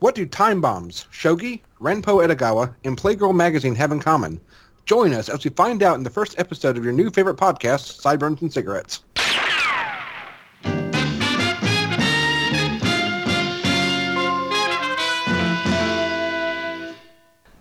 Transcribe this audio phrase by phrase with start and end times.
[0.00, 4.40] What do time bombs, shogi, Ranpo Edogawa, and Playgirl magazine have in common?
[4.86, 8.00] Join us as we find out in the first episode of your new favorite podcast,
[8.00, 9.02] Sideburns and Cigarettes.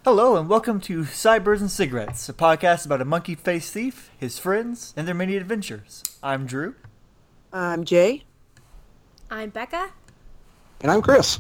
[0.06, 4.94] Hello and welcome to Sideburns and Cigarettes, a podcast about a monkey-faced thief, his friends,
[4.96, 6.04] and their many adventures.
[6.22, 6.76] I'm Drew.
[7.52, 8.26] I'm Jay.
[9.32, 9.90] I'm Becca.
[10.82, 11.40] And I'm Chris.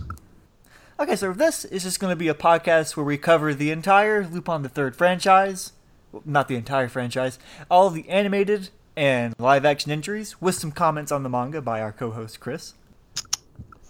[0.99, 4.25] Okay, so this is just going to be a podcast where we cover the entire
[4.25, 5.73] Lupin the Third franchise.
[6.11, 7.37] Well, not the entire franchise.
[7.69, 12.39] All the animated and live-action entries, with some comments on the manga by our co-host
[12.39, 12.73] Chris.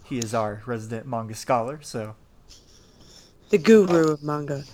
[0.04, 2.14] He is our resident manga scholar, so
[3.48, 4.64] The guru of manga.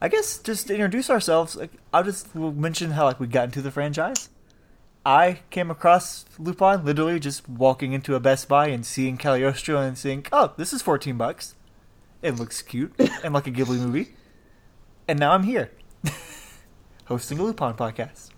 [0.00, 3.44] I guess just to introduce ourselves, like, I'll just we'll mention how like we got
[3.44, 4.30] into the franchise.
[5.04, 9.96] I came across Lupin literally just walking into a Best Buy and seeing Cagliostro and
[9.96, 11.54] saying, "Oh, this is fourteen bucks.
[12.22, 12.92] It looks cute
[13.24, 14.14] and like a Ghibli movie."
[15.08, 15.70] And now I'm here,
[17.06, 18.30] hosting a Lupin podcast.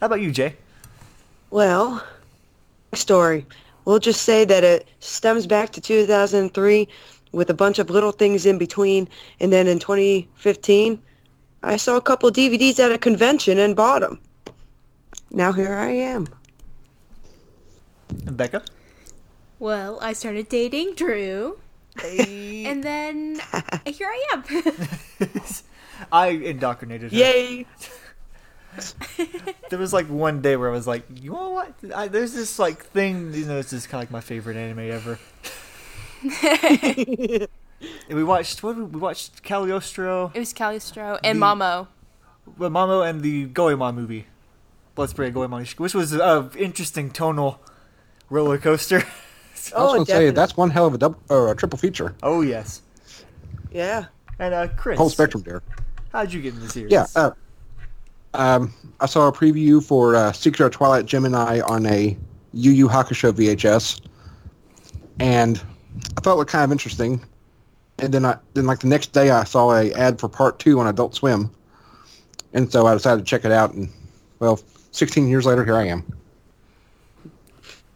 [0.00, 0.56] How about you, Jay?
[1.50, 2.02] Well,
[2.94, 3.46] story.
[3.84, 6.88] We'll just say that it stems back to 2003
[7.32, 9.08] with a bunch of little things in between.
[9.40, 11.00] And then in 2015,
[11.62, 14.18] I saw a couple DVDs at a convention and bought them.
[15.34, 16.28] Now here I am.
[18.26, 18.62] And Becca?
[19.58, 21.58] Well, I started dating Drew,
[22.02, 23.40] and then
[23.86, 24.44] here I am.
[26.12, 27.18] I indoctrinated her.
[27.18, 27.66] Yay!
[29.70, 31.72] There was like one day where I was like, you know what?
[31.94, 34.80] I, there's this like thing, you know, it's just kind of like my favorite anime
[34.90, 35.18] ever.
[36.42, 37.48] and
[38.10, 41.86] we watched what we, we watched Cagliostro, it was Cagliostro and The- Mamo.
[42.58, 44.26] well, Mamo, and the Goemon movie,
[44.94, 47.60] Blood Spray Goemon, which was an interesting tonal
[48.30, 48.98] roller coaster.
[49.02, 49.02] I
[49.56, 52.14] was Oh, going to say, that's one hell of a double, or a triple feature.
[52.22, 52.82] oh yes.
[53.72, 54.06] Yeah.
[54.38, 55.62] And uh, Chris, Whole spectrum there.
[56.12, 56.92] how'd you get in the series?
[56.92, 57.06] Yeah.
[57.16, 57.30] Uh,
[58.34, 62.16] um, I saw a preview for uh, Secret of Twilight Gemini on a
[62.52, 64.00] Yu Yu Hakusho VHS,
[65.20, 65.62] and
[66.16, 67.24] I thought it looked kind of interesting.
[68.00, 70.80] And then, I then like the next day, I saw a ad for part two
[70.80, 71.50] on Adult Swim,
[72.52, 73.72] and so I decided to check it out.
[73.72, 73.88] And
[74.40, 74.60] well,
[74.94, 76.04] 16 years later, here I am.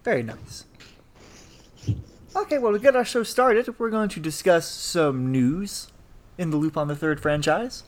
[0.03, 0.65] Very nice.
[2.35, 5.93] Okay, well, to get our show started, we're going to discuss some news
[6.39, 7.85] in the Lupin the Third franchise.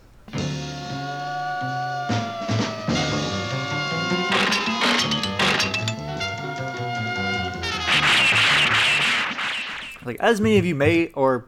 [10.04, 11.46] Like, as many of you may or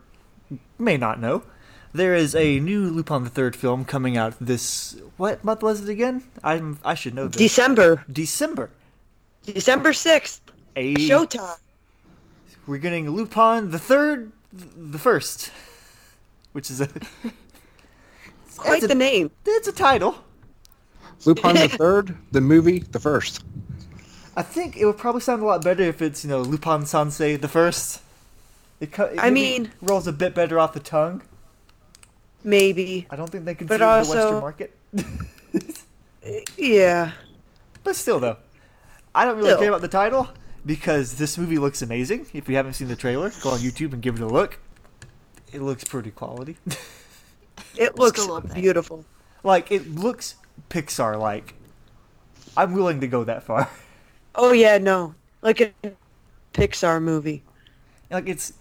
[0.81, 1.44] may not know,
[1.93, 4.97] there is a new Lupin the Third film coming out this.
[5.17, 6.23] What month was it again?
[6.43, 7.37] I'm I should know this.
[7.37, 8.05] December.
[8.11, 8.71] December.
[9.45, 10.41] December 6th.
[10.77, 11.59] A Showtime.
[12.67, 15.51] we're getting Lupin the third, the first,
[16.53, 16.89] which is a
[18.57, 19.31] Quite it's a, the name.
[19.45, 20.17] it's a title.
[21.25, 23.45] Lupin the Third, the movie, the first.
[24.37, 27.39] I think it would probably sound a lot better if it's you know Lupin Sansei
[27.41, 28.01] the first.
[28.81, 31.23] It, co- it I mean- rolls a bit better off the tongue.
[32.45, 33.07] Maybe.
[33.11, 34.75] I don't think they But consider the Western market,
[36.57, 37.13] Yeah.
[37.85, 38.37] but still though,
[39.15, 39.59] I don't really Still.
[39.61, 40.29] care about the title
[40.65, 42.27] because this movie looks amazing.
[42.33, 44.59] If you haven't seen the trailer, go on YouTube and give it a look.
[45.53, 46.57] It looks pretty quality.
[47.77, 48.55] It looks a little bit.
[48.55, 49.05] beautiful.
[49.43, 50.35] like it looks
[50.71, 51.55] Pixar like.
[52.57, 53.69] I'm willing to go that far.
[54.35, 55.15] Oh, yeah, no.
[55.43, 55.73] Like a
[56.55, 57.43] Pixar movie.
[58.11, 58.55] like it's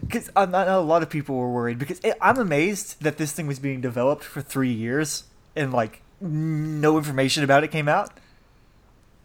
[0.00, 3.32] because I know a lot of people were worried because it, I'm amazed that this
[3.32, 5.24] thing was being developed for three years
[5.54, 8.12] and like no information about it came out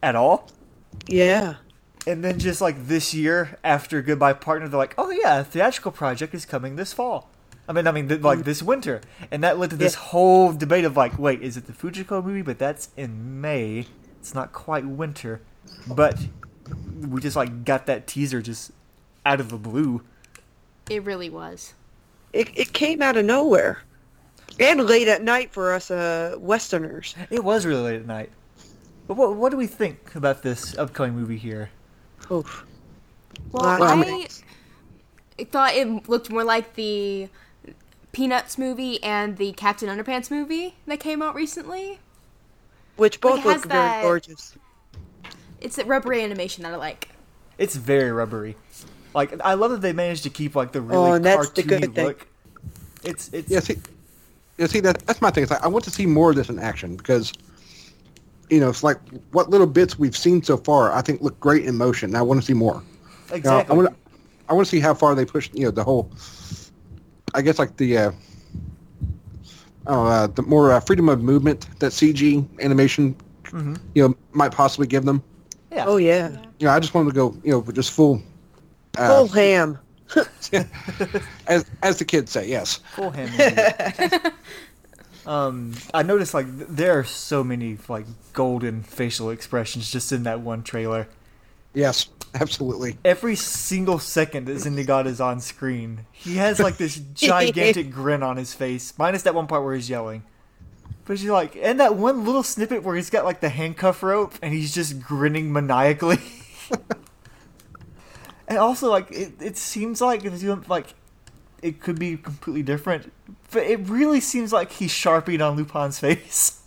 [0.02, 0.50] at all.
[1.08, 1.56] Yeah.
[2.08, 5.91] And then just like this year after Goodbye Partner, they're like, "Oh yeah, a theatrical
[5.91, 7.30] project is coming this fall."
[7.68, 8.44] I mean, I mean, th- like mm.
[8.44, 10.02] this winter, and that led to this Yeah.
[10.02, 13.88] whole debate of like, "Wait, is it the Fujiko movie?" But that's in May.
[14.19, 15.42] It's not quite winter,
[15.88, 16.28] but
[17.02, 18.72] we just like got that teaser just
[19.25, 20.03] out of the blue.
[20.90, 21.74] It really was.
[22.33, 23.81] It, it came out of nowhere.
[24.59, 27.15] And late at night for us uh, Westerners.
[27.30, 28.30] It was really late at night.
[29.07, 31.69] But what what do we think about this upcoming movie here?
[32.31, 32.65] Oof.
[33.51, 34.27] Well, Well, I
[35.39, 37.27] I, thought it looked more like the
[38.13, 42.00] Peanuts movie and the Captain Underpants movie that came out recently.
[42.95, 44.56] Which both it has look that- very gorgeous.
[45.59, 47.09] It's the rubbery animation that I like.
[47.57, 48.56] It's very rubbery.
[49.15, 51.63] Like I love that they managed to keep like the really Oh, and that's the
[51.63, 52.06] cartoony good thing.
[52.06, 52.27] look.
[53.06, 53.77] It's it's Yeah, see,
[54.57, 55.44] yeah, see that that's my thing.
[55.44, 57.31] It's like I want to see more of this in action because,
[58.50, 58.97] you know, it's like
[59.31, 60.91] what little bits we've seen so far.
[60.91, 62.09] I think look great in motion.
[62.09, 62.75] And I want to see more.
[62.75, 62.81] You
[63.29, 63.73] know, exactly.
[63.73, 63.95] I want to,
[64.50, 65.50] I want to see how far they push.
[65.53, 66.11] You know, the whole.
[67.33, 67.97] I guess like the.
[67.97, 68.11] Uh,
[69.88, 73.15] oh, uh, the more uh, freedom of movement that CG animation,
[73.94, 75.23] you know, might possibly give them.
[75.71, 75.85] Yeah.
[75.88, 76.29] Oh yeah,
[76.59, 78.21] You know, I just wanted to go, you know, just full.
[78.97, 79.80] Uh, full ham.
[81.47, 82.77] as as the kids say, yes.
[82.94, 84.21] Full ham.
[85.27, 90.42] um, I noticed like there are so many like golden facial expressions just in that
[90.42, 91.07] one trailer.
[91.74, 92.97] Yes, absolutely.
[93.03, 98.38] Every single second that Zenigata is on screen, he has like this gigantic grin on
[98.38, 100.24] his face, minus that one part where he's yelling.
[101.06, 104.33] But you're like, and that one little snippet where he's got like the handcuff rope
[104.42, 106.19] and he's just grinning maniacally.
[108.47, 110.94] And also, like, it, it seems like it's doing, like
[111.62, 113.12] it could be completely different,
[113.51, 116.62] but it really seems like he's sharpied on Lupin's face.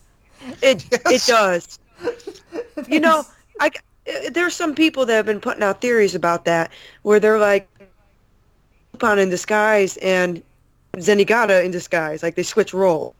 [0.62, 1.78] It it does.
[2.86, 3.26] You know,
[3.60, 3.68] I
[4.08, 6.72] uh, there's some people that have been putting out theories about that,
[7.02, 7.70] where they're like
[8.92, 10.42] Lupin in disguise and
[10.96, 13.16] Zenigata in disguise, like they switch role.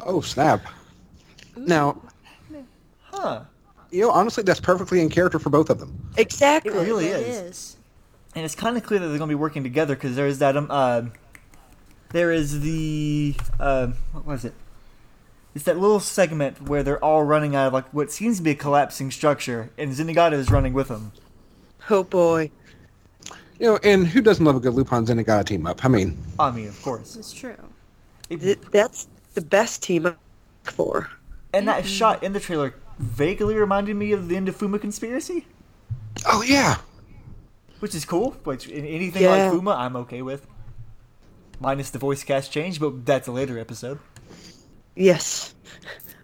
[0.00, 0.66] Oh snap!
[1.66, 2.00] Now,
[3.02, 3.44] Huh.
[3.90, 5.98] you know, honestly, that's perfectly in character for both of them.
[6.16, 6.60] Exactly.
[6.64, 7.42] It really It is.
[7.44, 7.76] is.
[8.34, 10.38] And it's kind of clear that they're going to be working together because there is
[10.38, 11.02] that um uh,
[12.10, 14.54] there is the uh, what was it?
[15.54, 18.50] It's that little segment where they're all running out of like what seems to be
[18.50, 21.12] a collapsing structure, and Zenigata is running with them.
[21.88, 22.50] Oh boy.
[23.58, 25.84] You know, and who doesn't love a good Lupin Zenigata team up?
[25.84, 27.14] I mean, I mean, of course.
[27.16, 27.56] It's true.
[28.30, 30.16] It- That's the best team I'm
[30.64, 31.10] for.
[31.52, 35.46] and that shot in the trailer vaguely reminded me of the end of Fuma conspiracy,
[36.26, 36.78] oh yeah,
[37.80, 38.32] which is cool.
[38.44, 39.30] Which anything Yeah.
[39.30, 40.46] like Fuma, I'm okay with.
[41.58, 43.98] Minus the voice cast change, but that's a later episode.
[44.96, 45.54] Yes.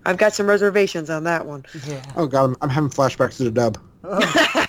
[0.06, 1.64] I've got some reservations on that one.
[1.86, 2.02] Yeah.
[2.16, 3.78] oh god, I'm, I'm having flashbacks to the dub.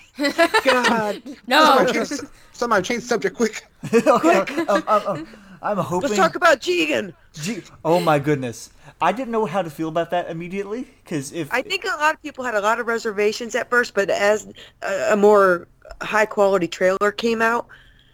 [0.63, 1.21] God.
[1.47, 1.63] No.
[1.63, 2.21] Somebody change,
[2.53, 3.63] somebody change the subject quick.
[3.93, 5.27] okay, um, um, um,
[5.61, 6.09] I'm hoping.
[6.09, 7.13] Let's talk about Jigen.
[7.33, 8.71] Gee, oh my goodness.
[8.99, 12.15] I didn't know how to feel about that immediately because if I think a lot
[12.15, 14.47] of people had a lot of reservations at first, but as
[14.81, 15.67] a, a more
[16.01, 17.67] high quality trailer came out,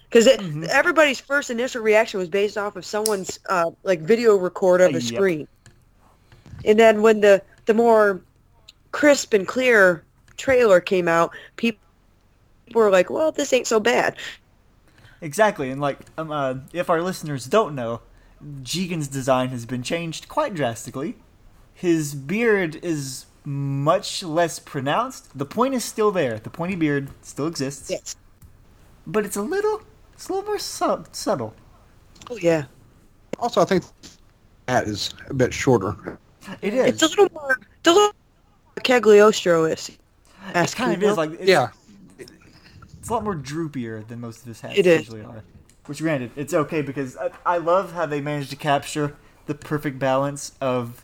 [0.10, 0.28] because
[0.70, 4.94] everybody's first initial reaction was based off of someone's uh, like video record of a
[4.94, 5.04] Yep.
[5.04, 5.48] screen,
[6.66, 8.22] and then when the the more
[8.92, 10.04] crisp and clear
[10.38, 11.80] trailer came out, people
[12.74, 14.18] were like, "Well, this ain't so bad."
[15.22, 18.02] exactly and like um, uh, if our listeners don't know,
[18.62, 21.16] Jigen's design has been changed quite drastically.
[21.74, 25.38] His beard is much less pronounced.
[25.38, 26.40] The point is still there.
[26.40, 28.16] The pointy beard still exists, Yes.
[29.06, 29.82] but it's a little,
[30.14, 31.54] it's a little more sub- subtle.
[32.30, 32.66] Oh yeah.
[33.40, 33.84] Also, I think
[34.68, 36.18] that is a bit shorter.
[36.62, 36.86] It is.
[36.88, 37.60] It's a little more.
[37.80, 38.14] It's a little
[38.84, 39.90] Cagliostro is.
[40.56, 41.70] it kind of is like it's, Yeah,
[42.20, 45.00] it's a lot more droopier than most of his hats It is.
[45.02, 45.44] usually are.
[45.86, 49.16] Which, granted, it's okay because I, I love how they managed to capture
[49.48, 51.04] the perfect balance of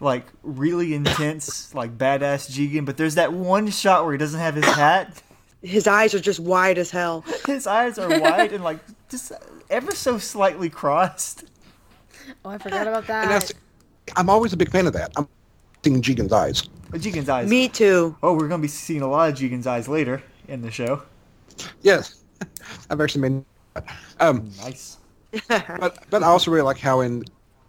[0.00, 4.54] like really intense, like badass Jigen, but there's that one shot where he doesn't have
[4.54, 5.22] his hat.
[5.62, 7.24] His eyes are just wide as hell.
[7.46, 9.32] His eyes are wide and like just
[9.70, 11.44] ever so slightly crossed.
[12.44, 13.28] Oh, I forgot about and that.
[13.28, 13.52] that's.
[14.16, 15.12] I'm always a big fan of that.
[15.16, 15.26] I'm
[15.82, 16.68] seeing Jigen's eyes.
[16.90, 17.48] But Jigen's eyes.
[17.48, 18.14] Me too.
[18.22, 21.02] Oh, we're gonna be seeing a lot of Jigen's eyes later in the show.
[21.80, 22.22] Yes,
[22.90, 23.44] I've actually made.
[24.20, 24.98] Um, Nice.
[25.48, 27.24] but but I also really like how in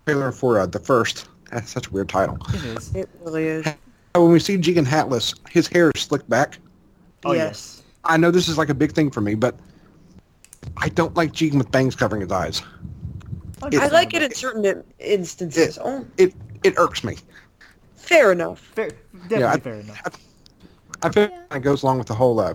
[0.05, 1.29] trailer for uh, the first.
[1.59, 2.37] That's such a weird title.
[2.53, 2.93] It is.
[2.95, 3.65] It really is.
[4.13, 6.57] When we see Jigen hatless, his hair is slicked back.
[7.23, 7.81] Oh, yes.
[8.03, 9.55] I know this is like a big thing for me, but
[10.77, 12.61] I don't like Jigen with bangs covering his eyes.
[13.63, 15.77] I like it in certain instances.
[15.77, 16.33] It- oh, It
[16.65, 17.17] it irks me.
[17.95, 18.59] fair enough.
[18.59, 18.89] Fair,
[19.29, 20.01] definitely Yeah, I- fair enough.
[21.01, 22.53] I feel it goes along with the whole, uh,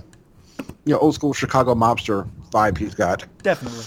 [0.85, 3.25] you know, old school Chicago mobster vibe he's got.
[3.43, 3.85] Definitely.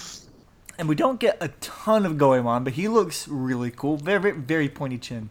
[0.84, 3.96] And we don't get a ton of Goemon, but he looks really cool.
[3.96, 5.30] Very, very, very pointy chin.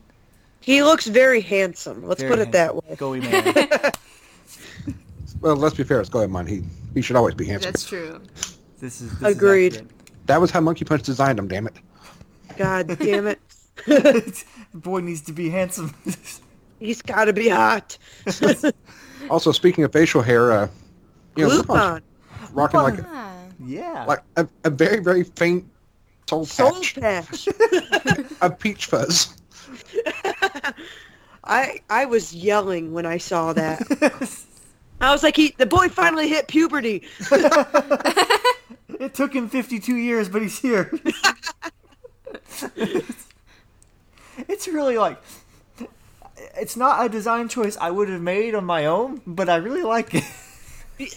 [0.61, 2.07] He looks very handsome.
[2.07, 2.97] Let's Very put it that way.
[2.97, 3.93] Goemon.
[5.43, 6.47] Well, let's be fair, it's Goemon.
[6.47, 6.63] He
[6.95, 7.73] he should always be handsome.
[7.73, 8.19] That's true.
[8.81, 9.75] This is this Agreed.
[9.75, 9.83] Is.
[10.25, 11.49] That was how Monkey Punch designed him.
[11.49, 11.75] Damn it.
[12.57, 14.45] God damn it.
[14.75, 15.95] Boy needs to be handsome.
[16.79, 17.99] He's got to be hot.
[19.29, 20.69] Also, speaking of facial hair, uh,
[21.37, 22.55] you know, Lupon's Lupin.
[22.55, 24.04] rocking like Ah, yeah.
[24.07, 25.64] like a, a very very faint
[26.28, 27.49] soul Soul patch patch.
[28.40, 29.37] of peach fuzz.
[31.45, 33.83] I I was yelling when I saw that.
[35.00, 37.02] I was like, he the boy finally hit puberty.
[39.00, 40.92] it took him 52 years, but he's here.
[44.49, 45.21] it's really like
[46.57, 49.83] it's not a design choice I would have made on my own, but I really
[49.83, 50.25] like it.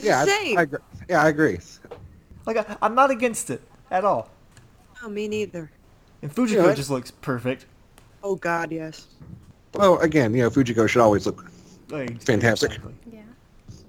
[0.01, 0.57] Yeah, I, Same.
[0.57, 0.79] I, agree.
[1.09, 1.59] yeah, I agree.
[2.45, 3.61] Like I, I'm not against it
[3.91, 4.29] at all.
[5.03, 5.71] Oh, me neither.
[6.21, 6.75] And Fujiko Right.
[6.75, 7.65] just looks perfect.
[8.23, 9.07] Oh God, yes.
[9.73, 11.45] Well, again, you know, Fujiko should always look.
[11.89, 12.71] Like, Fantastic.
[12.71, 12.93] exactly.
[13.11, 13.21] Yeah.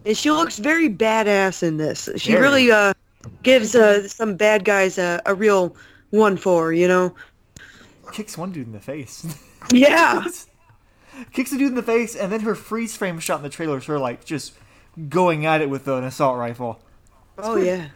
[0.05, 2.09] And she looks very badass in this.
[2.17, 2.43] She Very.
[2.43, 2.93] really uh
[3.43, 5.75] gives uh some bad guys a, a real
[6.11, 7.15] one for you know.
[8.13, 9.27] Kicks one dude in the face.
[9.73, 10.23] Yeah.
[11.33, 13.79] Kicks a dude in the face, and then her freeze frame shot in the trailer
[13.79, 14.53] is her like just
[15.09, 16.79] going at it with an assault rifle.
[17.39, 17.89] oh yeah.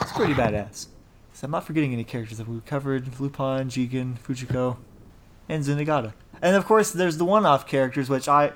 [0.00, 0.86] It's pretty badass.
[1.32, 4.76] So I'm not forgetting any characters that we covered: Lupin, Jigen, Fujiko,
[5.48, 6.12] and Zenigata.
[6.42, 8.52] And of course, there's the one-off characters, which I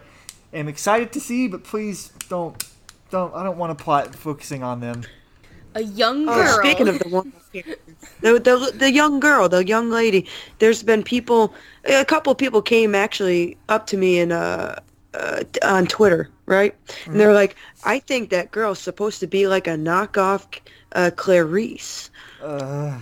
[0.52, 2.62] am excited to see, but please don't,
[3.10, 3.34] don't.
[3.34, 5.02] I don't want to plot focusing on them.
[5.74, 6.58] A young Oh, girl.
[6.58, 7.78] speaking of the one, the,
[8.20, 10.28] the the young girl, the young lady.
[10.58, 14.76] There's been people, a couple people came actually up to me and uh,
[15.14, 16.74] uh on Twitter, right?
[17.06, 20.46] And they're like, I think that girl's supposed to be like a knockoff
[20.92, 22.10] uh, Clarice.
[22.42, 22.98] Uh,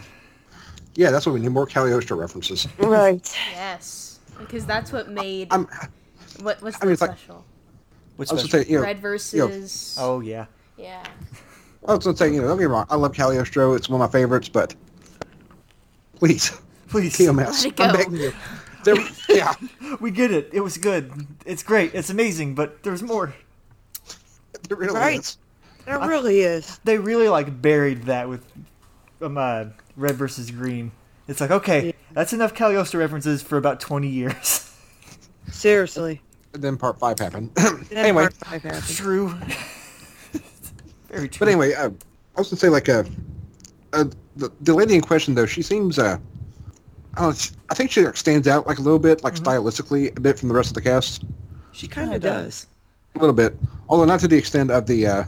[0.97, 2.67] Yeah, that's what we need more Cagliostro references.
[2.79, 3.33] Right.
[3.53, 5.67] Yes, because that's what made I'm,
[6.43, 7.45] what what's I mean, the it's like- special?
[8.17, 8.65] which I was special?
[8.65, 9.97] say, you know, Red versus.
[9.99, 10.47] Oh yeah.
[10.77, 11.03] Yeah.
[11.89, 13.75] I was gonna say, you know, don't get me wrong, I love Cagliostro.
[13.75, 14.75] It's one of my favorites, but
[16.17, 16.53] please,
[16.89, 17.17] Please.
[17.17, 17.97] TMS, Let it I'm go.
[17.97, 18.33] begging you.
[18.85, 18.97] There,
[19.29, 19.55] yeah,
[20.01, 20.51] We get it.
[20.53, 21.13] It was good.
[21.47, 21.95] It's great.
[21.95, 23.33] It's amazing, but there's more.
[24.69, 25.21] there really Right.
[25.21, 25.39] is.
[25.91, 26.79] It really is.
[26.85, 28.45] They really like buried that with
[29.21, 29.67] um, uh,
[29.97, 30.93] red versus green.
[31.29, 34.67] It's like okay, that's enough Cagliostro references for about 20 years.
[35.51, 36.21] Seriously.
[36.53, 37.55] Then part five happened.
[37.55, 38.85] Then anyway, part five happened.
[38.89, 39.29] true.
[41.09, 41.39] Very true.
[41.45, 41.91] but anyway, uh,
[42.37, 43.05] I was gonna say like uh,
[43.93, 44.05] uh,
[44.37, 46.19] the the lady in question though, she seems uh,
[47.17, 50.17] I don't know, she- I think she stands out like a little bit, like stylistically,
[50.17, 51.25] a bit from the rest of the cast,
[51.73, 52.67] she kinda does.
[53.15, 53.57] a little bit,
[53.89, 55.25] although not to the extent of the uh,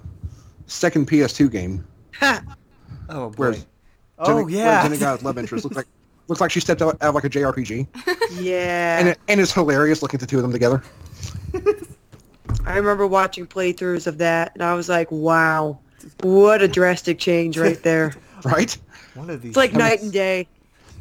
[0.67, 1.87] second PS2 game.
[2.19, 2.43] Ha!
[3.09, 3.35] Oh boy.
[3.51, 3.55] Where
[4.19, 4.87] oh Jenny- yeah.
[4.87, 5.87] where Zenigata's love interest looks like
[6.29, 7.87] looks like she stepped out, out of like a JRPG,
[8.41, 8.99] Yeah.
[8.99, 10.83] and it, and it's hilarious looking at the two of them together.
[12.65, 15.79] I remember watching playthroughs of that, and I was like, "Wow,
[16.21, 18.15] what a drastic change right there!"
[18.45, 18.77] Right?
[19.15, 19.51] One of these.
[19.51, 20.49] It's like I mean, night and day.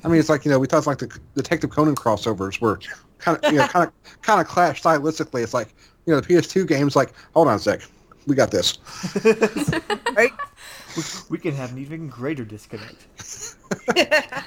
[0.03, 2.79] I mean, it's like you know we thought like the Detective Conan crossovers were
[3.19, 5.43] kind of you know kind of kind of clash stylistically.
[5.43, 5.73] It's like
[6.05, 7.81] you know the PS2 games like hold on a sec,
[8.27, 8.77] we got this.
[10.15, 10.31] Right?
[11.29, 13.07] we can have an even greater disconnect.
[13.95, 14.45] and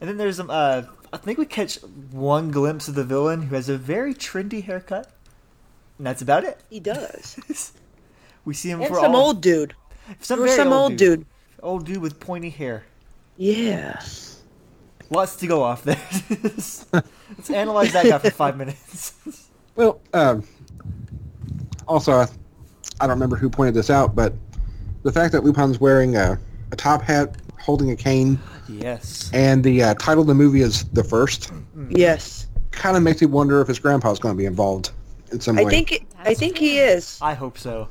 [0.00, 0.82] then there's um uh
[1.12, 1.76] I think we catch
[2.10, 5.10] one glimpse of the villain who has a very trendy haircut.
[5.98, 6.60] And that's about it.
[6.70, 7.72] He does.
[8.44, 9.74] We see him And for some all, some old dude.
[10.20, 11.26] some, Or very some old dude.
[11.64, 12.84] Old dude with pointy hair.
[13.36, 14.00] Yeah.
[15.10, 16.00] Lots to go off there.
[16.30, 19.14] Let's analyze that guy for five minutes.
[19.74, 20.44] Well, um,
[21.88, 22.26] also
[23.00, 24.32] I, I don't remember who pointed this out, but
[25.02, 26.38] the fact that Lupin's wearing a,
[26.72, 28.38] a top hat, holding a cane,
[28.68, 29.30] yes.
[29.32, 31.52] and the uh, title of the movie is the first,
[31.90, 32.46] Yes.
[32.72, 34.90] kind of makes me wonder if his grandpa's going to be involved
[35.32, 35.70] in some I way.
[35.70, 37.18] think I think he is.
[37.22, 37.88] I hope so.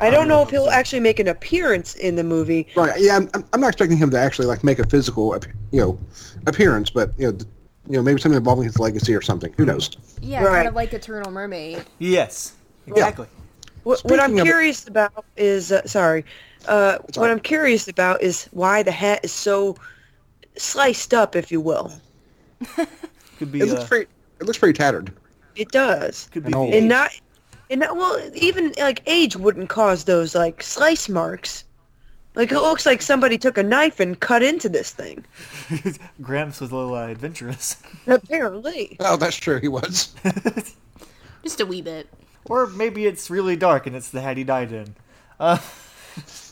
[0.00, 2.68] I don't know if he'll actually make an appearance in the movie.
[2.76, 3.00] Right.
[3.00, 5.36] Yeah, I'm, I'm not expecting him to actually like make a physical,
[5.72, 5.98] you know,
[6.46, 7.38] appearance, but you know,
[7.88, 9.52] you know, maybe something involving his legacy or something.
[9.56, 9.90] Who knows?
[10.20, 10.56] Yeah, Right.
[10.56, 11.84] kind of like Eternal Mermaid.
[11.98, 12.52] Yes.
[12.86, 13.26] Exactly.
[13.88, 16.22] What, what I'm Speaking of- curious about is uh, sorry.
[16.66, 17.30] Uh, what all right.
[17.30, 19.76] I'm curious about is why the hat is so
[20.58, 21.90] sliced up, if you will.
[23.38, 24.10] Could be It looks uh, pretty.
[24.40, 25.10] It looks pretty tattered.
[25.56, 26.74] It does, could be and old.
[26.74, 26.88] and age.
[26.90, 27.10] not,
[27.70, 31.64] and not, well, even like age wouldn't cause those like slice marks.
[32.34, 35.24] Like it looks like somebody took a knife and cut into this thing.
[36.20, 37.78] Gramps was a little uh, adventurous.
[38.06, 38.98] Apparently.
[39.00, 39.58] Oh, that's true.
[39.60, 40.14] He was.
[41.42, 42.06] Just a wee bit.
[42.48, 44.94] Or maybe it's really dark and it's the hat he died in.
[45.38, 45.58] Uh,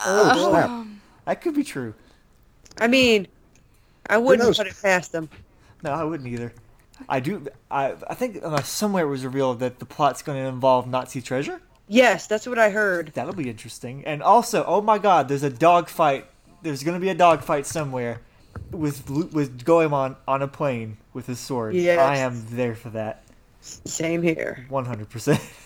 [0.04, 0.86] Oh, snap.
[1.24, 1.94] that could be true.
[2.80, 3.26] I mean,
[4.08, 4.58] I wouldn't knows?
[4.58, 5.28] put it past them.
[5.82, 6.52] No, I wouldn't either.
[7.08, 7.44] I do.
[7.70, 11.20] I I think uh, somewhere it was revealed that the plot's going to involve Nazi
[11.20, 11.60] treasure.
[11.88, 13.12] Yes, that's what I heard.
[13.14, 14.04] That'll be interesting.
[14.04, 16.26] And also, oh my God, there's a dog fight.
[16.62, 18.20] There's going to be a dog fight somewhere
[18.70, 21.74] with with Goemon on a plane with his sword.
[21.74, 21.98] Yes.
[21.98, 23.22] I am there for that.
[23.60, 24.66] Same here.
[24.70, 25.52] 100%.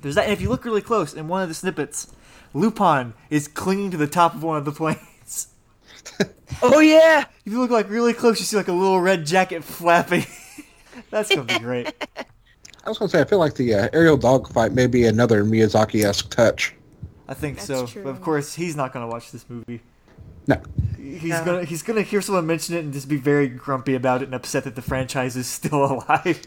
[0.00, 0.24] There's that.
[0.24, 2.12] And if you look really close in one of the snippets,
[2.54, 5.48] Lupin is clinging to the top of one of the planes.
[6.62, 7.24] Oh yeah.
[7.44, 10.24] If you look like really close, you see like a little red jacket flapping.
[11.10, 11.92] That's gonna be great.
[12.84, 15.44] I was going to say, I feel like the uh, aerial dogfight may be another
[15.44, 16.74] Miyazaki-esque touch.
[17.28, 17.86] I think That's so.
[17.86, 18.02] true.
[18.02, 19.82] But of course, he's not gonna watch this movie.
[20.46, 20.60] No.
[20.96, 21.44] He's No.
[21.44, 24.34] gonna he's gonna hear someone mention it and just be very grumpy about it and
[24.34, 26.40] upset that the franchise is still alive.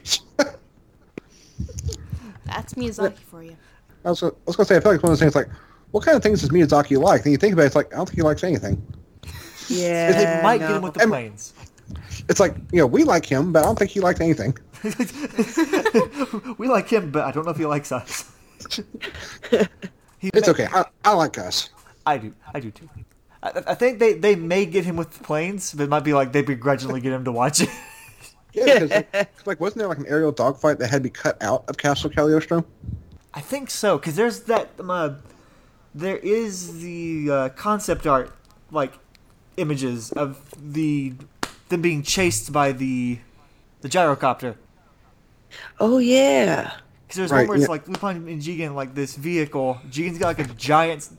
[2.52, 3.56] That's Miyazaki for you.
[4.06, 5.36] I was, I was going to say, I feel like it's one of those things
[5.36, 5.48] like,
[5.92, 7.24] what kind of things does Miyazaki like?
[7.24, 8.82] And you think about it, it's like, I don't think he likes anything.
[9.70, 10.12] Yeah.
[10.12, 10.68] they might no.
[10.68, 11.54] get him with the Em- planes.
[12.28, 14.58] It's like, you know, we like him, but I don't think he liked anything.
[16.58, 18.30] we like him, but I don't know if he likes us.
[20.20, 20.68] He It's may- okay.
[20.72, 21.70] I, I like us.
[22.06, 22.34] I do.
[22.54, 22.88] I do too.
[23.42, 26.14] I, I think they, they may get him with the planes, but it might be
[26.14, 27.70] like they begrudgingly get him to watch it.
[28.54, 31.64] Yeah, because, like, wasn't there like an aerial dogfight that had to be cut out
[31.68, 32.66] of Castle Cagliostro?
[33.34, 34.72] I think so because there's that.
[34.80, 35.10] Um, uh,
[35.94, 38.32] there is the uh, concept art
[38.72, 38.94] like
[39.58, 41.14] images of the
[41.70, 43.20] them being chased by the
[43.82, 44.56] the gyrocopter.
[45.80, 46.74] Oh yeah.
[47.08, 47.72] Because there's Right, one where it's yeah.
[47.72, 49.80] like Lupin and Jigen like this vehicle.
[49.90, 51.10] Jigen's got like a giant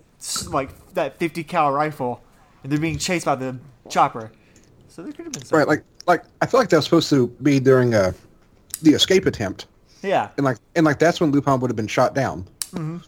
[0.50, 2.22] like that 50 cal rifle,
[2.62, 3.58] and they're being chased by the
[3.88, 4.32] chopper.
[4.92, 5.58] So there could have been something.
[5.58, 8.12] Right, like, like I feel like that was supposed to be during uh,
[8.82, 9.66] the escape attempt,
[10.02, 12.46] yeah, and like, and like that's when Lupin would have been shot down.
[12.74, 12.98] Mm-hmm.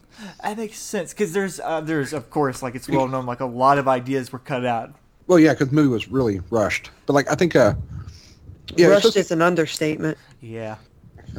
[0.43, 1.13] that makes sense.
[1.13, 4.33] Because there's uh, there's of course like it's well known like a lot of ideas
[4.33, 4.95] were cut out.
[5.27, 6.91] Well, yeah, because the movie was really rushed.
[7.05, 7.75] But like, I think, uh,
[8.77, 10.19] yeah, Rushed supposed is an understatement.
[10.41, 10.77] Yeah.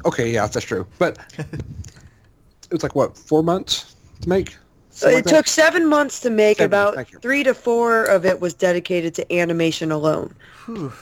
[0.06, 0.88] okay, yeah, that's true.
[1.00, 4.56] But it was like what four months to make.
[4.96, 6.58] So it took seven months to make.
[6.58, 10.34] Seven, about three to four of it was dedicated to animation alone.
[10.66, 10.94] Whew.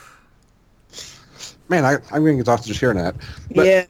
[1.69, 3.15] Man, I, I'm getting exhausted just hearing that.
[3.53, 3.85] But, yeah.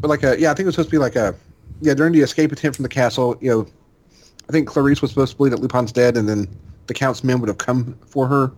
[0.00, 1.34] but like, uh, yeah, I think it was supposed to be like a,
[1.80, 3.66] yeah, during the escape attempt from the castle, you know,
[4.48, 6.46] I think Clarice was supposed to believe that Lupin's dead, and then
[6.86, 8.52] the Count's men would have come for her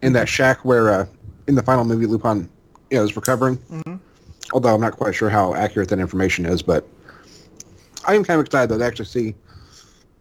[0.00, 1.06] in that shack where, uh,
[1.48, 2.48] in the final movie, Lupin,
[2.90, 3.58] you know, is recovering.
[4.52, 6.86] Although I'm not quite sure how accurate that information is, but
[8.06, 9.34] I am kind of excited though to actually see,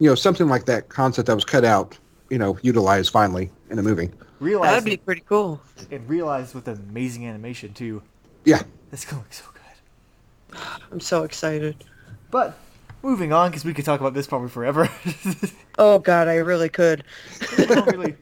[0.03, 1.97] you know, something like that concept that was cut out,
[2.29, 4.09] you know, utilized finally in a movie.
[4.41, 5.61] Realize That'd be pretty cool.
[5.91, 8.01] and realize with amazing animation too.
[8.43, 8.63] Yeah.
[8.91, 10.59] It's gonna look so good.
[10.91, 11.85] I'm so excited.
[12.31, 12.59] But
[13.01, 14.89] moving on, because we could talk about this probably forever.
[15.79, 17.03] Oh god, I really could.
[17.57, 18.15] Really.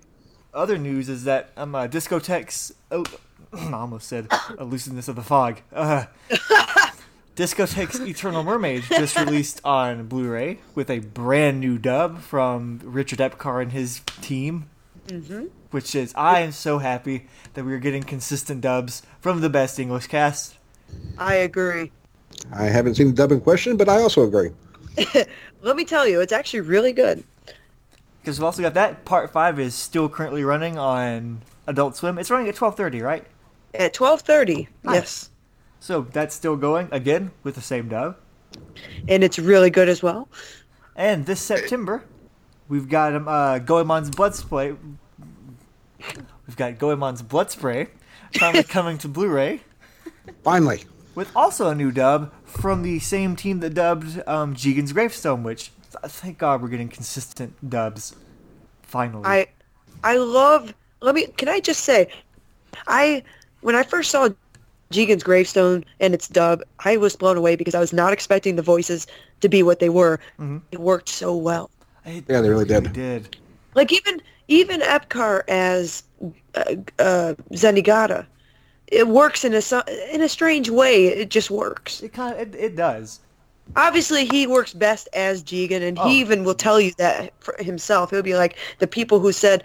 [0.54, 2.74] Other news is that um, uh, Discotek's.
[2.90, 3.04] Oh,
[3.54, 5.60] I almost said elusiveness of the fog.
[5.74, 6.06] Uh,
[7.42, 13.64] Discotek's Eternal Mermaid just released on Blu-ray with a brand new dub from Richard Epcar
[13.64, 14.70] and his team.
[15.08, 15.46] Mm-hmm.
[15.72, 17.26] Which is, I am so happy
[17.56, 20.60] that we are getting consistent dubs from the best English cast.
[21.18, 21.92] I agree.
[22.54, 24.52] I haven't seen the dub in question, but I also agree.
[25.64, 27.24] Let me tell you, it's actually really good.
[28.22, 29.04] Because we've also got that.
[29.04, 32.20] Part five is still currently running on Adult Swim.
[32.20, 33.26] It's running at twelve thirty, right?
[33.74, 34.68] At 12:30.
[34.84, 34.94] Nice.
[34.94, 35.30] Yes.
[35.82, 38.16] So that's still going again with the same dub.
[39.08, 40.30] And it's really good as well.
[40.96, 42.04] And this September,
[42.70, 44.76] we've got um, uh, Goemon's Blood Spray.
[46.46, 47.88] We've got Goemon's Blood Spray
[48.36, 49.62] finally coming to Blu-ray
[50.44, 50.84] Finally.
[51.16, 55.42] with also a new dub from the same team that dubbed um, Jigen's Gravestone.
[55.42, 55.72] Which
[56.04, 58.16] thank God we're getting consistent dubs.
[58.84, 59.48] Finally, I
[60.04, 62.08] I love let me can I just say
[62.86, 63.24] I
[63.62, 64.30] when I first saw
[64.92, 68.62] Jigen's gravestone and its dub, I was blown away because I was not expecting the
[68.62, 69.08] voices
[69.42, 70.20] to be what they were.
[70.40, 70.58] Mm-hmm.
[70.72, 71.70] It worked so well.
[72.06, 72.92] It Yeah, they really did.
[72.94, 73.38] did.
[73.76, 76.04] Like even even Epcar as
[76.56, 78.26] uh, uh, Zenigata,
[78.88, 79.62] it works in a
[80.14, 81.06] in a strange way.
[81.08, 82.02] It just works.
[82.04, 83.20] It kind of it, it does.
[83.78, 86.10] Obviously, he works best as Jigen, and Oh.
[86.10, 88.10] he even will tell you that for himself.
[88.10, 89.64] He'll be like the people who said,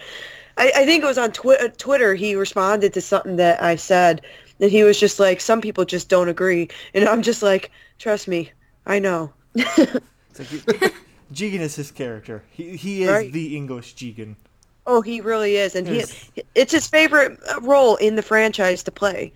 [0.58, 2.14] I, I think it was on twi- uh, Twitter.
[2.14, 4.20] He responded to something that I said,
[4.60, 8.28] and he was just like, "Some people just don't agree," and I'm just like, "Trust
[8.28, 8.50] me,
[8.86, 9.66] I know." Like
[11.32, 12.42] Jigen is his character.
[12.50, 13.32] He he is Right.
[13.32, 14.36] the English Jigen.
[14.86, 16.10] oh, he really is, and Yes.
[16.34, 19.32] he it's his favorite uh, role in the franchise to play.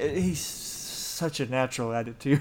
[0.00, 2.40] Uh, He's such a natural at it too.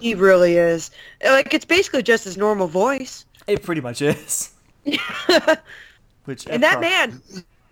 [0.00, 0.90] He really is.
[1.24, 3.24] Like it's basically just his normal voice.
[3.46, 4.52] It pretty much is.
[6.24, 7.22] Which And that man,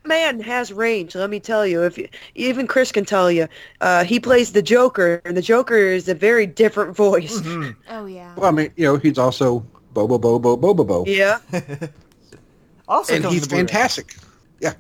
[0.07, 1.15] man has range.
[1.15, 1.83] Let me tell you.
[1.83, 3.49] If you, even Chris can tell you,
[3.81, 7.41] uh, he plays the Joker, and the Joker is a very different voice.
[7.41, 7.77] Mhm.
[7.91, 8.35] Oh yeah.
[8.37, 9.61] Well, I mean, you know, he's also
[9.93, 11.05] Bobo Bobo Bobo Bo.
[11.07, 11.39] Yeah,
[12.89, 14.17] also and he's fantastic.
[14.61, 14.75] Yeah.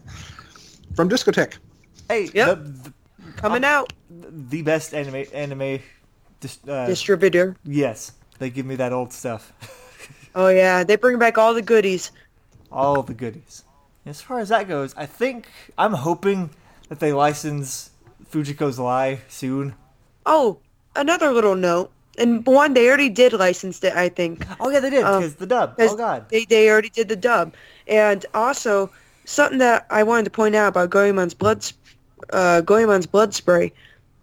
[0.95, 1.59] From Discotek.
[2.09, 2.49] Hey, Yep.
[2.49, 2.55] the,
[2.89, 2.93] the,
[3.37, 5.81] coming out the best anime anime.
[6.41, 7.57] Dis, uh, distributor.
[7.65, 9.53] yes, they give me that old stuff.
[10.39, 12.13] Oh yeah, they bring back all the goodies.
[12.71, 13.65] All the goodies.
[14.07, 16.51] As far as that goes, I think I'm hoping
[16.89, 17.91] that they license
[18.31, 19.75] Fujiko's Lie soon.
[20.25, 20.59] Oh,
[20.95, 21.91] another little note.
[22.17, 24.47] And one, they already did license it, I think.
[24.61, 25.75] Oh yeah, they did Um, because the dub.
[25.79, 26.29] Oh god.
[26.31, 27.53] They, they already did the dub.
[27.89, 28.91] And also,
[29.25, 31.67] something that I wanted to point out about Goemon's blood,
[32.31, 33.73] uh, Goemon's blood spray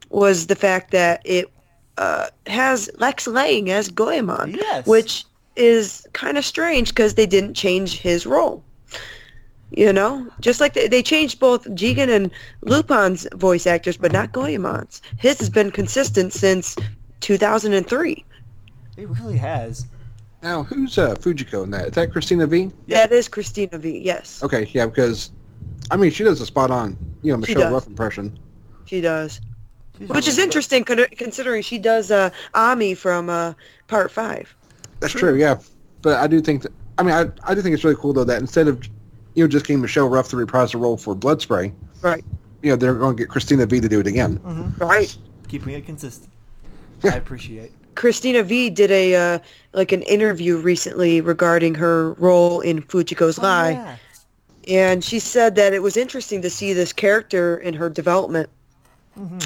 [0.10, 1.52] was the fact that it
[1.98, 4.52] uh, has Lex Lang as Goemon.
[4.52, 4.88] Yes.
[4.88, 8.64] Which is kind of strange because they didn't change his role.
[9.76, 12.30] You know, just like they, they changed both Jigen and
[12.62, 15.02] Lupin's voice actors, but not Goemon's.
[15.18, 16.76] His has been consistent since
[17.22, 18.24] 2003.
[18.98, 19.88] It really has.
[20.44, 21.88] Now, who's uh, Fujiko in that?
[21.88, 22.70] Is that Christina V?
[22.86, 22.98] Yeah.
[23.08, 23.98] That is Christina V.
[24.00, 25.32] Yes, Okay, yeah, because
[25.90, 27.72] I mean she does a spot on, you know, Michelle does.
[27.74, 28.38] Ruff impression.
[28.86, 29.40] she does.
[29.98, 33.54] She's Which is really- interesting con- considering she does uh, Ami from uh,
[33.88, 34.56] Part 5.
[35.00, 35.60] That's true, yeah.
[36.02, 38.24] But I do think that I mean I I do think it's really cool though
[38.26, 38.82] that instead of
[39.36, 42.24] you know just getting Michelle Ruff to reprise the role for Blood Spray, Right.
[42.62, 44.40] you know they're going to get Christina V to do it again.
[44.78, 45.16] Right.
[45.48, 46.32] keeping it consistent.
[47.04, 47.14] Yeah.
[47.14, 47.72] I appreciate.
[47.96, 49.40] Christina V did a uh,
[49.74, 53.96] like an interview recently regarding her role in Fujiko's Oh, Lie, yeah.
[54.68, 58.50] and she said that it was interesting to see this character in her development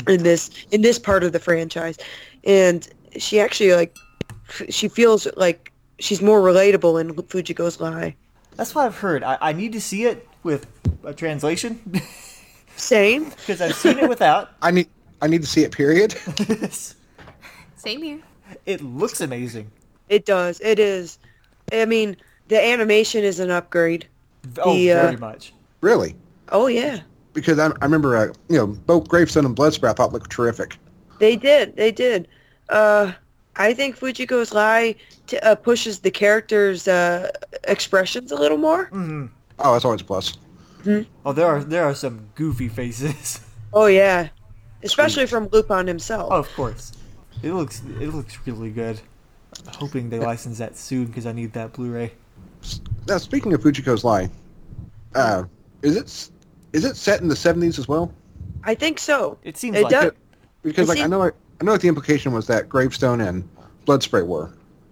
[0.08, 1.98] in this in this part of the franchise,
[2.46, 3.98] and she actually like
[4.48, 8.16] f- she feels like she's more relatable in Fujiko's Lie.
[8.58, 9.24] That's what I've heard.
[9.24, 10.68] I, I need to see it with
[11.04, 11.80] a translation
[12.76, 13.26] Same.
[13.30, 14.52] because I've seen it without.
[14.62, 14.88] I need
[15.22, 15.72] I need to see it.
[15.72, 16.12] Period.
[17.76, 18.20] Same here.
[18.66, 19.72] it looks amazing.
[20.10, 20.60] It does.
[20.62, 21.20] It is.
[21.72, 22.18] I mean,
[22.48, 24.08] the animation is an upgrade.
[24.60, 25.54] Oh, The, uh, very much.
[25.82, 26.16] really,
[26.50, 27.02] Oh yeah,
[27.34, 30.32] because I, I remember uh, you know both Gravestone and Blood Spray I thought looked
[30.32, 30.78] terrific.
[31.20, 31.76] they did.
[31.76, 32.28] They did.
[32.70, 33.12] Uh,
[33.58, 37.32] I think Fujiko's Lie t- uh, pushes the characters' uh,
[37.68, 38.90] expressions a little more.
[39.60, 40.38] Oh, that's always a plus.
[41.26, 43.42] Oh, there are there are some goofy faces.
[43.74, 44.30] Oh yeah,
[44.84, 46.30] especially from Lupin himself.
[46.32, 46.94] oh, of course.
[47.44, 49.00] It looks it looks really good.
[49.68, 52.14] I'm hoping they license that soon because I need that Blu-ray.
[53.08, 54.30] Now speaking of Fujiko's Lie,
[55.16, 55.44] uh,
[55.82, 56.32] is it s-
[56.72, 58.12] is it set in the seventies as well?
[58.64, 59.38] I think so.
[59.44, 60.06] It seems It like does.
[60.06, 60.18] it.
[60.64, 63.22] Because Is like he- I know I, I know what the implication was that Gravestone
[63.22, 63.48] and
[63.86, 64.52] Blood Spray were.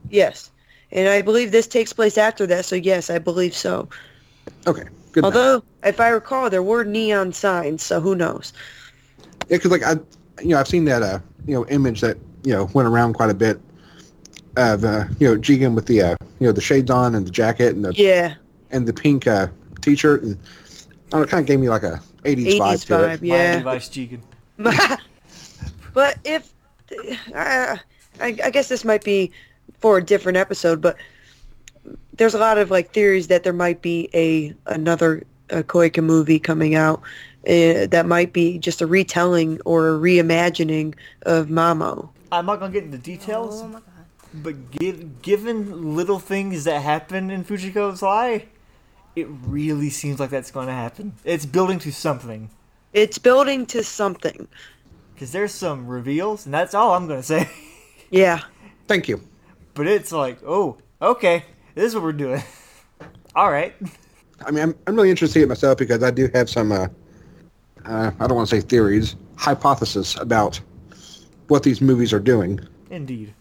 [0.09, 0.51] Yes,
[0.91, 2.65] and I believe this takes place after that.
[2.65, 3.89] So yes, I believe so.
[4.67, 5.23] Okay, good.
[5.23, 5.35] enough.
[5.35, 8.53] Although, if I recall, there were neon signs, so who knows?
[9.47, 9.93] Yeah, because like I,
[10.41, 13.29] you know, I've seen that uh, you know, image that you know went around quite
[13.29, 13.59] a bit
[14.57, 17.31] of uh, you know, Jigen with the uh, you know, the shades on and the
[17.31, 18.35] jacket and the Yeah,
[18.71, 19.47] and the pink uh,
[19.81, 20.37] t-shirt and
[21.13, 23.21] I know, it kind of gave me like a 80s, 80s vibe to vibe, it.
[23.21, 23.55] My yeah.
[23.57, 24.21] Levi's Jigen.
[25.93, 26.51] but if
[27.33, 27.79] I,
[28.19, 29.31] I guess this might be
[29.79, 30.95] for a different episode, but
[32.13, 36.39] there's a lot of like theories that there might be a another uh, Koike movie
[36.39, 37.01] coming out
[37.47, 42.09] uh, that might be just a retelling or a reimagining of Mamo.
[42.31, 43.83] I'm not gonna get into details, Oh my god.
[44.33, 48.45] but gi- given little things that happen in Fujiko's Lie,
[49.15, 51.13] it really seems like that's going to happen.
[51.23, 52.49] It's building to something
[52.93, 54.47] It's building to something.
[55.15, 57.49] Because there's some reveals, and that's all I'm gonna say.
[58.11, 58.41] Yeah.
[58.87, 59.19] Thank you.
[59.73, 62.41] but it's like, oh, okay, this is what we're doing.
[63.35, 63.73] all right.
[64.45, 66.71] I mean, I'm, I'm really interested to see it myself because I do have some,
[66.71, 66.87] uh,
[67.83, 70.61] uh, I don't want to say theories, hypothesis about
[71.47, 72.59] what these movies are doing,
[72.91, 73.33] Indeed.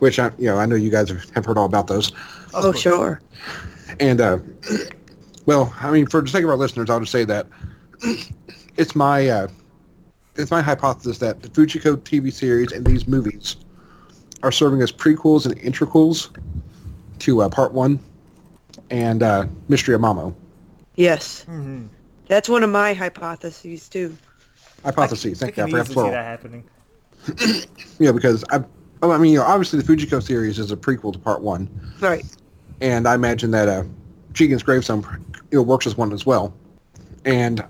[0.00, 2.10] which I, you know, I know you guys have have heard all about those.
[2.52, 3.20] Of Oh, sure.
[4.00, 4.38] And, uh,
[5.46, 7.46] well, I mean, for the sake of our listeners, I'll just say that
[8.76, 9.48] it's my, uh,
[10.36, 13.56] it's my hypothesis that the Fujiko TV series and these movies
[14.42, 16.30] are serving as prequels and intraquels
[17.20, 17.98] to uh, Part One
[18.90, 20.34] and uh, Mystery of Mamo.
[20.96, 21.44] Yes.
[21.48, 21.88] Mhm.
[22.28, 24.16] That's one of my hypotheses too.
[24.84, 25.42] Hypotheses.
[25.42, 25.64] I Thank you.
[25.64, 26.64] I forgot easily see that happening.
[27.98, 28.64] Yeah, because I,
[29.02, 31.68] I mean, you know, obviously the Fujiko series is a prequel to Part One,
[32.00, 32.24] Right.
[32.80, 33.84] and I imagine that uh,
[34.32, 35.04] Jigen's Gravestone,
[35.50, 36.54] you know, works as one as well.
[37.26, 37.62] And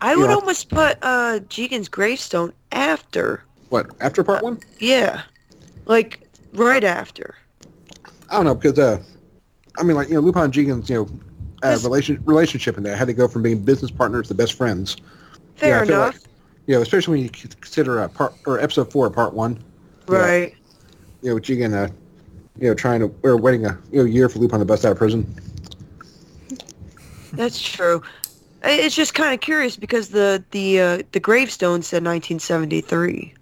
[0.00, 0.34] I would Yeah.
[0.34, 3.42] almost put uh Jigen's gravestone after.
[3.70, 4.58] what after Part One?
[4.78, 5.22] Yeah.
[5.86, 7.34] Like right after.
[8.30, 9.02] I don't know because uh,
[9.78, 11.08] I mean, like you know, Lupin and Jigen's you know
[11.62, 14.96] uh, relation relationship in there had to go from being business partners to best friends.
[15.56, 16.14] Fair Yeah, enough.
[16.14, 16.22] like-
[16.66, 19.58] You know, especially when you consider uh, part or episode four of Part One.
[20.10, 20.18] yeah.
[20.18, 20.54] right.
[21.22, 21.90] You know, Jigen, uh,
[22.60, 24.92] you know, trying to or waiting a you know year for Lupin to bust out
[24.92, 25.24] of prison.
[27.32, 28.02] That's true.
[28.66, 33.34] I- It's just kind of curious because the the uh, the gravestone said 1973.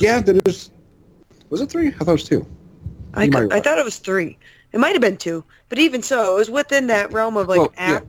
[0.00, 0.70] Yeah, that is.
[1.30, 1.88] Was was it three?
[1.88, 2.46] I thought it was two.
[3.14, 4.36] I, You might I thought it was three.
[4.72, 7.58] It might have been two, but even so, it was within that realm of like
[7.58, 7.96] Well, yeah.
[7.96, 8.02] af-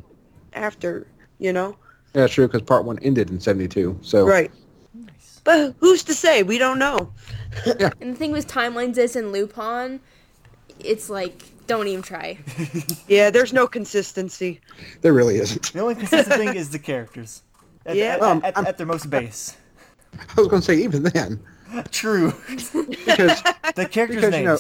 [0.54, 1.08] after,
[1.40, 1.78] you know.
[2.14, 3.98] Yeah, true, because part one ended in '72.
[4.02, 4.52] So Right.
[4.94, 5.40] Nice.
[5.46, 6.44] But who's to say?
[6.44, 7.12] We don't know.
[7.80, 7.92] yeah.
[8.02, 10.02] And the thing with timelines is in Lupin,
[10.80, 12.38] it's like don't even try.
[13.08, 14.60] Yeah, there's no consistency.
[15.02, 15.72] there really isn't.
[15.74, 17.44] The only consistent thing is the characters.
[17.86, 18.16] At, Yeah.
[18.16, 19.56] at, Um, at, at their most base.
[20.14, 21.40] I was going to say even then,
[21.92, 22.34] True.
[22.50, 23.42] because
[23.76, 24.58] The characters' Because, you know-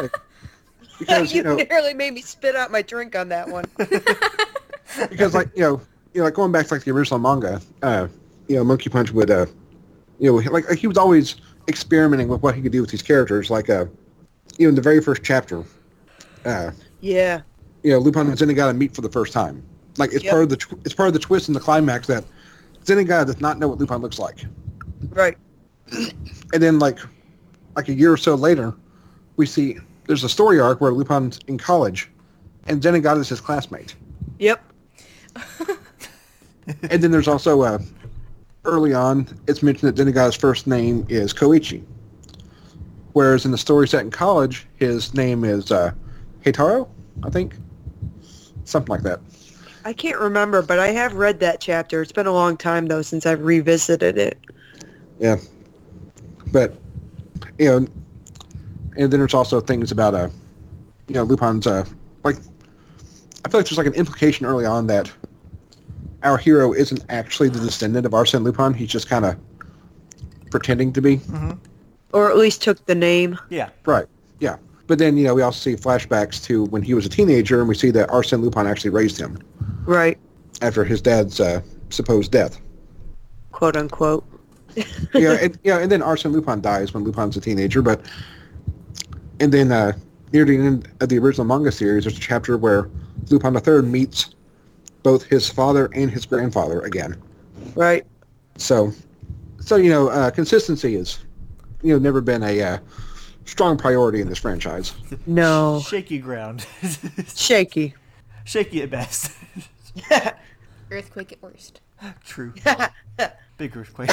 [0.00, 0.10] names.
[0.98, 3.64] because you you know nearly made me spit out my drink on that one.
[5.10, 5.80] because like you know
[6.12, 8.08] you know like going back to like the original manga, uh,
[8.48, 9.46] you know Monkey Punch would uh,
[10.18, 11.36] you know like, like he was always
[11.68, 13.48] experimenting with what he could do with these characters.
[13.50, 13.86] Like uh,
[14.56, 15.64] you know in the very first chapter,
[16.44, 17.40] uh, yeah.
[17.82, 19.62] you know Lupin and Zenigata meet for the first time.
[19.98, 20.30] Like it's Yep.
[20.30, 22.24] part of the tw- it's part of the twist and the climax that
[22.84, 24.44] Zenigata does not know what Lupin looks like.
[25.10, 25.36] Right.
[25.92, 26.98] and then like
[27.76, 28.74] like a year or so later,
[29.36, 32.10] we see there's a story arc where Lupin's in college,
[32.66, 33.94] and Zenigata is his classmate.
[34.38, 34.62] Yep.
[36.90, 37.78] and then there's also uh,
[38.64, 41.82] early on, it's mentioned that Zenigata's first name is Koichi,
[43.12, 45.92] whereas in the story set in college, his name is uh,
[46.44, 46.88] Heitaro,
[47.22, 47.56] I think,
[48.64, 49.20] something like that.
[49.84, 52.02] I can't remember, but I have read that chapter.
[52.02, 54.38] It's been a long time though since I've revisited it.
[55.18, 55.36] Yeah,
[56.52, 56.74] but
[57.58, 57.88] you know, and
[58.96, 60.28] then there's also things about uh,
[61.06, 61.84] you know, Lupin's uh,
[62.24, 62.36] like
[63.44, 65.10] I feel like there's like an implication early on that
[66.22, 68.74] our hero isn't actually the descendant of Arsène Lupin.
[68.74, 69.36] He's just kind of
[70.50, 71.20] pretending to be.
[72.12, 73.38] Or at least took the name.
[73.50, 73.68] Yeah.
[73.84, 74.06] Right.
[74.40, 74.56] Yeah.
[74.86, 77.68] But then you know we also see flashbacks to when he was a teenager, and
[77.68, 79.38] we see that Arsène Lupin actually raised him
[79.84, 80.16] Right.
[80.62, 82.58] after his dad's uh, supposed death.
[83.52, 84.24] Quote unquote.
[85.14, 88.00] yeah, and, yeah, and then Arsène Lupin dies when Lupin's a teenager, but
[89.40, 89.92] and then uh,
[90.32, 92.88] near the end of the original manga series, there's a chapter where
[93.28, 94.34] Lupin III meets
[95.02, 97.16] both his father and his grandfather again.
[97.74, 98.06] Right.
[98.56, 98.92] So,
[99.60, 101.18] so you know, uh, consistency is
[101.82, 102.78] you know never been a uh,
[103.44, 104.94] strong priority in this franchise.
[105.26, 105.80] No.
[105.80, 106.66] Shaky ground.
[107.34, 107.94] Shaky.
[108.44, 109.32] Shaky at best.
[110.90, 111.80] Earthquake at worst.
[112.24, 112.54] True.
[113.58, 114.10] Big earthquake.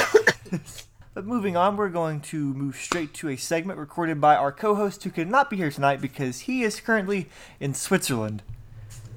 [1.14, 5.04] but moving on, we're going to move straight to a segment recorded by our co-host
[5.04, 7.28] who could not be here tonight because he is currently
[7.60, 8.42] in Switzerland,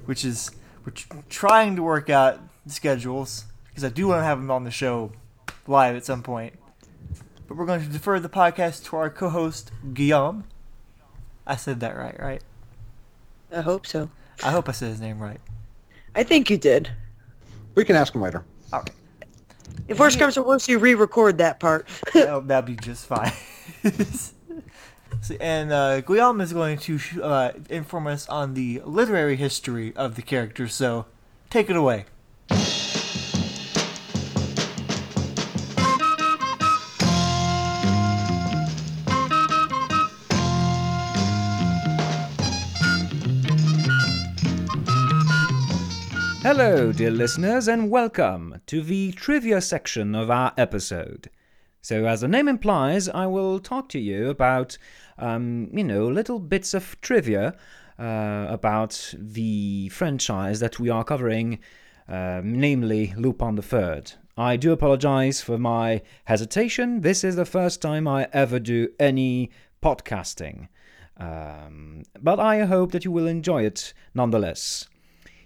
[0.04, 0.52] which is
[0.86, 4.62] we're tr- trying to work out schedules because I do want to have him on
[4.62, 5.12] the show
[5.66, 6.54] live at some point.
[7.50, 10.44] But we're going to defer the podcast to our co-host Guillaume.
[11.44, 12.44] I said that right, right?
[13.52, 14.08] I hope so.
[14.44, 15.40] I hope I said his name right.
[16.14, 16.92] I think you did.
[17.74, 18.44] We can ask him later.
[18.72, 18.90] All right.
[19.88, 21.88] If worst comes to worst, you re-record that part.
[22.14, 23.32] that'll, that'll be just fine.
[25.22, 30.14] So- and uh, Guillaume is going to uh, inform us on the literary history of
[30.14, 30.68] the character.
[30.68, 31.06] So,
[31.50, 32.04] take it away.
[46.52, 51.30] Hello, dear listeners, and welcome to the trivia section of our episode.
[51.80, 54.76] So, as the name implies, I will talk to you about,
[55.16, 57.54] um, you know, little bits of trivia
[58.00, 61.60] uh, about the franchise that we are covering,
[62.08, 64.14] um, namely Lupin the Third.
[64.36, 67.02] I do apologize for my hesitation.
[67.02, 70.66] This is the first time I ever do any podcasting.
[71.16, 74.88] Um, but I hope that you will enjoy it nonetheless.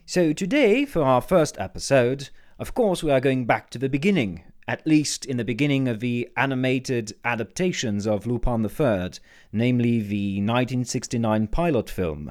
[0.07, 4.43] So, today, for our first episode, of course, we are going back to the beginning,
[4.69, 9.13] at least in the beginning of the animated adaptations of Lupin III,
[9.51, 12.31] namely the 1969 pilot film,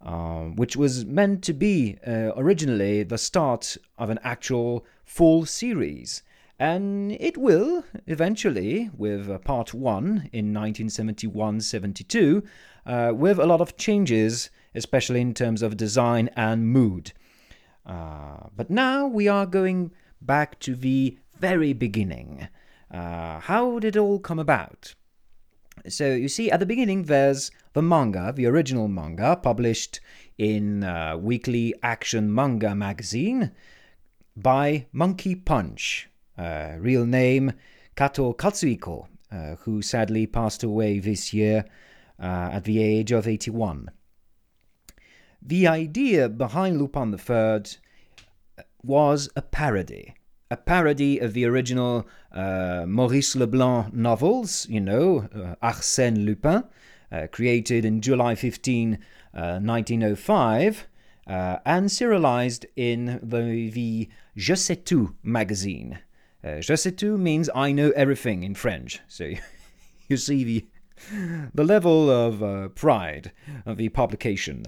[0.00, 6.22] uh, which was meant to be uh, originally the start of an actual full series.
[6.58, 12.42] And it will, eventually, with uh, part one in 1971 72,
[12.86, 17.12] uh, with a lot of changes, especially in terms of design and mood.
[17.84, 22.48] Uh, but now we are going back to the very beginning.
[22.90, 24.94] Uh, how did it all come about?
[25.88, 30.00] So you see, at the beginning, there's the manga, the original manga, published
[30.38, 33.52] in uh, Weekly Action Manga magazine
[34.36, 36.08] by Monkey Punch,
[36.38, 37.52] real name
[37.96, 41.64] Kato Kazuhiko, uh, who sadly passed away this year
[42.20, 43.90] uh, at the age of 81.
[45.44, 47.62] The idea behind Lupin III
[48.84, 50.14] was a parody.
[50.52, 56.62] A parody of the original uh, Maurice Leblanc novels, you know, uh, Arsène Lupin,
[57.10, 58.98] uh, created in July 15,
[59.34, 60.86] uh, 1905,
[61.26, 65.98] uh, and serialized in the, the Je sais tout magazine.
[66.44, 69.32] Uh, Je sais tout means I know everything in French, so
[70.08, 70.66] you see the,
[71.52, 73.32] the level of uh, pride
[73.66, 74.66] of the publication.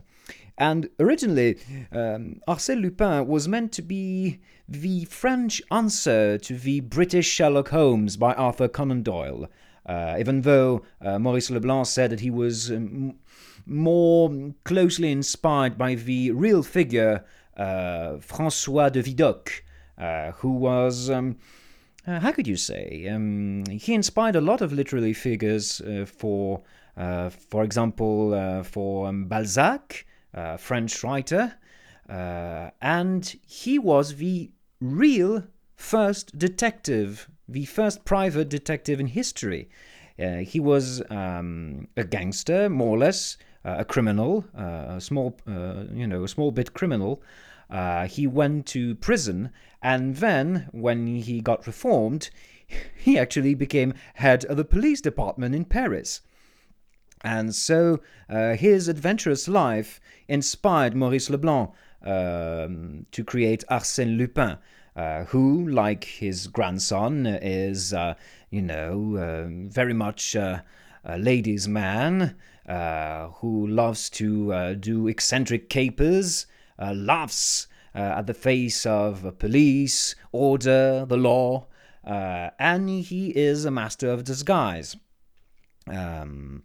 [0.56, 1.58] And originally,
[1.90, 8.16] um, Arsène Lupin was meant to be the French answer to the British Sherlock Holmes
[8.16, 9.48] by Arthur Conan Doyle.
[9.86, 13.16] Uh, even though uh, Maurice Leblanc said that he was um,
[13.66, 17.24] more closely inspired by the real figure
[17.56, 19.62] uh, Francois de Vidocq,
[19.98, 21.10] uh, who was.
[21.10, 21.36] Um,
[22.06, 23.08] uh, how could you say?
[23.10, 26.62] Um, he inspired a lot of literary figures uh, for,
[26.96, 31.54] for example, for um, Balzac, uh, French writer,
[32.08, 35.44] uh, and he was the real
[35.76, 39.68] first detective, the first private detective in history.
[40.18, 45.36] Uh, he was um, a gangster, more or less, uh, a criminal, uh, a small,
[45.48, 47.22] uh, you know, a small bit criminal.
[48.06, 49.50] He went to prison,
[49.82, 52.30] and then, when he got reformed,
[52.96, 56.20] he actually became head of the police department in Paris.
[57.24, 61.72] And so uh, his adventurous life inspired Maurice Leblanc
[62.04, 64.58] um, to create Arsène Lupin,
[64.94, 68.14] uh, who, like his grandson, is, uh,
[68.50, 70.60] you know, uh, very much uh,
[71.02, 72.36] a ladies' man
[72.68, 76.46] uh, who loves to uh, do eccentric capers,
[76.78, 81.66] laughs at the face of police, order, the law,
[82.04, 84.96] and he is a master of disguise.
[85.86, 86.64] Um,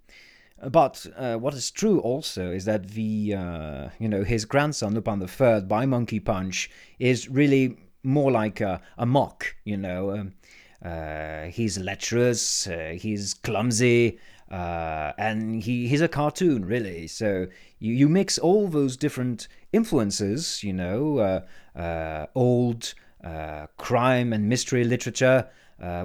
[0.67, 5.21] but uh, what is true also is that the uh, you know his grandson Lupin
[5.21, 6.69] III by Monkey Punch
[6.99, 9.55] is really more like a, a mock.
[9.63, 10.33] You know, um,
[10.83, 14.19] uh, he's lecherous, uh, he's clumsy,
[14.51, 17.07] uh, and he he's a cartoon really.
[17.07, 17.47] So
[17.79, 20.63] you you mix all those different influences.
[20.63, 21.43] You know,
[21.75, 22.93] uh, old
[23.77, 25.47] crime and mystery literature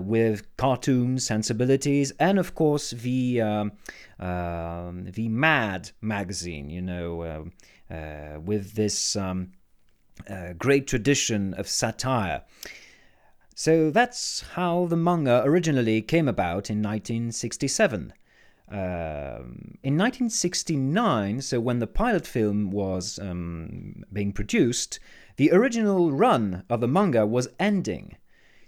[0.00, 3.72] with cartoon sensibilities, and of course the um,
[4.18, 6.70] um, the Mad magazine.
[6.70, 7.52] You know, um,
[7.90, 9.52] uh, with this um,
[10.28, 12.42] uh, great tradition of satire.
[13.54, 18.12] So that's how the manga originally came about in 1967.
[18.68, 24.98] Um, in 1969, so when the pilot film was um, being produced,
[25.36, 28.16] the original run of the manga was ending.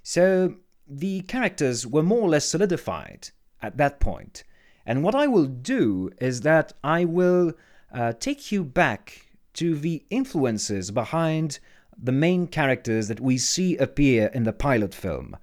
[0.03, 0.57] So
[0.87, 3.31] the characters were more or less solidified
[3.63, 4.45] at that point.
[4.87, 7.53] And what I will do is that I will
[7.93, 11.59] uh, take you back to the influences behind
[12.01, 15.37] the main characters that we see appear in the pilot film.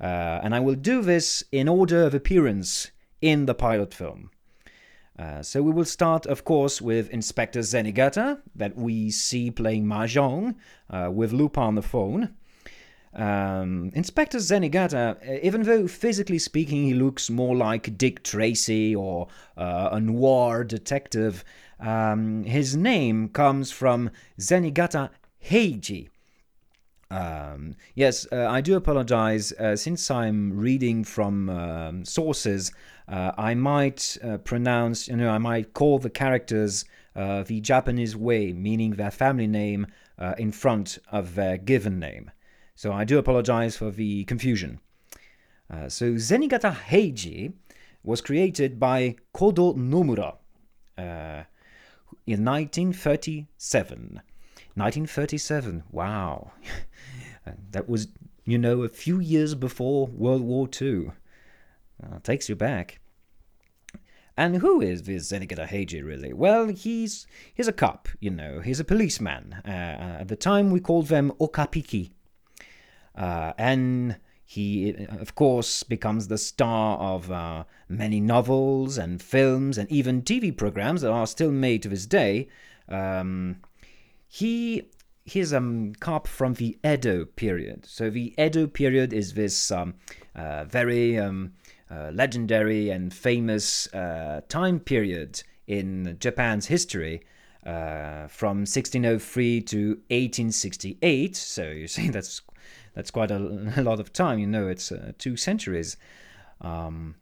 [0.00, 4.30] Uh, and I will do this in order of appearance in the pilot film.
[5.18, 10.54] Uh, so we will start, of course, with Inspector Zenigata, that we see playing Mahjong
[10.88, 12.34] uh, with Lupin on the phone.
[13.12, 19.88] Um, Inspector Zenigata, even though physically speaking he looks more like Dick Tracy or uh,
[19.92, 21.44] a noir detective,
[21.80, 25.10] um, his name comes from Zenigata
[25.44, 26.08] Heiji.
[27.10, 29.52] Um, yes, uh, I do apologize.
[29.52, 32.70] Uh, since I'm reading from um, sources,
[33.08, 36.84] uh, I might uh, pronounce, you know, I might call the characters
[37.16, 39.88] uh, the Japanese way, meaning their family name
[40.36, 42.30] in front of their given name.
[42.80, 44.80] So I do apologize for the confusion.
[45.70, 47.52] Uh, so Zenigata Heiji
[48.02, 50.36] was created by Kodo Nomura
[50.96, 51.44] uh,
[52.26, 54.22] in 1937.
[54.72, 56.52] 1937, wow.
[57.72, 58.08] that was,
[58.46, 61.10] you know, a few years before World War II.
[62.02, 63.00] Uh, takes you back.
[64.38, 66.32] And who is this Zenigata Heiji really?
[66.32, 68.60] Well, he's he's a cop, you know.
[68.60, 69.56] He's a policeman.
[69.66, 72.12] Uh, at the time, we called them okappiki.
[73.20, 79.88] Uh, and he, of course, becomes the star of uh, many novels and films and
[79.92, 82.48] even TV programs that are still made to this day.
[82.88, 83.56] Um,
[84.26, 84.88] he
[85.24, 87.84] he's a um, cop from the Edo period.
[87.84, 89.94] So the Edo period is this um,
[90.34, 91.52] uh, very um,
[91.90, 97.22] uh, legendary and famous uh, time period in Japan's history.
[97.66, 102.40] Uh, from 1603 to 1868, so you see that's
[102.94, 103.36] that's quite a,
[103.76, 104.38] a lot of time.
[104.38, 105.96] You know, it's uh, two centuries.
[106.60, 107.16] Um,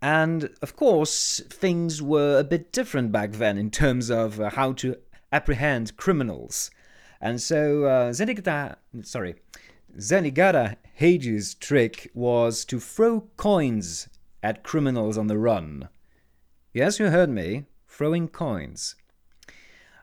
[0.00, 4.72] and of course, things were a bit different back then in terms of uh, how
[4.74, 4.96] to
[5.32, 6.70] apprehend criminals.
[7.20, 9.36] And so uh, Zenigata, sorry,
[9.96, 14.08] Zenigata Heiji's trick was to throw coins
[14.42, 15.88] at criminals on the run.
[16.72, 18.96] Yes, you heard me, throwing coins.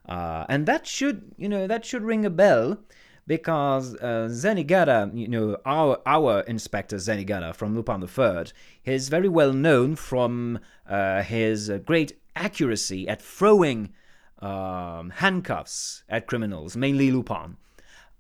[0.08, 2.80] Uh, and that should, you know, that should ring a bell
[3.28, 8.52] because uh, Zenigata, you know, our our Inspector Zenigata from Lupin III,
[8.86, 10.60] is very well known from
[10.90, 13.94] uh, his great accuracy at throwing
[14.40, 17.58] um, handcuffs at criminals, mainly Lupin.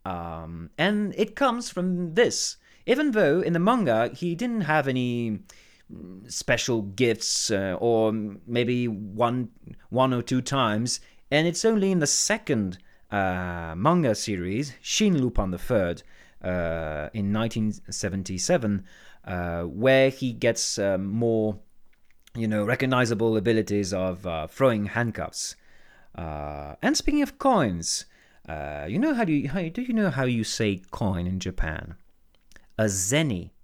[0.06, 2.58] Um, and it comes from this.
[2.86, 5.40] Even though in the manga he didn't have any
[6.28, 8.12] special gifts uh, or
[8.48, 9.50] maybe one
[9.90, 11.00] one or two times
[11.30, 12.78] and it's only in the second
[13.12, 16.04] uh, manga series Shin Lupin Third
[16.44, 18.86] uh, in 1977
[19.26, 21.60] uh, where he gets um, more
[22.36, 25.56] you know recognizable abilities of uh, throwing handcuffs.
[26.16, 28.06] Uh, and speaking of coins
[28.48, 31.40] uh, you know how do you how, do you know how you say coin in
[31.40, 31.96] Japan?
[32.78, 33.52] A zeni.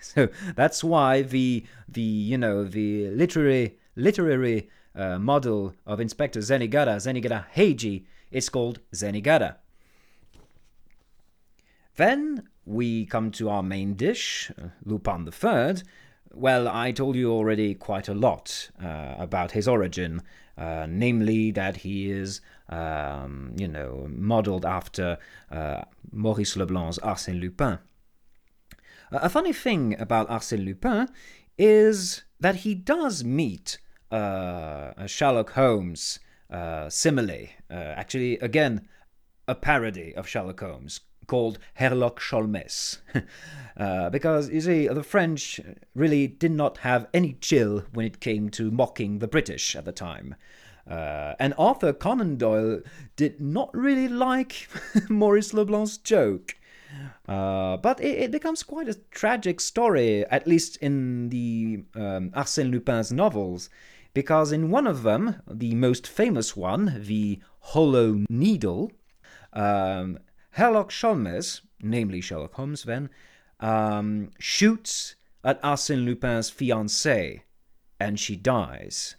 [0.00, 6.96] So that's why the the you know the literary literary uh, model of Inspector Zenigata,
[6.96, 8.04] Zenigata Heiji,
[8.36, 9.56] is called Zenigata.
[11.96, 14.52] Then we come to our main dish,
[14.84, 15.82] Lupin Third.
[16.34, 20.20] Well, I told you already quite a lot uh, about his origin,
[20.58, 25.16] uh, namely that he is, um, you know, modeled after
[25.50, 25.82] uh,
[26.12, 27.78] Maurice Leblanc's Arsène Lupin.
[29.10, 31.08] A funny thing about Arsène Lupin
[31.56, 33.78] is that he does meet
[34.10, 36.18] uh, Sherlock Holmes
[36.50, 37.48] uh, simile.
[37.70, 38.88] Uh, actually, again,
[39.48, 42.98] a parody of Sherlock Holmes called Herlock Sholmes.
[43.76, 45.60] uh, because, you see, the French
[45.94, 49.92] really did not have any chill when it came to mocking the British at the
[49.92, 50.34] time.
[50.88, 52.80] Uh, and Arthur Conan Doyle
[53.16, 54.68] did not really like
[55.08, 56.56] Maurice Leblanc's joke.
[57.28, 62.70] Uh, but it, it, becomes quite a tragic story, at least in the um, Arsène
[62.70, 63.68] Lupin's novels,
[64.16, 68.90] because in one of them, the most famous one, the Hollow Needle,
[69.52, 70.18] um,
[70.56, 73.10] Herlock Sholmes, namely Sherlock Holmes, then
[73.60, 77.42] um, shoots at Arsène Lupin's fiancée,
[78.00, 79.16] and she dies.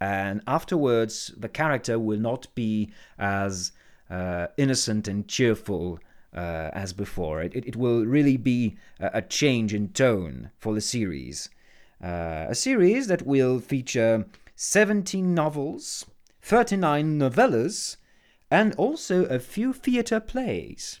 [0.00, 3.70] And afterwards, the character will not be as
[4.10, 6.00] uh, innocent and cheerful
[6.34, 7.40] uh, as before.
[7.40, 11.50] It, it, will really be a, a, change in tone for the series.
[12.02, 14.26] Uh, a series that will feature
[14.56, 16.06] 17 novels,
[16.42, 17.96] 39 novellas,
[18.50, 21.00] and also a few theatre plays.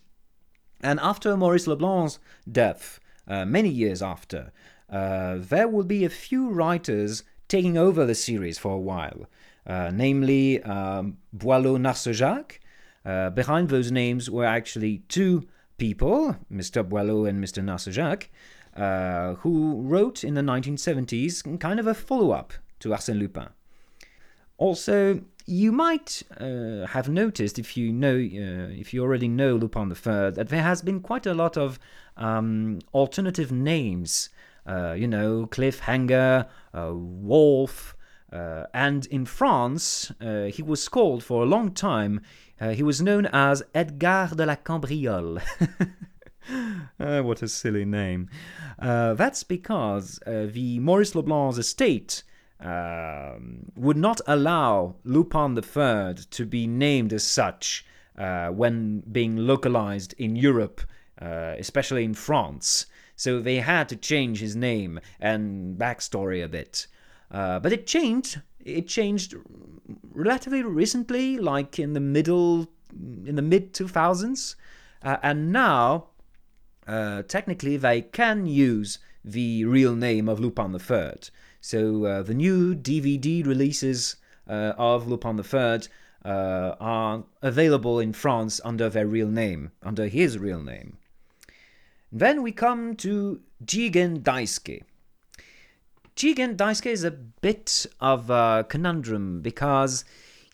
[0.80, 2.18] And after Maurice Leblanc's
[2.50, 4.52] death, uh, many years after,
[4.90, 9.26] uh, there will be a few writers taking over the series for a while,
[9.66, 12.58] uh, namely um, Boileau Narcejac,
[13.04, 16.86] uh, behind those names were actually two people, Mr.
[16.86, 17.62] Boileau and Mr.
[17.62, 18.28] Narcejac,
[18.76, 23.48] uh, who wrote in the 1970s kind of a follow up to Arsène Lupin.
[24.56, 29.88] Also, you might uh, have noticed if you know uh, if you already know Lupin
[29.88, 31.78] the Third that there has been quite a lot of
[32.16, 34.30] um, alternative names.
[34.66, 37.94] Uh, you know, Cliffhanger, uh, Wolf,
[38.32, 42.22] and in France, he was called for a long time
[42.72, 45.38] he was known as Edgar de la Cambriole.
[47.00, 48.28] uh, what a silly name.
[48.78, 52.22] Uh, that's because uh, the Maurice Leblanc's estate
[52.60, 57.84] um, would not allow Lupin III to be named as such
[58.16, 60.80] uh, when being localized in Europe,
[61.20, 62.86] uh, especially in France.
[63.16, 66.86] So they had to change his name and backstory a bit.
[67.30, 69.34] but it changed it changed
[70.12, 74.56] relatively recently, like in the middle, in the mid 2000s,
[75.02, 76.08] uh, and now
[76.86, 81.14] uh, technically they can use the real name of Lupin III.
[81.60, 84.16] So uh, the new DVD releases
[84.48, 85.80] uh, of Lupin III
[86.24, 90.98] uh, are available in France under their real name, under his real name.
[92.12, 94.82] Then we come to Jigen Daisuke.
[96.16, 100.04] Jigen Daisuke is a bit of a conundrum because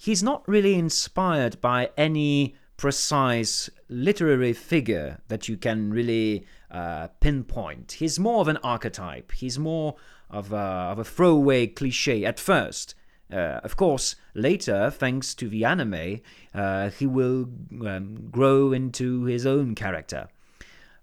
[0.01, 7.93] he's not really inspired by any precise literary figure that you can really uh, pinpoint.
[7.93, 9.33] He's more of an archetype.
[9.33, 9.97] He's more
[10.31, 10.57] of a,
[10.93, 12.95] of a throwaway cliche at first.
[13.31, 16.21] Uh, of course, later, thanks to the anime,
[16.55, 17.51] uh, he will
[17.87, 20.29] um, grow into his own character.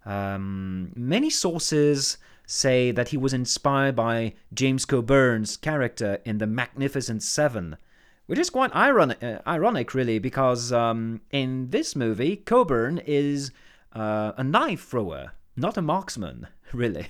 [0.03, 2.17] Um, many sources
[2.47, 7.77] say that he was inspired by James Coburn's character in The Magnificent Seven,
[8.27, 13.51] which is quite ironic, uh, ironic really, because um, in this movie, Coburn is
[13.93, 17.07] uh, a knife thrower, not a marksman, really.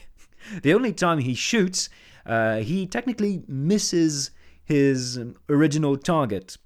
[0.62, 1.90] the only time he shoots,
[2.26, 4.32] uh, he technically misses
[4.64, 6.58] his original target.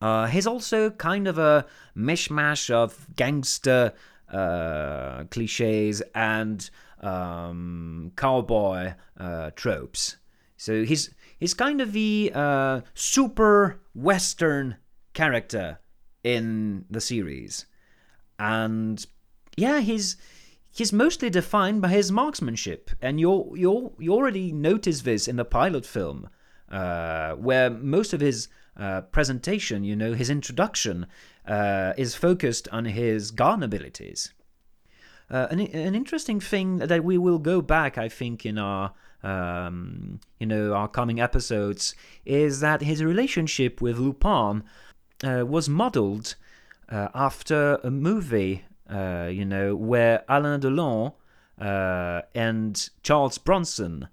[0.00, 1.64] Uh, he's also kind of a
[1.96, 3.92] mishmash of gangster
[4.32, 10.16] uh, cliches and um, cowboy uh, tropes.
[10.56, 11.14] So he's
[11.44, 14.76] he's kind of the uh, super western
[15.12, 15.78] character
[16.22, 17.66] in the series,
[18.38, 19.04] and
[19.54, 20.16] yeah, he's
[20.72, 25.44] he's mostly defined by his marksmanship, and you you you already notice this in the
[25.44, 26.30] pilot film,
[26.70, 31.06] uh, where most of his uh, presentation, you know, his introduction,
[31.46, 34.32] uh, is focused on his gun abilities.
[35.30, 40.20] Uh, an, an interesting thing that we will go back, I think, in our um,
[40.38, 41.94] you know our coming episodes
[42.26, 44.62] is that his relationship with Lupin
[45.24, 46.34] uh, was modeled
[46.88, 51.14] uh, after a movie, uh, you know, where Alain Delon
[51.60, 54.08] uh, and Charles Bronson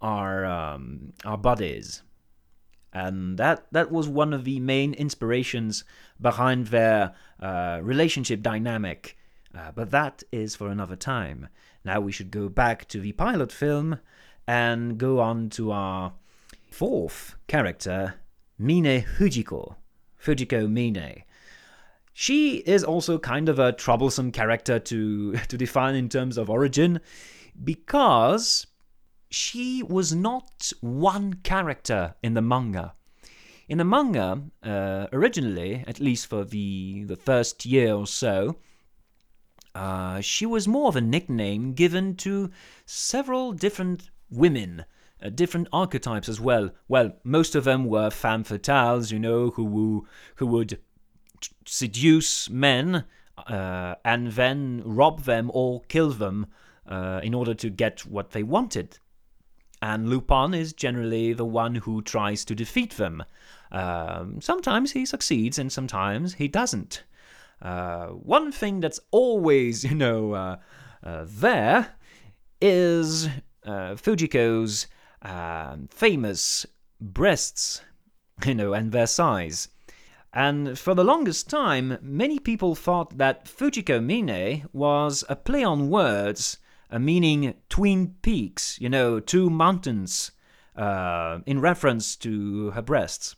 [0.00, 2.02] are um, are buddies,
[2.92, 5.84] and that that was one of the main inspirations
[6.20, 9.16] behind their uh, relationship dynamic.
[9.52, 11.48] Uh, but that is for another time.
[11.84, 13.98] Now we should go back to the pilot film
[14.46, 16.12] and go on to our
[16.70, 18.14] fourth character,
[18.58, 19.76] Mine Fujiko.
[20.22, 21.24] Fujiko Mine.
[22.12, 27.00] She is also kind of a troublesome character to, to define in terms of origin
[27.62, 28.66] because
[29.30, 32.94] she was not one character in the manga.
[33.68, 38.56] In the manga, uh, originally, at least for the, the first year or so,
[39.74, 42.50] uh, she was more of a nickname given to
[42.84, 44.84] several different women,
[45.22, 46.70] uh, different archetypes as well.
[46.88, 50.06] Well, most of them were femme fatales, you know, who
[50.36, 50.78] who would
[51.64, 53.04] seduce men
[53.46, 56.46] uh, and then rob them or kill them
[56.86, 58.98] uh, in order to get what they wanted.
[59.82, 63.24] And Lupin is generally the one who tries to defeat them.
[63.72, 67.04] Um, sometimes he succeeds and sometimes he doesn't.
[67.62, 70.56] Uh, one thing that's always, you know, uh,
[71.02, 71.94] uh, there
[72.60, 73.28] is
[73.64, 74.86] uh, Fujiko's
[75.22, 76.66] um, famous
[77.00, 77.82] breasts,
[78.46, 79.68] you know, and their size.
[80.32, 85.90] And for the longest time, many people thought that Fujiko Mine was a play on
[85.90, 86.58] words,
[86.90, 90.30] uh, meaning twin peaks, you know, two mountains,
[90.76, 93.34] uh, in reference to her breasts.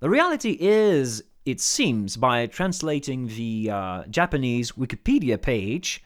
[0.00, 6.02] The reality is, it seems, by translating the uh, Japanese Wikipedia page,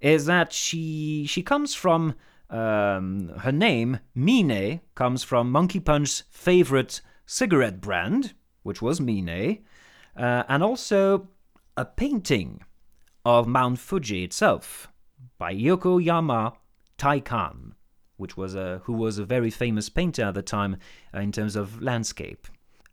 [0.00, 2.14] is that she she comes from
[2.50, 9.64] um, her name Mine comes from Monkey Punch's favorite cigarette brand, which was Mine,
[10.16, 11.28] uh, and also
[11.76, 12.62] a painting
[13.24, 14.88] of Mount Fuji itself
[15.38, 16.54] by Yokoyama
[16.98, 17.72] Taikan,
[18.16, 20.76] which was a who was a very famous painter at the time
[21.14, 22.46] uh, in terms of landscape.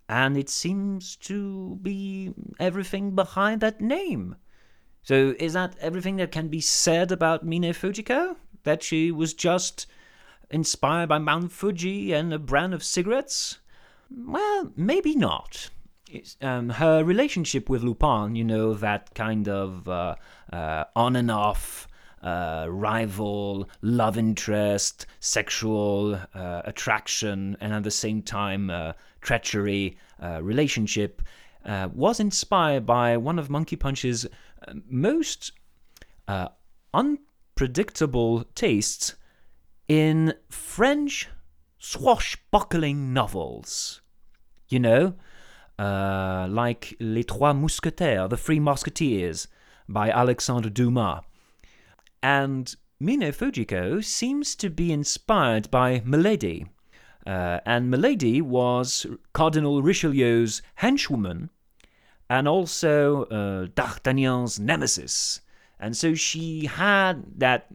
[0.10, 4.36] And it seems to be everything behind that name.
[5.04, 8.36] So is that everything that can be said about Mine Fujiko?
[8.64, 9.88] That she was just
[10.50, 13.60] inspired by Mount Fuji and a brand of cigarettes?
[14.10, 15.70] Well, maybe not.
[16.42, 20.16] Um, her relationship with Lupin, you know, that kind of uh,
[20.52, 21.88] uh, on and off
[22.22, 30.42] uh, rival, love interest, sexual uh, attraction, and at the same time uh, treachery uh,
[30.42, 31.22] relationship,
[31.94, 34.28] was inspired by one of Monkey Punch's
[34.90, 35.52] most
[37.54, 39.16] unpredictable tastes
[39.88, 41.30] in French
[41.78, 44.02] swashbuckling novels.
[44.70, 45.14] You know,
[45.78, 49.48] uh, like Les Trois Mousquetaires, The Three Musketeers
[49.88, 51.22] by Alexandre Dumas.
[52.24, 56.66] And Mine Fujiko seems to be inspired by Milady.
[57.28, 61.50] Uh, and Milady was Cardinal Richelieu's henchwoman
[62.30, 65.42] and also uh, D'Artagnan's nemesis.
[65.84, 67.68] And so she had that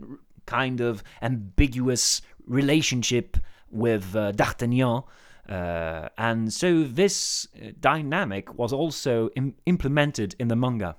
[0.46, 3.36] kind of ambiguous relationship
[3.70, 5.02] with uh, D'Artagnan.
[5.46, 7.46] Uh, and so this
[7.80, 10.96] dynamic was also Im- implemented in the manga.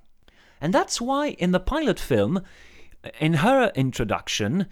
[0.61, 2.43] And that's why in the pilot film,
[3.19, 4.67] in her introduction,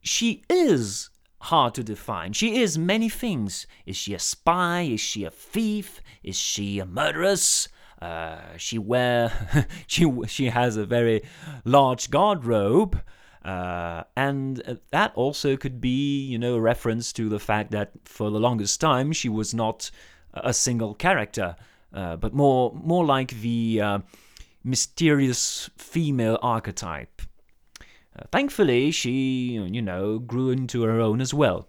[0.00, 1.10] she is
[1.42, 2.32] hard to define.
[2.32, 3.66] She is many things.
[3.84, 4.82] Is she a spy?
[4.82, 6.00] Is she a thief?
[6.22, 7.68] Is she a murderess?
[8.04, 9.32] Uh, she wear
[9.86, 11.22] she she has a very
[11.64, 13.00] large garderobe.
[13.42, 18.30] Uh, and that also could be, you know, a reference to the fact that for
[18.30, 19.90] the longest time she was not
[20.34, 21.56] a single character,
[21.94, 23.98] uh, but more more like the uh,
[24.62, 27.22] mysterious female archetype.
[28.18, 31.68] Uh, thankfully, she, you know, grew into her own as well.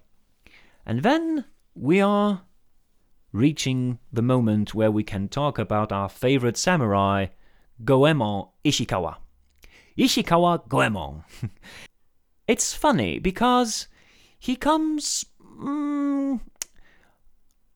[0.86, 2.42] And then we are
[3.36, 7.28] reaching the moment where we can talk about our favorite samurai,
[7.84, 9.18] Goemon Ishikawa.
[9.98, 11.26] Ishikawa Goemon.
[12.48, 13.90] it's funny because
[14.40, 16.40] he comes mm,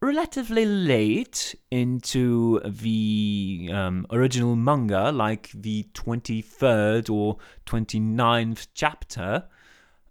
[0.02, 9.44] relatively late into the um, original manga, like the 23rd or 29th chapter.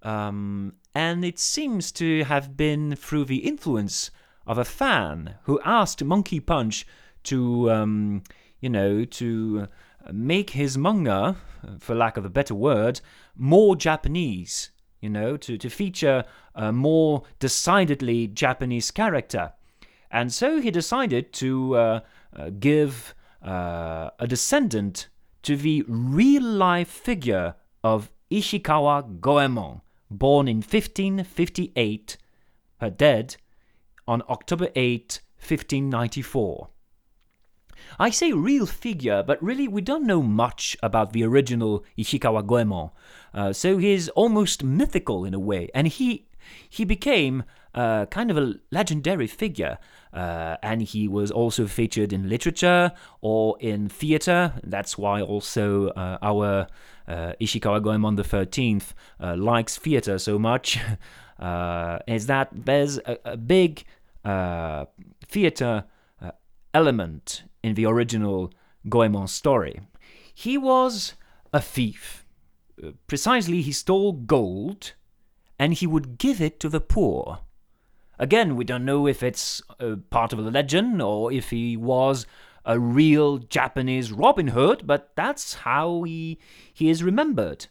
[0.03, 4.11] Um, and it seems to have been through the influence
[4.49, 6.87] of a fan who asked Monkey Punch
[7.25, 8.23] to, um,
[8.61, 9.69] you know, to
[10.11, 11.37] make his manga,
[11.79, 13.01] for lack of a better word,
[13.37, 14.71] more Japanese,
[15.01, 16.25] you know, to, to feature
[16.55, 19.53] a more decidedly Japanese character.
[20.11, 22.01] And so he decided to uh,
[22.35, 25.09] uh, give uh, a descendant
[25.43, 32.17] to the real life figure of Ishikawa Goemon, born in 1558,
[32.81, 33.37] her dead
[34.09, 36.69] on October 8, 1594.
[37.99, 42.91] I say real figure, but really we don't know much about the original Ishikawa Goemon.
[43.33, 46.27] Uh, so he's almost mythical in a way, and he
[46.69, 47.45] he became
[47.75, 49.79] uh, kind of a legendary figure.
[50.13, 54.55] Uh, and he was also featured in literature or in theater.
[54.65, 56.67] That's why also uh, our
[57.07, 60.79] uh, Ishikawa Goemon the 13th uh, likes theater so much.
[62.09, 63.85] is that there's a, a big
[64.25, 65.85] theater
[66.75, 68.53] element in the original
[68.89, 69.81] Goemon story.
[70.35, 71.15] He was
[71.53, 72.25] a thief.
[72.83, 74.93] Uh, precisely, he stole gold
[75.59, 77.41] and he would give it to the poor.
[78.19, 82.27] Again, we don't know if it's a part of a legend or if he was
[82.65, 86.39] a real Japanese Robin Hood, but that's how he,
[86.73, 87.67] he is remembered.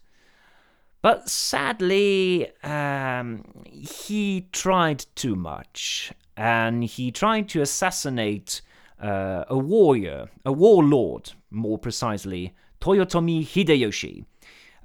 [1.01, 8.61] But sadly, um, he tried too much, and he tried to assassinate
[9.01, 14.25] uh, a warrior, a warlord, more precisely, Toyotomi Hideyoshi.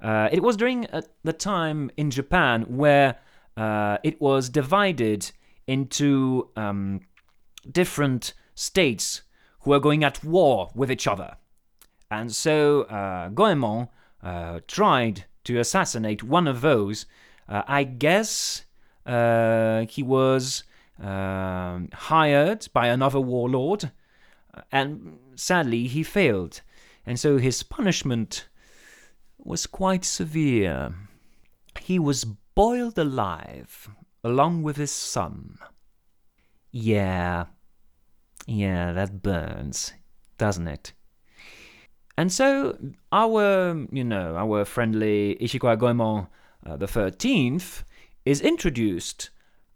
[0.01, 3.19] Uh, it was during uh, the time in Japan where
[3.55, 5.31] uh, it was divided
[5.67, 7.01] into um,
[7.71, 9.21] different states
[9.61, 11.37] who were going at war with each other.
[12.09, 13.87] And so uh, Goemon
[14.21, 17.05] uh, tried to assassinate one of those.
[17.47, 18.63] I guess
[19.05, 20.63] he was
[20.99, 23.91] um, hired by another warlord
[24.71, 26.61] and sadly he failed,
[27.05, 28.47] and so his punishment
[29.37, 30.93] was quite severe.
[31.79, 33.89] He was boiled alive
[34.23, 35.57] along with his son.
[36.71, 37.45] Yeah,
[38.45, 39.93] yeah, that burns,
[40.37, 40.93] doesn't it?
[42.17, 42.77] And so
[43.11, 46.27] our, you know, our friendly Ishikawa Goemon
[46.65, 47.83] uh, the 13th
[48.23, 49.31] is introduced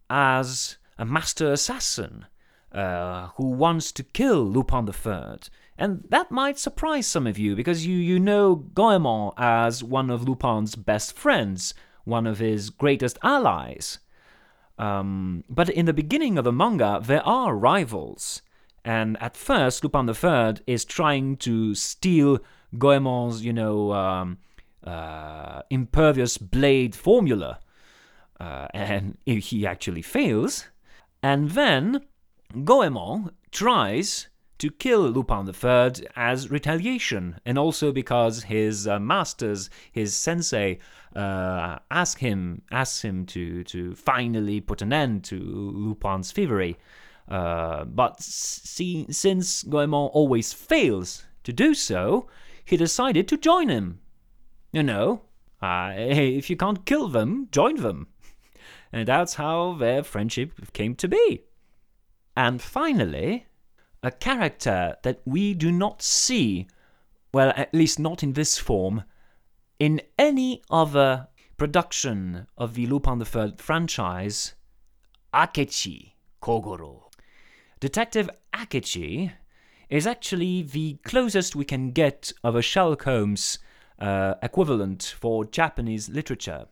[0.09, 2.25] as a master assassin
[2.71, 5.49] uh, who wants to kill Lupin Third.
[5.77, 10.27] And that might surprise some of you because you, you know Goemon as one of
[10.27, 11.73] Lupin's best friends,
[12.03, 13.99] one of his greatest allies.
[14.79, 18.41] Um, but in the beginning of the manga, there are rivals.
[18.83, 22.39] And at first, Lupin Third is trying to steal
[22.77, 24.37] Goemon's, you know, um,
[24.83, 27.59] uh, impervious blade formula.
[28.39, 30.67] Uh, and he actually fails.
[31.21, 32.01] And then
[32.63, 34.27] Goemon tries
[34.59, 40.79] to kill Lupin III as retaliation, and also because his uh, masters, his sensei,
[41.15, 46.77] uh, ask him asks him to to finally put an end to Lupin's thievery.
[47.27, 52.27] Uh, but see, since Goemon always fails to do so,
[52.63, 53.99] he decided to join him.
[54.71, 55.21] You know,
[55.61, 58.07] uh, if you can't kill them, join them.
[58.91, 61.43] And that's how their friendship came to be.
[62.35, 63.47] And finally,
[64.03, 66.67] a character that we do not see,
[67.33, 69.03] well, at least not in this form,
[69.79, 71.27] in any other
[71.57, 74.53] production of the Lupin III franchise,
[75.33, 77.03] Akechi Kogoro.
[77.79, 79.33] Detective Akechi
[79.89, 83.59] is actually the closest we can get of a Sherlock Holmes
[83.99, 86.65] uh, equivalent for Japanese literature.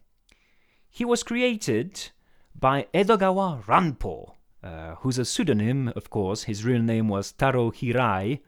[0.95, 2.11] He was created
[2.57, 6.43] by Edogawa Ranpo, uh, who's a pseudonym, of course.
[6.43, 8.39] His real name was Taro Hirai,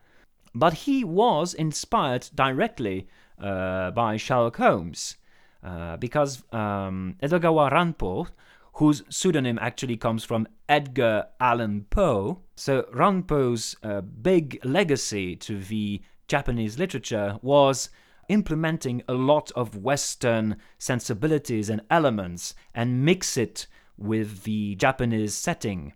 [0.56, 5.18] but he was inspired directly uh, by Sherlock Holmes
[5.62, 8.30] uh, because um, Edogawa Ranpo,
[8.76, 16.02] whose pseudonym actually comes from Edgar Allan Poe, so Ranpo's uh, big legacy to the
[16.30, 17.90] Japanese literature was
[18.30, 23.68] implementing a lot of Western sensibilities and elements and mix it
[23.98, 25.94] with the Japanese setting.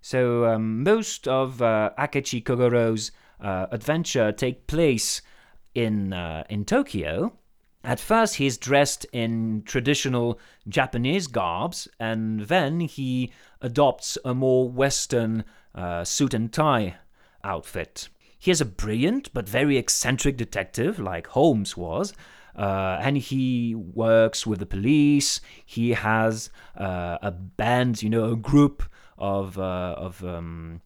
[0.00, 5.22] So um, most of uh, Akechi Kogoro's uh, adventure take place
[5.74, 7.32] in uh, in Tokyo,
[7.84, 13.30] At first, he's dressed in traditional Japanese garbs, and then he
[13.60, 16.96] adopts a more Western uh, suit and tie
[17.44, 18.08] outfit.
[18.44, 22.12] He is a brilliant but very eccentric detective, like Holmes was,
[22.54, 25.40] uh, and he works with the police.
[25.64, 28.82] He has uh, a band, you know, a group
[29.16, 30.82] of uh, of um,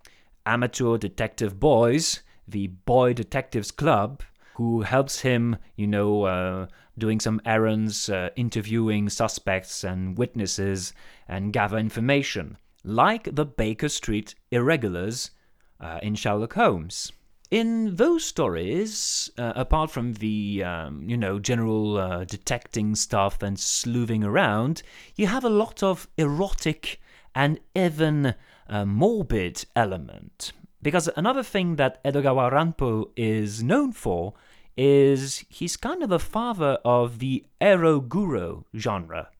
[0.46, 4.22] amateur detective boys, the Boy Detectives Club,
[4.54, 10.92] who helps him, you know, uh, doing some errands, uh, interviewing suspects and witnesses,
[11.26, 15.32] and gather information, like the Baker Street irregulars
[15.80, 17.10] uh, in Sherlock Holmes.
[17.50, 23.58] In those stories, uh, apart from the, um, you know, general uh, detecting stuff and
[23.58, 24.82] sleuthing around,
[25.16, 27.00] you have a lot of erotic
[27.34, 28.34] and even
[28.68, 30.52] uh, morbid element.
[30.82, 34.34] Because another thing that Edogawa Ranpo is known for
[34.76, 39.30] is he's kind of the father of the eroguro genre,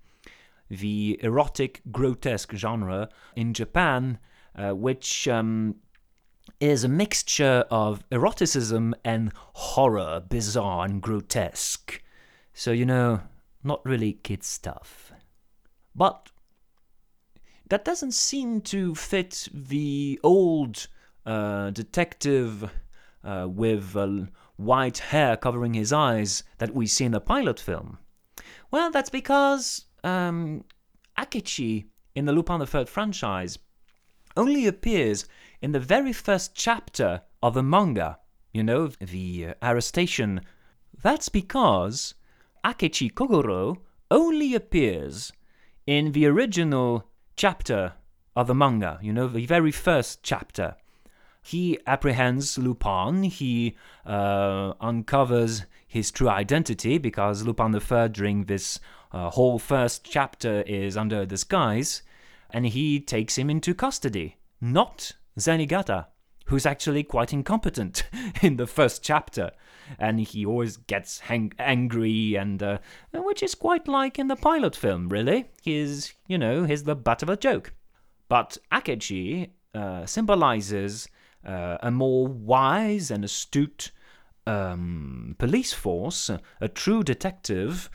[0.71, 4.19] the erotic grotesque genre in Japan,
[4.57, 5.77] uh, which um,
[6.61, 12.03] is a mixture of eroticism and horror, bizarre and grotesque.
[12.53, 13.21] So, you know,
[13.63, 15.13] not really kid stuff.
[15.95, 16.31] But
[17.69, 20.89] that doesn't seem to fit the old
[21.27, 22.71] uh, detective
[23.23, 24.09] uh, with uh,
[24.57, 27.99] white hair covering his eyes that we see in the pilot film.
[28.71, 30.65] Well, that's because um,
[31.17, 33.59] Akechi in the Lupin the Third franchise
[34.37, 35.27] only appears
[35.61, 38.19] in the very first chapter of the manga.
[38.53, 40.41] You know, the uh, arrestation.
[41.03, 42.15] That's because
[42.65, 43.79] Akechi Kogoro
[44.11, 45.33] only appears
[45.87, 47.95] in the original chapter
[48.35, 50.77] of the manga, you know, the very first chapter.
[51.43, 58.81] He apprehends Lupin, he uh, uncovers his true identity because Lupin III, during this
[59.13, 62.03] uh, whole first chapter, is under disguise,
[62.51, 64.37] and he takes him into custody.
[64.61, 66.07] Not Zenigata,
[66.47, 68.05] who's actually quite incompetent
[68.43, 69.51] in the first chapter,
[69.99, 72.79] and he always gets hang- angry, and uh,
[73.13, 75.47] which is quite like in the pilot film, really.
[75.63, 77.73] He's, you know, he's the butt of a joke.
[78.29, 81.09] But Akechi uh, symbolizes
[81.47, 83.93] uh, a more wise and astute
[84.47, 86.31] um, police force,
[86.61, 87.91] a true detective,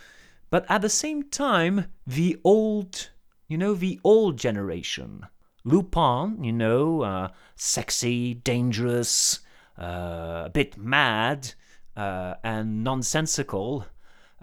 [0.49, 3.09] but at the same time, the old,
[3.47, 5.25] you know, the old generation.
[5.66, 9.39] Lupin, you know, uh, sexy, dangerous,
[9.80, 11.53] uh, a bit mad,
[11.95, 13.86] uh, and nonsensical,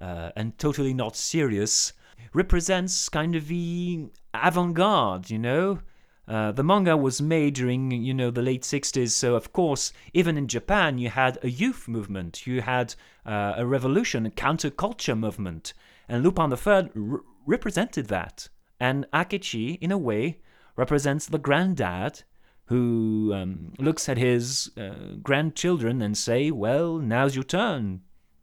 [0.01, 1.93] uh, and totally not serious,
[2.33, 5.81] represents kind of the avant garde, you know?
[6.27, 10.39] Uh, the manga was made during, you know, the late 60s, so of course, even
[10.39, 12.95] in Japan, you had a youth movement, you had
[13.27, 15.75] uh, a revolution, a counterculture movement,
[16.09, 18.49] and Lupin III r- represented that.
[18.79, 20.39] And Akechi, in a way,
[20.77, 22.23] represents the granddad
[22.67, 28.03] who um, looks at his uh, grandchildren and say, "Well, now's your turn.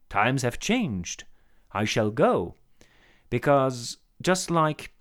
[0.10, 1.24] Times have changed.
[1.72, 2.56] I shall go."
[3.30, 4.94] Because just like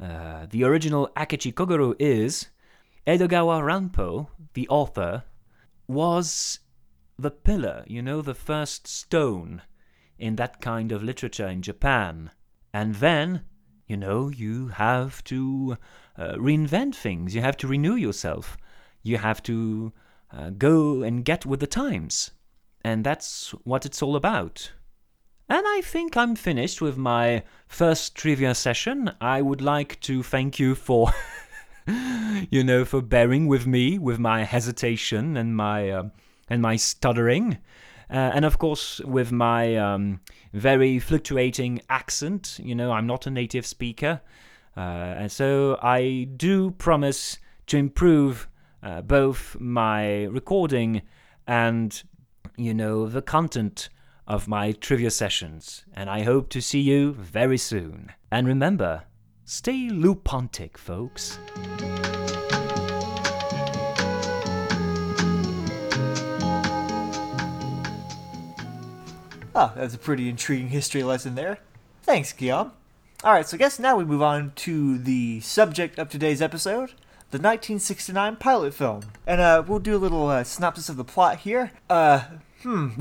[0.00, 2.48] uh, the original Akechi Kogoro is,
[3.06, 5.24] Edogawa Ranpo, the author,
[5.86, 6.60] was
[7.18, 9.62] the pillar, you know, the first stone
[10.18, 12.30] in that kind of literature in Japan.
[12.72, 13.42] And then,
[13.86, 15.76] you know, you have to
[16.16, 18.56] uh, reinvent things, you have to renew yourself,
[19.02, 19.92] you have to
[20.30, 22.30] uh, go and get with the times.
[22.84, 24.72] And that's what it's all about.
[25.48, 29.10] And I think I'm finished with my first trivia session.
[29.20, 31.12] I would like to thank you for,
[32.50, 36.08] you know, for bearing with me with my hesitation and my uh,
[36.48, 37.58] and my stuttering,
[38.14, 40.20] and of course with my um,
[40.52, 42.60] very fluctuating accent.
[42.62, 44.20] You know, I'm not a native speaker,
[44.76, 48.48] uh, and so I do promise to improve
[48.82, 51.02] uh, both my recording
[51.46, 52.02] and,
[52.56, 53.88] you know, the content
[54.26, 58.12] of my trivia sessions, and I hope to see you very soon.
[58.30, 59.04] And remember,
[59.44, 61.38] stay lupontic, folks.
[69.54, 71.58] Oh, that's a pretty intriguing history lesson there.
[72.02, 72.72] Thanks, Guillaume.
[73.22, 76.94] Alright, so I guess now we move on to the subject of today's episode
[77.32, 79.04] the 1969 pilot film.
[79.26, 81.72] And uh, we'll do a little uh, synopsis of the plot here.
[81.88, 82.24] Uh,
[82.62, 82.90] hmm.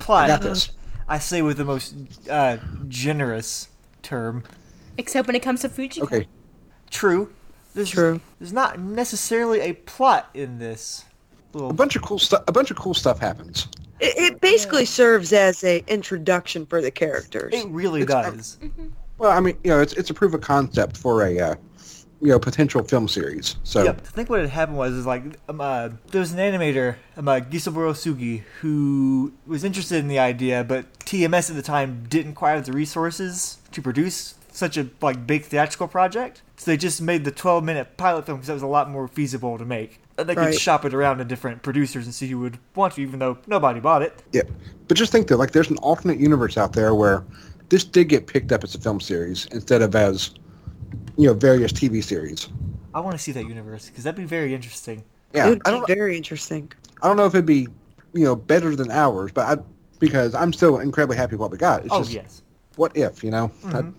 [0.00, 0.24] plot.
[0.24, 0.72] I got this.
[1.06, 1.94] I say with the most
[2.28, 2.56] uh,
[2.88, 3.68] generous
[4.02, 4.42] term.
[4.98, 6.02] Except when it comes to Fuji.
[6.02, 6.26] Okay.
[6.90, 7.32] True.
[7.72, 8.20] There's, True.
[8.40, 11.04] There's not necessarily a plot in this
[11.52, 11.70] little.
[11.70, 12.42] A bunch of cool stuff.
[12.48, 13.68] A bunch of cool stuff happens.
[14.00, 17.52] It, it basically serves as a introduction for the characters.
[17.54, 18.58] It really It's- does.
[19.18, 21.54] Well, I mean, you know, it's it's a proof of concept for a uh,
[22.20, 23.56] you know potential film series.
[23.62, 24.00] So Yep.
[24.04, 27.28] I think what had happened was is like um, uh, there was an animator, um,
[27.28, 32.34] uh, Gisaburo Sugi, who was interested in the idea, but TMS at the time didn't
[32.34, 36.42] quite have the resources to produce such a like big theatrical project.
[36.56, 39.06] So they just made the 12 minute pilot film because that was a lot more
[39.06, 40.00] feasible to make.
[40.16, 43.02] And they could shop it around to different producers and see who would want to,
[43.02, 44.22] even though nobody bought it.
[44.32, 44.42] yeah,
[44.86, 47.24] but just think that like there's an alternate universe out there where
[47.68, 50.32] this did get picked up as a film series instead of as
[51.16, 52.48] you know various TV series.
[52.94, 55.02] I want to see that universe because that'd be very interesting.
[55.32, 56.70] Yeah, it would I don't very interesting.
[57.02, 57.66] I don't know if it'd be
[58.12, 59.62] you know better than ours, but I
[59.98, 61.84] because I'm still incredibly happy with what we got.
[61.84, 62.42] It's oh just yes.
[62.76, 63.50] what if you know.
[63.66, 63.90] I-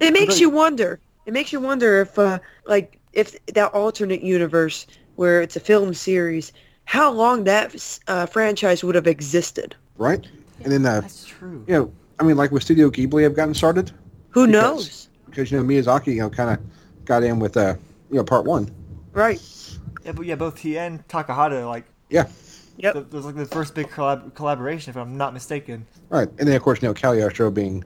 [0.00, 1.00] It makes But- you wonder.
[1.26, 4.86] It makes you wonder if, uh, like, if that alternate universe
[5.16, 6.52] where it's a film series,
[6.86, 9.74] how long that uh, franchise would have existed.
[9.96, 10.26] right?
[10.62, 11.64] And then uh, That's true.
[11.66, 13.90] you know, I mean, like with Studio Ghibli have gotten started
[14.30, 15.08] Who Because- knows?
[15.26, 16.60] because you know Miyazaki you know kind of
[17.04, 17.74] got in with uh
[18.10, 18.70] you know part one.
[19.12, 19.40] Right.
[20.04, 22.26] Yeah, but yeah, both he and Takahata like Yeah,
[22.76, 22.94] Yep.
[22.94, 25.86] That was like the first big collab- collaboration, if I'm not mistaken.
[26.08, 26.28] right.
[26.38, 27.82] And then of course you know Cagliostro being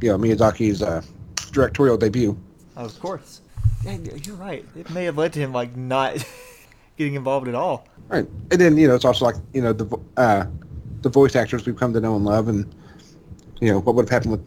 [0.00, 1.02] you know Miyazaki's uh,
[1.50, 2.38] directorial debut.
[2.76, 3.40] Of course.
[3.84, 4.64] Yeah, you're right.
[4.76, 6.16] It may have led to him like not
[6.96, 7.86] getting involved at all.
[8.08, 10.46] Right, and then you know it's also like you know the uh,
[11.02, 12.74] the voice actors we've come to know and love, and
[13.60, 14.44] you know what would have happened with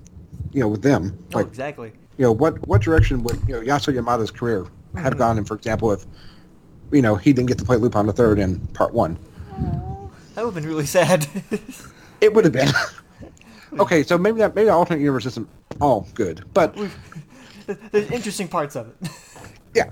[0.54, 1.18] you know with them.
[1.34, 1.92] Oh, exactly.
[2.18, 4.66] you know what what direction would you know Yasuo Yamada's career
[4.96, 6.06] have gone in, for example, if
[6.92, 9.18] you know he didn't get to play Lupin the Third in part one.
[10.36, 11.28] That would have been really sad.
[12.22, 12.70] It would have been.
[13.80, 15.48] okay, so maybe that maybe the alternate universe isn't
[15.82, 16.76] all good, but
[17.92, 19.12] There's interesting parts of it.
[19.76, 19.90] yeah,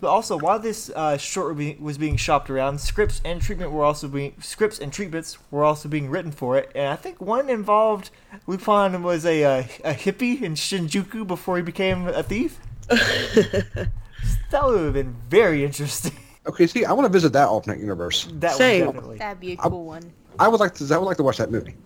[0.00, 4.08] But also, while this uh, short was being shopped around, scripts and treatment were also
[4.08, 8.10] being scripts and treatments were also being written for it, and I think one involved
[8.46, 12.60] Lupin was a uh, a hippie in Shinjuku before he became a thief.
[12.88, 16.12] that would have been very interesting.
[16.46, 16.66] okay.
[16.66, 18.28] See, I want to visit that alternate universe.
[18.34, 18.86] That Same.
[18.86, 19.18] one definitely.
[19.18, 20.12] That'd be a cool one.
[20.38, 20.94] I would like to.
[20.94, 21.76] I would like to watch that movie.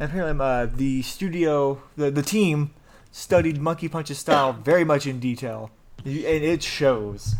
[0.00, 2.70] Apparently, uh, the studio, the the team,
[3.18, 5.70] studied Monkey Punch's style very much in detail,
[6.04, 7.34] and it shows.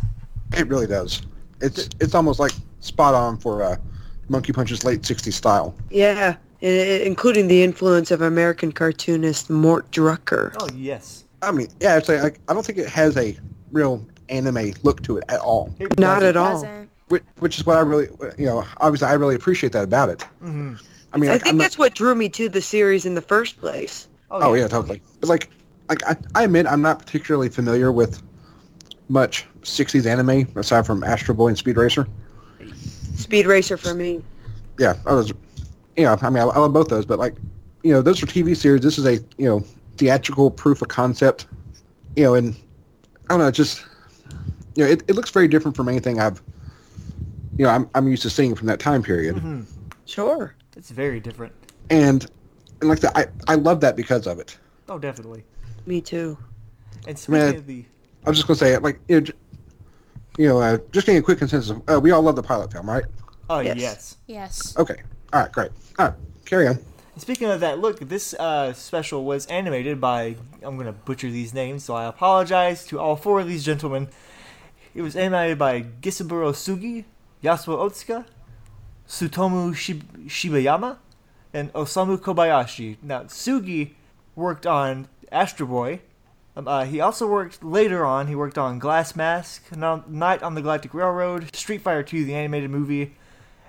[0.55, 1.21] It really does.
[1.61, 3.75] It's it's almost like spot on for uh,
[4.29, 5.75] Monkey Punch's late '60s style.
[5.89, 6.37] Yeah.
[6.61, 10.55] i- i- including the influence of American cartoonist Mort Drucker.
[10.59, 13.37] Oh yes, I mean, yeah, it's like I don't think it has a
[13.71, 15.75] real anime look to it at all.
[15.79, 16.65] It Not at all.
[17.09, 18.07] Which, which is what I really,
[18.39, 20.25] you know, obviously I really appreciate that about it.
[20.43, 20.79] Mhm.
[21.13, 23.13] I mean, I like, think I'm not- that's what drew me to the series in
[23.13, 24.07] the first place.
[24.31, 25.01] oh yeah, totally.
[25.19, 25.49] But like,
[25.89, 28.21] like I, I admit I'm not particularly familiar with
[29.09, 32.07] much '60s anime aside from Astro Boy and Speed Racer.
[33.15, 34.21] Speed Racer for me.
[34.77, 35.29] Yeah, I was,
[35.95, 37.35] you know, I mean, I, I love both those, but like,
[37.83, 38.81] you know, those are TV series.
[38.81, 39.59] This is a, you know,
[39.97, 41.47] theatrical proof of concept.
[42.15, 42.55] You know, and
[43.29, 43.85] I don't know, it's just,
[44.75, 46.41] you know, it, it looks very different from anything I've,
[47.57, 49.37] you know, I'm I'm used to seeing from that time period.
[49.37, 49.61] hmm
[50.05, 50.53] Sure.
[50.77, 51.53] It's very different.
[51.89, 52.29] and
[52.81, 54.57] and like that, I I love that because of it.
[54.89, 55.43] Oh, definitely.
[55.85, 56.37] Me too.
[57.07, 57.55] And speaking Man.
[57.55, 57.85] of the,
[58.25, 59.27] I was just gonna say, like, you know,
[60.37, 61.77] you know uh, just getting a quick consensus.
[61.87, 63.05] Uh, we all love the pilot film, right?
[63.49, 63.77] oh Yes.
[63.77, 64.17] yes.
[64.27, 64.77] Yes.
[64.77, 65.01] Okay.
[65.33, 65.51] All right.
[65.51, 65.71] Great.
[65.99, 66.15] All right.
[66.45, 66.77] Carry on.
[67.13, 70.35] And speaking of that, look, this uh, special was animated by.
[70.63, 74.09] I'm gonna butcher these names, so I apologize to all four of these gentlemen.
[74.95, 77.03] It was animated by Gisaburo Sugi,
[77.43, 78.25] Yasuo Otsuka,
[79.07, 80.97] Sutomu Shib- Shibayama,
[81.53, 82.97] and Osamu Kobayashi.
[83.03, 83.91] Now, Sugi
[84.35, 85.99] worked on Astro Boy.
[86.57, 88.27] Um, uh, he also worked later on.
[88.27, 92.69] He worked on Glass Mask, Night on the Galactic Railroad, Street Fighter 2, the animated
[92.69, 93.13] movie,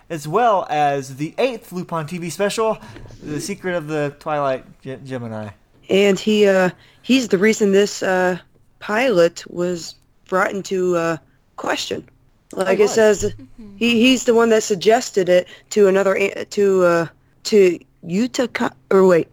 [0.08, 2.78] as well as the eighth Lupin TV special,
[3.22, 5.48] The Secret of the Twilight Ge- Gemini.
[5.90, 6.70] And he uh
[7.02, 8.38] he's the reason this uh
[8.80, 9.94] pilot was
[10.28, 11.16] brought into uh
[11.56, 12.08] question.
[12.52, 12.92] Like Oh, it was.
[12.94, 13.34] says
[13.78, 17.06] he he's the one that suggested it to another a- to uh
[17.44, 19.28] to Yutaka or wait.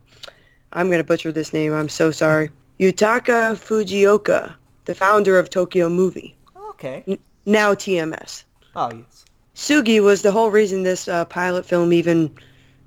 [0.74, 1.74] I'm going to butcher this name.
[1.74, 2.50] I'm so sorry.
[2.80, 4.54] Yutaka Fujioka,
[4.86, 6.36] the founder of Tokyo Movie,
[6.72, 7.18] Okay.
[7.46, 8.44] now TMS.
[8.76, 9.26] Oh, yes.
[9.56, 12.34] Sugi was the whole reason this uh, pilot film even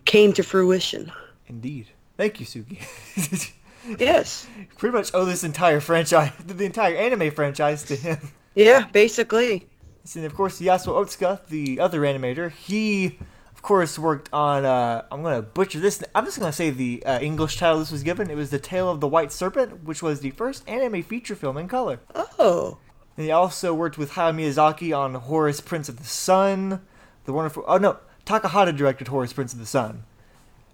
[0.04, 1.10] came to fruition.
[1.46, 1.86] Indeed.
[2.16, 3.52] Thank you, Sugi.
[4.00, 4.48] Yes.
[4.78, 8.18] Pretty much owe this entire franchise, the entire anime franchise to him.
[8.56, 9.68] Yeah, basically.
[10.16, 13.16] And of course, Yasuo Otsuka, the other animator, he,
[13.56, 14.66] of course, worked on.
[14.66, 16.04] Uh, I'm gonna butcher this.
[16.14, 18.30] I'm just gonna say the uh, English title this was given.
[18.30, 21.56] It was The Tale of the White Serpent, which was the first anime feature film
[21.56, 21.98] in color.
[22.38, 22.76] Oh.
[23.16, 26.82] And he also worked with Hayao Miyazaki on Horus, Prince of the Sun,
[27.24, 27.64] the wonderful.
[27.66, 27.96] Oh no,
[28.26, 30.04] Takahata directed Horus Prince of the Sun.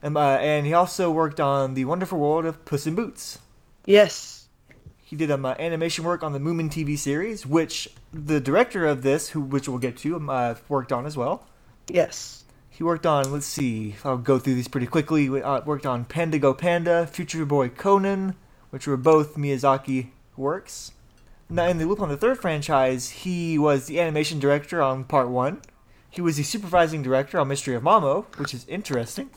[0.02, 3.38] Um, uh, and he also worked on The Wonderful World of Puss in Boots.
[3.86, 4.48] Yes.
[5.04, 9.02] He did um, uh, animation work on the Moomin TV series, which the director of
[9.02, 11.46] this, who which we'll get to, um, uh, worked on as well.
[11.88, 12.41] Yes.
[12.74, 15.28] He worked on, let's see, I'll go through these pretty quickly.
[15.28, 18.34] We, uh, worked on Panda Go Panda, Future Boy Conan,
[18.70, 20.08] which were both Miyazaki
[20.38, 20.92] works.
[21.50, 25.60] Now, in the Lupin the Third franchise, he was the animation director on Part 1.
[26.08, 29.28] He was the supervising director on Mystery of Mamo, which is interesting.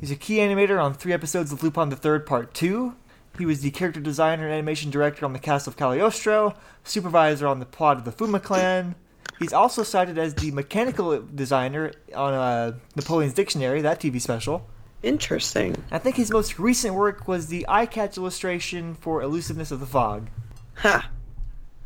[0.00, 2.94] He's a key animator on three episodes of Lupin the Third Part 2.
[3.38, 7.58] He was the character designer and animation director on the Castle of Cagliostro, supervisor on
[7.58, 8.94] the plot of the Fuma Clan.
[9.40, 14.66] He's also cited as the mechanical designer on uh, Napoleon's Dictionary, that TV special.
[15.02, 15.82] Interesting.
[15.90, 19.86] I think his most recent work was the eye catch illustration for Elusiveness of the
[19.86, 20.28] Fog.
[20.76, 21.08] Ha.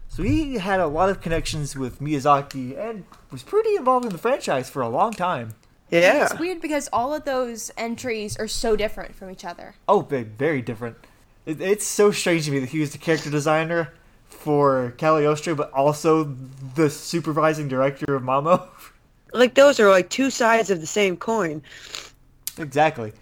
[0.09, 4.18] So he had a lot of connections with Miyazaki and was pretty involved in the
[4.18, 5.55] franchise for a long time.
[5.90, 6.24] Yeah.
[6.24, 9.76] It's weird because all of those entries are so different from each other.
[9.86, 10.96] Oh, very different.
[11.46, 13.92] It's so strange to me that he was the character designer
[14.45, 16.24] for Cagliostro, but also
[16.74, 18.68] the supervising director of Mamo.
[19.32, 21.61] Like those are like two sides of the same coin.
[22.57, 23.12] exactly.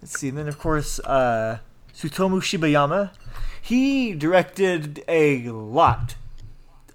[0.00, 0.28] Let's see.
[0.28, 1.58] And then, of course, uh,
[1.92, 3.10] Tsutomu Shibayama.
[3.60, 6.14] He directed a lot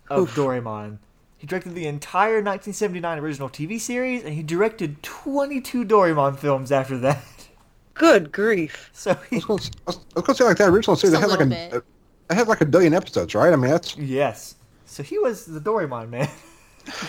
[0.09, 0.35] of Oof.
[0.35, 0.99] Doraemon.
[1.37, 6.97] He directed the entire 1979 original TV series, and he directed 22 Doraemon films after
[6.99, 7.21] that.
[7.93, 8.89] Good grief.
[8.93, 11.13] So I he, was gonna, I was, I was gonna say like that original series.
[11.19, 11.83] Just It a had like little a,
[12.31, 13.53] it had like a billion episodes, right?
[13.53, 14.55] I mean, that's yes.
[14.85, 16.29] So he was the Doraemon man.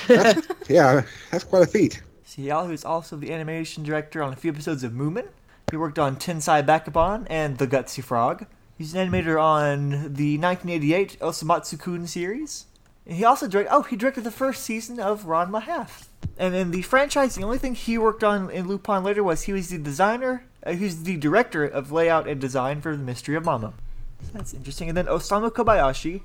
[0.07, 2.03] that's yeah, that's quite a feat.
[2.25, 5.29] See, he was also the animation director on a few episodes of Moomin.
[5.71, 8.47] He worked on Tensai Bakabon and The Gutsy Frog.
[8.77, 12.67] He's an animator on the 1988 Osomatsu-kun series.
[13.07, 13.69] And he also direct.
[13.73, 16.09] Oh, he directed the first season of Ranma Half.
[16.39, 19.53] And in the franchise, the only thing he worked on in Lupin later was he
[19.53, 20.45] was the designer.
[20.65, 23.75] Uh, he was the director of layout and design for The Mystery of Mamo.
[24.23, 24.89] So that's interesting.
[24.89, 26.23] And then Osamu Kobayashi,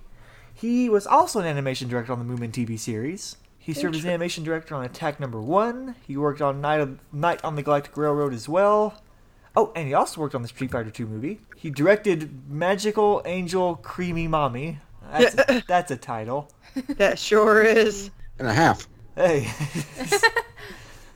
[0.53, 3.37] he was also an animation director on the Moomin TV series.
[3.59, 5.95] He served as animation director on Attack Number One.
[6.07, 9.01] He worked on Night of Night on the Galactic Railroad as well.
[9.57, 11.41] Oh, and he also worked on the Street Fighter II movie.
[11.57, 14.77] He directed Magical Angel Creamy Mami.
[15.11, 16.51] That's, that's a title.
[16.97, 18.11] That sure is.
[18.37, 18.87] And a half.
[19.15, 19.47] Hey.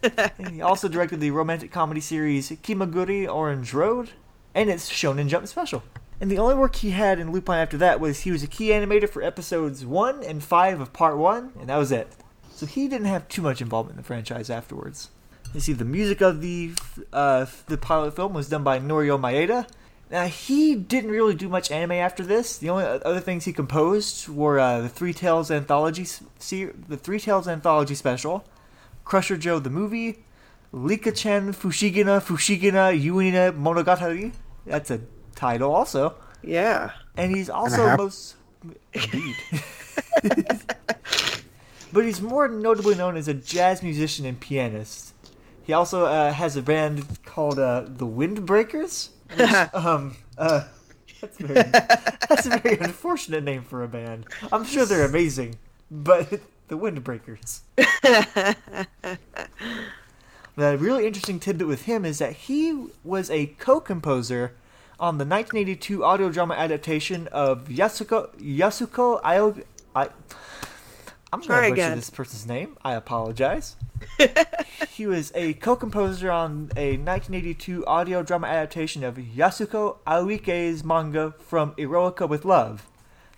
[0.03, 4.09] And he also directed the romantic comedy series Kimagure Orange Road
[4.55, 5.84] and its Shonen Jump special.
[6.22, 8.67] And the only work he had in Lupin after that was he was a key
[8.67, 12.09] animator for episodes 1 and 5 of part 1, and that was it.
[12.51, 15.09] So he didn't have too much involvement in the franchise afterwards.
[15.51, 16.74] You see, the music of the
[17.11, 19.67] uh, the pilot film was done by Norio Maeda.
[20.11, 22.55] Now he didn't really do much anime after this.
[22.55, 26.05] The only other things he composed were uh, the Three Tales anthology,
[26.38, 28.45] see, the Three Tales anthology special,
[29.05, 30.24] Crusher Joe the movie,
[30.72, 34.34] Licca-chan Fushigina Fushigina Yuina Monogatari.
[34.67, 35.01] That's a
[35.41, 36.13] title also.
[36.43, 36.91] Yeah.
[37.17, 37.97] And he's also half.
[37.97, 38.35] most
[38.93, 39.35] indeed.
[41.91, 45.15] but he's more notably known as a jazz musician and pianist.
[45.63, 49.09] He also uh, has a band called uh, the Windbreakers.
[49.35, 50.65] Which, um, uh,
[51.19, 51.69] that's, very,
[52.29, 54.27] that's a very unfortunate name for a band.
[54.51, 55.55] I'm sure they're amazing,
[55.89, 56.29] but
[56.67, 57.61] the Windbreakers.
[60.55, 64.53] The really interesting tidbit with him is that he was a co-composer
[65.02, 69.64] on the 1982 audio drama adaptation of Yasuko Yasuko Ayo.
[69.95, 70.10] I,
[71.34, 71.95] I'm Try going to butcher again.
[71.97, 72.78] this person's name.
[72.84, 73.78] I apologize.
[74.89, 81.74] he was a co-composer on a 1982 audio drama adaptation of Yasuko Aoike's manga from
[81.76, 82.88] Eroica with Love.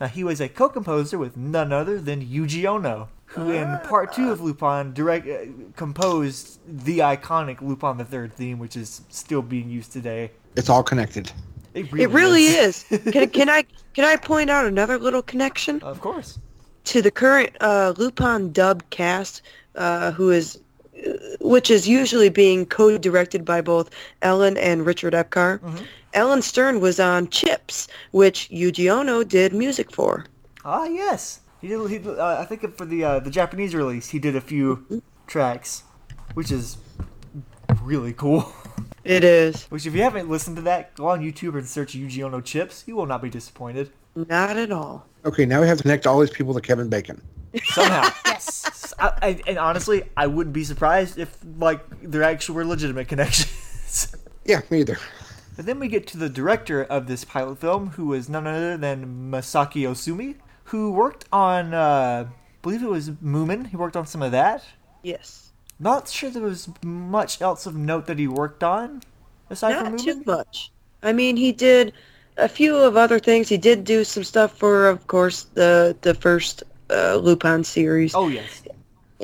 [0.02, 4.32] Now, he was a co-composer with none other than Yuji Ono, who in part two
[4.32, 9.70] of Lupin direct uh, composed the iconic Lupin the Third theme, which is still being
[9.70, 10.32] used today.
[10.58, 11.32] It's all connected.
[11.74, 12.86] It really is.
[13.12, 16.40] Can, can I can I point out another little connection Of course.
[16.86, 19.42] to the current uh, Lupin dub cast,
[19.76, 20.60] uh, who is,
[21.06, 21.12] uh,
[21.42, 23.90] which is usually being co-directed by both
[24.22, 25.60] Ellyn and Richard Epcar.
[26.14, 30.26] Ellyn Stern was on Chips, which Yuji Ono did music for.
[30.64, 31.40] Ah, yes.
[31.60, 31.90] He did.
[31.90, 35.84] He, uh, I think for the uh, the Japanese release, he did a few tracks,
[36.36, 36.78] which is
[37.82, 38.54] really cool.
[39.04, 42.24] It is Which, if you haven't listened to that, go on YouTube and search Yuji
[42.24, 42.84] Ono chips.
[42.88, 43.92] You will not be disappointed.
[44.16, 45.08] not at all.
[45.26, 47.22] Okay, now we have to connect all these people to Kevin Bacon.
[47.66, 48.10] Somehow.
[48.26, 48.94] Yes.
[49.00, 54.16] I, I, and honestly, I wouldn't be surprised if like there actually were legitimate connections.
[54.46, 54.98] Yeah, me either.
[55.56, 58.76] But then we get to the director of this pilot film, who is none other
[58.76, 60.36] than Masaki Osumi,
[60.66, 63.68] who worked on, uh, I believe it was Moomin.
[63.68, 64.66] He worked on some of that.
[65.04, 65.43] Yes.
[65.84, 69.02] Not sure there was much else of note that he worked on
[69.50, 70.06] aside from Not moving.
[70.06, 70.72] too much.
[71.04, 71.94] I mean, he did
[72.38, 73.50] a few of other things.
[73.50, 78.30] He did do some stuff for, of course, the the first uh, Lupin series Oh
[78.30, 78.64] yes,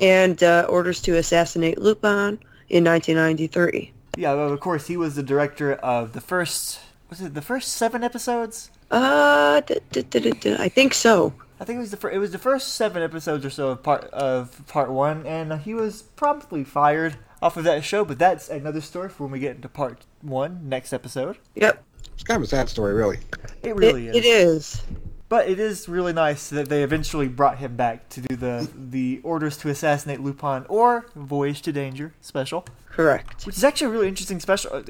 [0.01, 2.37] and uh, Orders to Assassinate Lupin
[2.69, 3.91] in 1993.
[4.17, 4.33] yeah.
[4.33, 6.79] Well, of course, he was the director of the first.
[7.09, 8.69] Was it the first seven episodes?
[8.91, 11.33] Uh, d- d- d- d- d- I think so.
[11.59, 13.83] I think it was the fir- it was the first seven episodes or so of
[13.83, 18.05] part of part one, and uh, he was promptly fired off of that show.
[18.05, 21.37] But that's another story for when we get into part one next episode.
[21.55, 21.83] Yep,
[22.13, 23.17] It's kind of a sad story, really.
[23.61, 24.81] It it, really it is.
[25.27, 29.19] But it is really nice that they eventually brought him back to do the the
[29.23, 33.45] Orders to Assassinate Lupin or Voyage to Danger special, Correct.
[33.45, 34.73] which is actually a really interesting special.
[34.73, 34.81] Uh,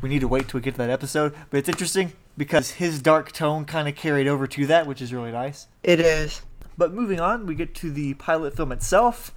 [0.00, 3.02] We need to wait till we get to that episode, but it's interesting because his
[3.02, 5.66] dark tone kind of carried over to that, which is really nice.
[5.82, 6.40] It is.
[6.78, 9.34] But moving on, we get to the pilot film itself.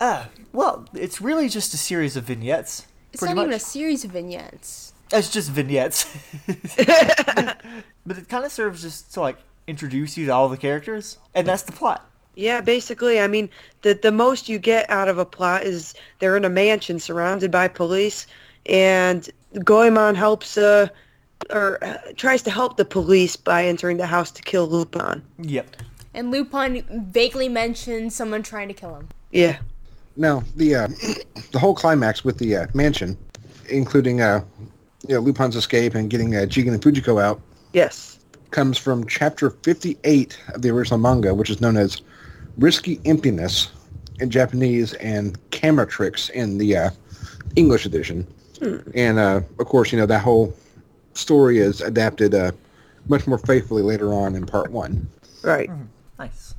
[0.00, 2.86] Ah, well, it's really just a series of vignettes.
[3.12, 4.92] It's pretty not even a series of vignettes.
[5.12, 6.16] It's just vignettes.
[6.46, 11.46] but it kind of serves just to like introduce you to all the characters, and
[11.46, 12.08] that's the plot.
[12.36, 13.48] Yeah, basically, I mean,
[13.82, 17.50] the the most you get out of a plot is they're in a mansion surrounded
[17.50, 18.26] by police,
[18.66, 19.28] and
[19.62, 20.88] Goemon helps, uh,
[21.50, 25.22] or uh, tries to help the police by entering the house to kill Lupin.
[25.38, 25.76] Yep.
[26.14, 29.08] And Lupin vaguely mentions someone trying to kill him.
[29.32, 29.58] Yeah,
[30.16, 30.88] Now, the uh,
[31.52, 33.16] the whole climax with the uh, mansion,
[33.68, 34.44] including uh,
[35.08, 37.40] you know, Lupin's escape and getting uh, Jigen and Fujiko out,
[37.72, 38.18] yes,
[38.50, 42.00] comes from chapter 58 of the original manga, which is known as
[42.56, 43.70] Risky Emptiness
[44.20, 46.90] in Japanese and Camera Tricks in the uh,
[47.56, 48.26] English edition.
[48.94, 50.54] And, uh, of course, you know, that whole
[51.14, 52.52] story is adapted uh,
[53.08, 55.06] much more faithfully later on in part one.
[55.42, 55.70] right.
[56.18, 56.54] Nice.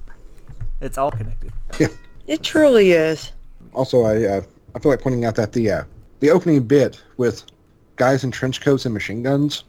[0.81, 1.51] It's all connected.
[1.79, 1.87] Yeah.
[2.27, 3.31] It truly is.
[3.73, 4.41] Also, I uh,
[4.75, 5.83] I feel like pointing out that the uh,
[6.19, 7.43] the opening bit with
[7.95, 9.63] guys in trench coats and machine guns,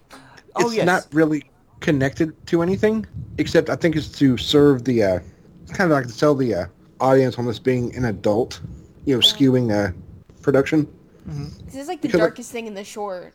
[0.57, 0.87] Oh, it's yes.
[0.87, 1.45] not really
[1.80, 3.07] connected to anything,
[3.39, 5.18] except I think it's to serve the uh,
[5.68, 6.66] kind of like to sell the uh,
[7.01, 8.61] audience on this being an adult,
[9.05, 9.93] you know, skewing uh,
[10.43, 10.89] production.
[11.66, 13.32] This is like the Because, like- darkest thing in the short.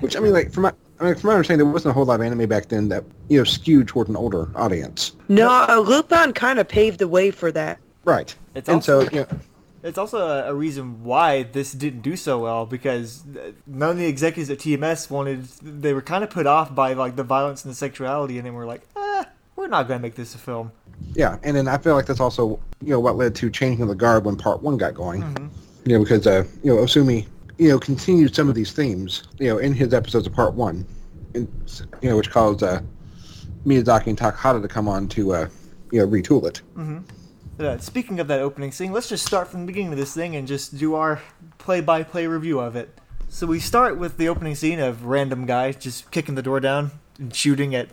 [0.00, 2.04] Which I mean, like from my I mean, from my understanding, there wasn't a whole
[2.04, 5.12] lot of anime back then that you know skewed toward an older audience.
[5.28, 7.78] No, uh, Lupin kind of paved the way for that.
[8.04, 8.34] Right.
[8.54, 9.26] It's and also- so you know,
[9.82, 13.24] It's also a, a reason why this didn't do so well because
[13.66, 15.44] none of the executives at TMS wanted.
[15.62, 18.52] They were kind of put off by like the violence and the sexuality, and then
[18.54, 19.26] were like, "Ah,
[19.56, 20.72] we're not going to make this a film."
[21.14, 23.94] Yeah, and then I feel like that's also you know what led to changing the
[23.94, 25.22] guard when part one got going.
[25.86, 27.26] You know, because uh, you know Osumi
[27.60, 30.86] you know continued some of these themes you know in his episodes of part one,
[31.34, 31.46] and
[32.00, 32.80] you know which caused uh,
[33.66, 35.48] Miyazaki and Takahata to come on to uh,
[35.92, 36.62] you know retool it.
[37.60, 40.34] Uh, speaking of that opening scene, let's just start from the beginning of this thing
[40.34, 41.20] and just do our
[41.58, 42.98] play-by-play review of it.
[43.28, 46.90] So we start with the opening scene of random guy just kicking the door down
[47.18, 47.90] and shooting at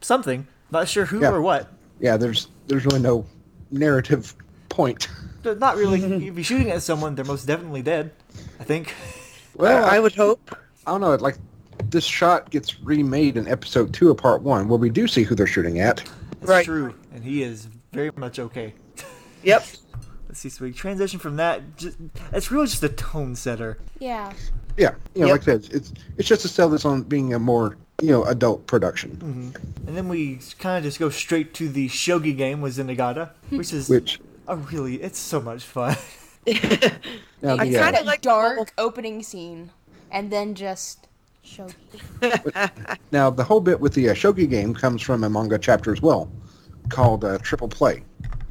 [0.00, 0.46] something.
[0.70, 1.32] Not sure who Yeah.
[1.32, 1.70] or what.
[2.00, 3.26] Yeah, there's there's really no
[3.70, 4.34] narrative
[4.70, 5.08] point.
[5.42, 6.02] But Not really.
[6.28, 8.12] if you're shooting at someone, they're most definitely dead.
[8.60, 8.94] I think.
[9.54, 10.56] Well, I would hope.
[10.86, 11.14] I don't know.
[11.16, 11.36] Like
[11.90, 15.34] this shot gets remade in episode two of part one, where we do see who
[15.34, 15.98] they're shooting at.
[16.40, 16.64] That's Right.
[16.64, 18.72] true, and he is very much okay.
[19.42, 19.66] Yep.
[20.26, 21.76] Let's see, so we transition from that.
[21.76, 21.98] Just,
[22.32, 23.76] it's really just a tone setter.
[23.98, 24.32] Yeah.
[24.78, 25.32] Yeah, you know, Yep.
[25.34, 28.24] like I said, it's it's just to sell this on being a more you know
[28.24, 29.86] adult production, mm-hmm.
[29.86, 33.74] And then we kind of just go straight to the shogi game with Zenigata, which
[33.74, 34.18] is which
[34.48, 35.94] a really, it's so much fun.
[36.46, 39.70] now I kinda That like the whole- dark opening scene,
[40.10, 41.08] and then just
[41.44, 41.74] shogi.
[43.12, 46.00] now the whole bit with the uh, shogi game comes from a manga chapter as
[46.02, 46.30] well,
[46.88, 48.02] called uh, Triple Play,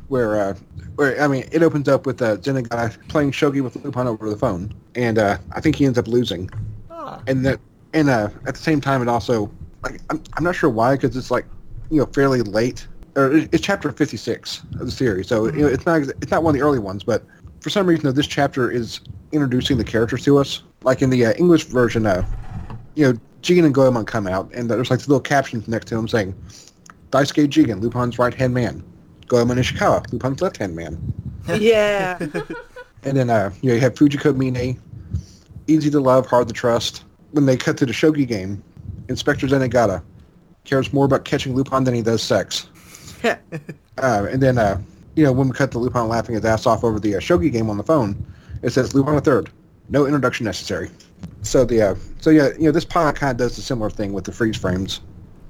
[0.08, 0.54] where uh,
[0.96, 4.38] where I mean it opens up with uh, Zenigata playing shogi with Lupin over the
[4.38, 6.50] phone, and uh, I think he ends up losing,
[6.90, 7.60] Ah, and that
[7.94, 9.52] and uh, at the same time it also
[9.84, 11.46] like I'm, I'm not sure why because it's like
[11.90, 12.88] you know fairly late
[13.18, 16.56] or it's chapter 56 of the series so you know it's not it's not one
[16.56, 17.26] of the early ones but
[17.62, 19.00] for some reason though, this chapter is
[19.32, 22.26] introducing the characters to us like in the uh, english version uh,
[22.96, 26.08] you know Jigen and Goemon come out and there's like little captions next to them
[26.08, 26.36] saying
[27.12, 28.84] Daisuke Jigen Lupin's right hand man
[29.28, 31.14] Goemon Ishikawa Lupin's left hand man
[31.60, 32.18] Yeah.
[33.04, 34.80] and then uh, you know you have Fujiko Mine,
[35.68, 37.04] easy to love, hard to trust.
[37.32, 38.64] When they cut to the shogi game,
[39.10, 40.04] Inspector Zenigata
[40.66, 42.68] cares more about catching Lupin than he does sex.
[43.24, 43.36] uh,
[43.98, 44.80] and then uh,
[45.16, 47.52] you know when we cut to Lupin laughing his ass off over the uh, shogi
[47.52, 48.16] game on the phone,
[48.62, 49.50] it says Lupin a third,
[49.90, 50.90] no introduction necessary.
[51.44, 54.14] So the uh, so yeah you know this pilot kind of does a similar thing
[54.14, 55.02] with the freeze frames.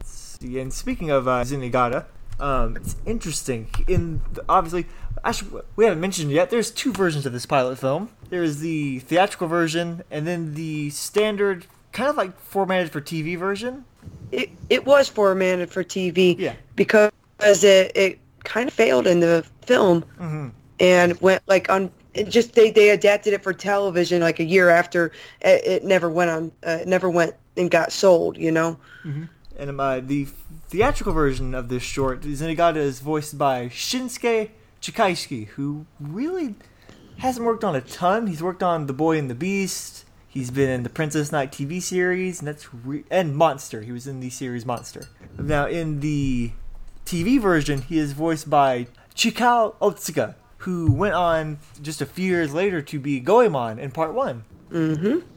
[0.04, 2.06] see, and speaking of uh, Zenigata,
[2.40, 3.68] Um, it's interesting.
[3.88, 4.88] In the, obviously,
[5.24, 6.50] actually, we haven't mentioned yet.
[6.50, 8.10] There's two versions of this pilot film.
[8.30, 13.38] There is the theatrical version, and then the standard, kind of like formatted for TV
[13.38, 13.86] version.
[14.32, 16.56] It it was formatted for TV Yeah.
[16.76, 17.12] because
[17.64, 20.48] it it kind of failed in the film Mm-hmm.
[20.80, 21.92] and went like on.
[22.28, 26.30] Just they, they adapted it for television like a year after it, it never went
[26.30, 26.52] on.
[26.68, 28.38] Uh, it never went and got sold.
[28.38, 28.78] You know.
[29.58, 30.28] And uh, the
[30.70, 34.50] theatrical version of this short, Zenigata is voiced by Shinsuke
[34.82, 36.56] Chikaishi, who really
[37.20, 38.28] hasn't worked on a ton.
[38.28, 40.04] He's worked on The Boy and the Beast.
[40.28, 43.82] He's been in the Princess Knight TV series, and that's re- and Monster.
[43.84, 45.04] He was in the series Monster.
[45.38, 46.52] Now, in the
[47.06, 48.88] TV version, he is voiced by
[49.22, 54.16] Chikao Otsuka, who went on just a few years later to be Goemon in Part
[54.16, 54.46] One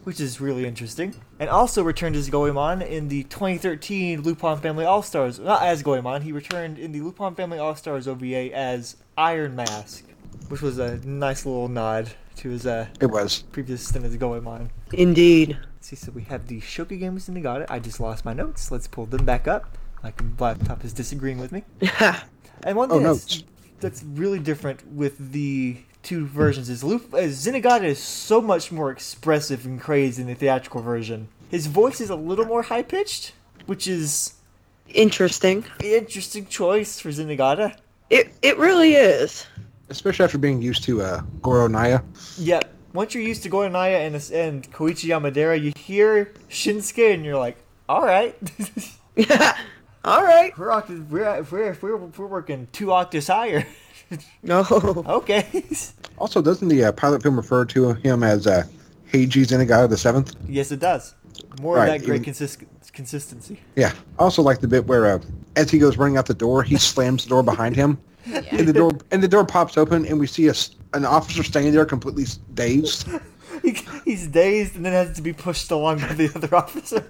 [0.05, 1.13] which is really interesting.
[1.39, 5.37] And also returned as Goemon in the 2013 Lupin Family All Stars.
[5.37, 10.05] Not as Goemon, he returned in the Lupin Family All Stars OVA as Iron Mask,
[10.47, 13.43] which was a nice little nod to his uh, It was.
[13.51, 14.71] previous stint as Goemon.
[14.93, 15.59] Indeed.
[15.81, 17.67] See, so we have the Shogi games and got it.
[17.69, 18.71] I just lost my notes.
[18.71, 19.77] Let's pull them back up.
[20.01, 21.63] My laptop is disagreeing with me.
[22.63, 23.43] And one thing that's, notes.
[23.79, 28.91] That's really different with the two versions is Lup- uh, Zenigata is so much more
[28.91, 31.27] expressive and crazy in the theatrical version.
[31.49, 33.33] His voice is a little more high pitched,
[33.65, 34.33] which is
[34.93, 35.65] Interesting.
[35.83, 37.75] interesting choice for Zenigata.
[38.09, 39.45] It it really is.
[39.89, 42.01] Especially after being used to uh, Goro Naya.
[42.37, 47.25] Yet once you're used to Goro Naya and and Koichi Yamadera, you hear Shinsuke and
[47.25, 47.57] you're like,
[47.89, 48.35] all right.
[50.05, 50.55] All right.
[50.57, 53.65] We're, octaves, we're, we're, we're, we're working two octaves higher.
[54.43, 54.63] No.
[55.07, 55.65] okay.
[56.19, 58.63] Also, doesn't the uh, pilot film refer to him as uh,
[59.11, 60.35] Heiji Zenigata the Seventh?
[60.47, 61.15] yes, it does.
[61.59, 62.63] More Right, of that great even- consist-
[62.93, 63.59] consistency.
[63.75, 63.93] Yeah.
[64.19, 65.19] I also like the bit where, uh,
[65.55, 67.97] as he goes running out the door, he slams the door behind him,
[68.31, 71.41] and the door and the door pops open, and we see a s an officer
[71.41, 73.09] standing there completely dazed.
[73.61, 77.05] He, he's dazed and then has to be pushed along by the other officer.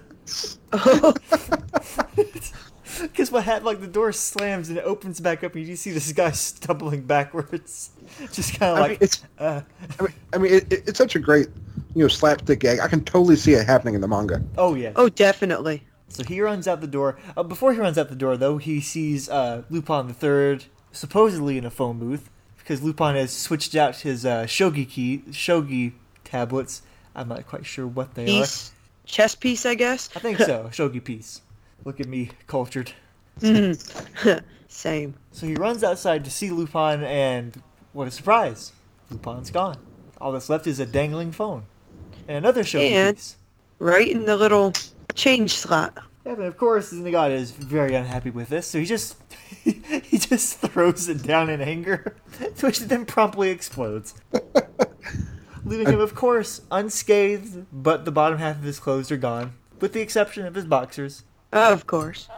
[3.00, 5.90] Because what happened, like the door slams and it opens back up, and you see
[5.90, 7.90] this guy stumbling backwards,
[8.32, 8.90] just kind of I like.
[8.92, 9.60] mean, it's uh,
[9.98, 11.48] I mean, I mean it, it- it's such a great
[11.94, 12.80] you know slapstick gag.
[12.80, 14.42] I can totally see it happening in the manga.
[14.58, 14.92] oh yeah.
[14.96, 15.82] oh, definitely.
[16.08, 17.18] So he runs out the door.
[17.36, 21.58] Uh, before he runs out the door, though, he sees uh, Lupin the Third supposedly
[21.58, 25.92] in a phone booth because Lupin has switched out his uh, shogi key, shogi
[26.24, 26.82] tablets.
[27.14, 28.72] I'm not quite sure what they Piece,
[29.04, 30.08] chess piece, I guess.
[30.14, 30.68] I think so.
[30.72, 31.40] shogi piece.
[31.86, 32.90] Look at me, cultured.
[33.40, 34.38] Mm-hmm.
[34.68, 35.14] Same.
[35.30, 38.72] So he runs outside to see Lupin, and what a surprise!
[39.08, 39.78] Lupin's gone.
[40.20, 41.62] All that's left is a dangling phone
[42.26, 43.36] and another And- piece.
[43.78, 44.72] Right in the little
[45.14, 45.96] change slot.
[46.24, 49.16] Yeah, but of course Zenigata is very unhappy with this, so he just
[49.62, 52.16] he just throws it down in anger,
[52.62, 54.14] which then promptly explodes.
[55.64, 59.92] Leaving him, of course, unscathed, but the bottom half of his clothes are gone, with
[59.92, 61.22] the exception of his boxers.
[61.56, 62.28] Of course.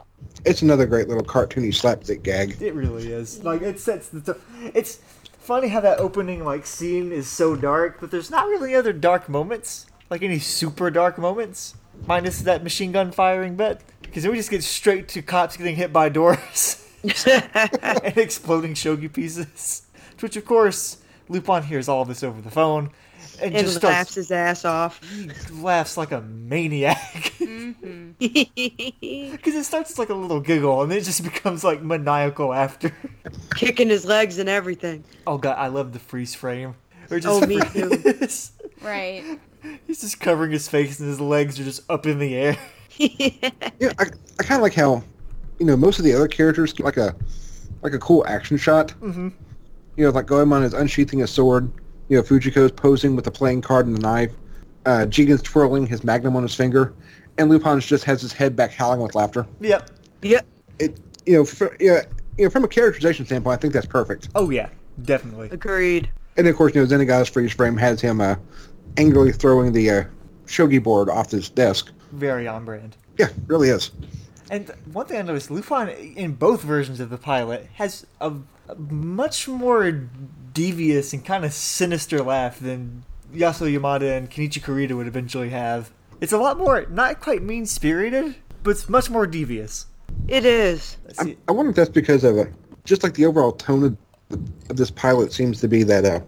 [0.44, 2.62] It's another great little cartoony slapstick gag.
[2.62, 3.42] It really is.
[3.42, 4.36] Like it sets the to-
[4.72, 5.00] it's
[5.40, 9.28] funny how that opening like scene is so dark, but there's not really other dark
[9.28, 11.74] moments, like any super dark moments,
[12.06, 15.74] minus that machine gun firing bit, because then we just get straight to cops getting
[15.74, 16.84] hit by doors.
[17.02, 19.82] and exploding shogi pieces.
[20.20, 22.90] Which, of course, Lupin hears all of this over the phone
[23.40, 25.00] and, and just laughs starts, his ass off.
[25.12, 27.32] he laughs like a maniac.
[28.18, 32.52] Because it starts as like a little giggle and then it just becomes like maniacal
[32.52, 32.92] after.
[33.54, 35.04] Kicking his legs and everything.
[35.26, 36.74] Oh god, I love the freeze frame.
[37.10, 38.02] Or Oh, me too.
[38.82, 39.24] Right.
[39.86, 42.56] He's just covering his face and his legs are just up in the air.
[42.98, 44.06] Yeah, I,
[44.40, 45.04] I kind of like how,
[45.60, 47.14] you know, most of the other characters get like a
[47.82, 48.88] like a cool action shot.
[49.00, 49.28] Mm-hmm.
[49.96, 51.70] You know, like Goemon is unsheathing a sword.
[52.08, 54.32] You know, Fujiko's posing with a playing card and a knife.
[54.86, 56.94] Uh, Jigen's twirling his magnum on his finger,
[57.36, 59.46] and Lupin just has his head back howling with laughter.
[59.60, 59.90] Yep.
[60.22, 60.46] yep.
[60.78, 62.02] It, you know, for, yeah,
[62.38, 64.28] you know, from a characterization standpoint, I think that's perfect.
[64.34, 64.70] Oh yeah,
[65.02, 65.50] definitely.
[65.50, 66.10] Agreed.
[66.36, 68.36] And of course, you know, Zenigata's freeze frame has him uh,
[68.96, 70.04] angrily throwing the uh,
[70.46, 71.90] shogi board off his desk.
[72.12, 72.96] Very on brand.
[73.18, 73.90] Yeah, really is.
[74.50, 78.32] And one thing I noticed, Lupin in both versions of the pilot has a,
[78.68, 80.08] a much more
[80.62, 85.92] devious and kind of sinister laugh than Yasuo Yamada and Kenichi Kurita would eventually have.
[86.20, 89.86] It's a lot more, not quite mean spirited, but it's much more devious.
[90.26, 90.96] It is.
[91.20, 91.36] I.
[91.46, 92.46] I wonder if that's because of uh,
[92.84, 93.96] just like the overall tone of,
[94.68, 96.18] of this pilot seems to be that uh,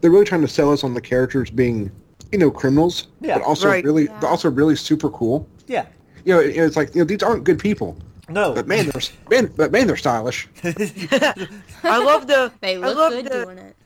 [0.00, 1.90] they're really trying to sell us on the characters being,
[2.30, 3.84] you know, criminals, Yeah, but also right.
[3.84, 4.18] really, Yeah.
[4.20, 5.48] but also really super cool.
[5.66, 5.86] Yeah,
[6.24, 7.96] You know, it- it's like you know these aren't good people.
[8.28, 10.48] No, But man, they're man, but man, they're stylish.
[10.64, 12.52] I love the.
[12.60, 13.76] They I look love good the, doing it.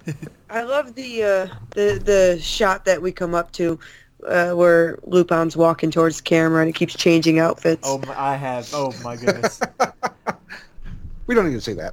[0.51, 3.79] I love the uh, the the shot that we come up to,
[4.27, 7.83] uh, where Lupin's walking towards the camera and he keeps changing outfits.
[7.89, 8.69] oh my, I have.
[8.75, 9.61] Oh my goodness.
[11.27, 11.93] We don't need to see that,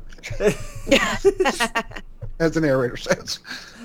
[2.40, 3.40] as the narrator says.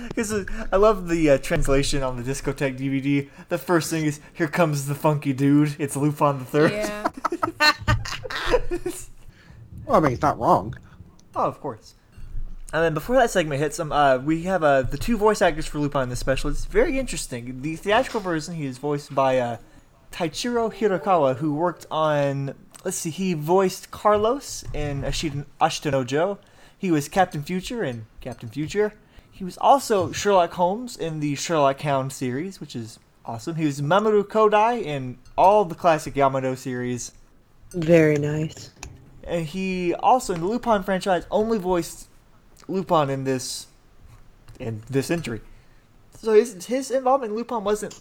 [0.08, 3.30] Because I love the uh, translation on the Discotek DVD.
[3.48, 6.72] The first thing is, "Here comes the funky dude." It's Lupin the Third.
[6.72, 7.08] Yeah.
[9.88, 10.76] Well, I mean, it's not wrong.
[11.34, 11.94] Oh, of course.
[12.74, 15.64] And then before that segment hits, um, uh, we have uh, the two voice actors
[15.64, 16.50] for Lupin in the special.
[16.50, 17.62] It's very interesting.
[17.62, 19.56] The theatrical version, he is voiced by uh,
[20.12, 22.54] Taiichiro Hirokawa, who worked on.
[22.84, 26.38] Let's see, he voiced Carlos in no Joe.
[26.76, 28.92] He was Captain Future in Captain Future.
[29.32, 33.56] He was also Sherlock Holmes in the Sherlock Hound series, which is awesome.
[33.56, 37.12] He was Mamoru Kodai in all the classic Yamato series.
[37.72, 38.70] Very nice.
[39.24, 42.08] And he also in the Lupin franchise only voiced
[42.66, 43.66] Lupin in this
[44.58, 45.40] in this entry.
[46.18, 48.00] So his his involvement in Lupin wasn't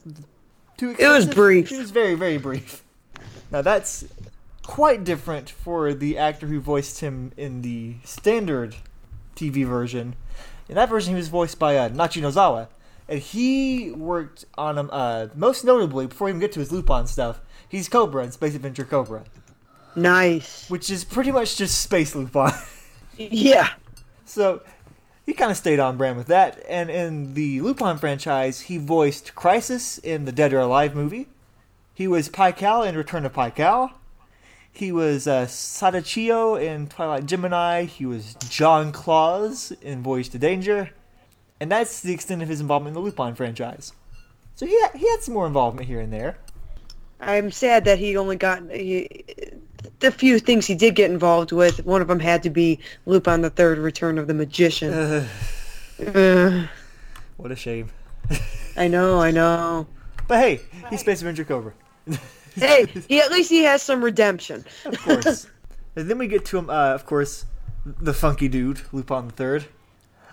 [0.78, 1.72] too It was brief.
[1.72, 2.84] It was very very brief.
[3.52, 4.06] Now that's
[4.64, 8.76] quite different for the actor who voiced him in the standard
[9.36, 10.16] TV version.
[10.70, 12.68] In that version, he was voiced by uh, Nachi Nozawa,
[13.08, 17.08] and he worked on him uh, most notably before we even get to his Lupin
[17.08, 17.40] stuff.
[17.70, 19.24] He's Cobra in Space Adventure Cobra,
[19.98, 20.70] Nice.
[20.70, 22.52] which is pretty much just Space Lupin.
[23.18, 23.70] Yeah.
[24.26, 24.62] So
[25.26, 26.64] he kind of stayed on brand with that.
[26.70, 31.28] And in the Lupin franchise, he voiced Crisis in the Dead or Alive movie.
[31.96, 33.92] He was Pycal in Return of Pycal.
[34.72, 37.86] He was uh, Sadachio in Twilight Gemini.
[37.86, 40.92] He was John Claus in Voyage to Danger.
[41.60, 43.94] And that's the extent of his involvement in the Lupin franchise.
[44.54, 46.38] So he had, he had some more involvement here and there.
[47.20, 49.26] I'm sad that he only got he,
[50.00, 51.86] the few things he did get involved with.
[51.86, 54.94] One of them had to be Lupin the Third: Return of the Magician.
[54.94, 56.68] Uh,
[57.38, 57.90] What a shame.
[58.76, 59.88] I know, I know.
[60.28, 61.74] But hey, he's Space Avenger Cobra.
[62.56, 64.66] Hey, he at least he has some redemption.
[64.86, 65.48] Of course.
[65.96, 67.46] and then we get to him, uh, of course,
[67.86, 69.66] the funky dude, Lupin the Third.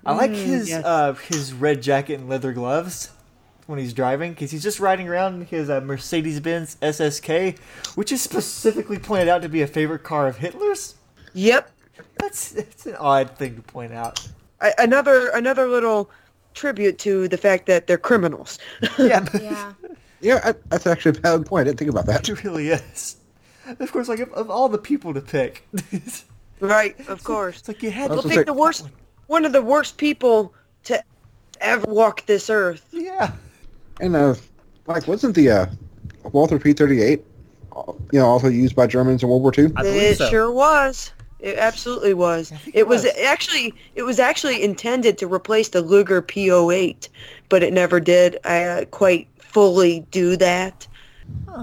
[0.07, 0.85] I like his yes.
[0.85, 3.11] uh, his red jacket and leather gloves
[3.67, 7.59] when he's driving, because he's just riding around in his uh, Mercedes Benz SSK,
[7.95, 10.95] which is specifically pointed out to be a favorite car of Hitler's.
[11.35, 11.71] Yep.
[12.19, 14.27] That's it's an odd thing to point out.
[14.61, 16.11] I, another another little
[16.55, 18.59] tribute to the fact that they're criminals.
[18.99, 19.73] Yeah, Yeah.
[20.21, 21.63] Yeah, I, that's actually a valid point.
[21.63, 22.27] I didn't think about that.
[22.29, 23.17] it really is.
[23.67, 25.67] Of course, like of, of all the people to pick,
[26.61, 27.67] right, of course.
[27.69, 28.89] like you had to was We'll gonna pick say- the worst,
[29.27, 30.55] one of the worst people
[30.85, 31.03] to
[31.61, 32.87] ever walk this earth.
[32.91, 33.33] Yeah.
[34.01, 34.35] And uh,
[34.87, 35.67] like, wasn't the uh,
[36.33, 37.23] Walther P-38,
[37.77, 39.73] uh, you know, also used by Germans in World War II?
[39.79, 40.29] It so.
[40.29, 41.13] sure was.
[41.41, 42.53] It absolutely was.
[42.53, 43.05] It, it was.
[43.05, 43.13] was.
[43.23, 47.09] actually it was actually intended to replace the Luger P08,
[47.51, 50.87] but it never did uh, quite fully do that.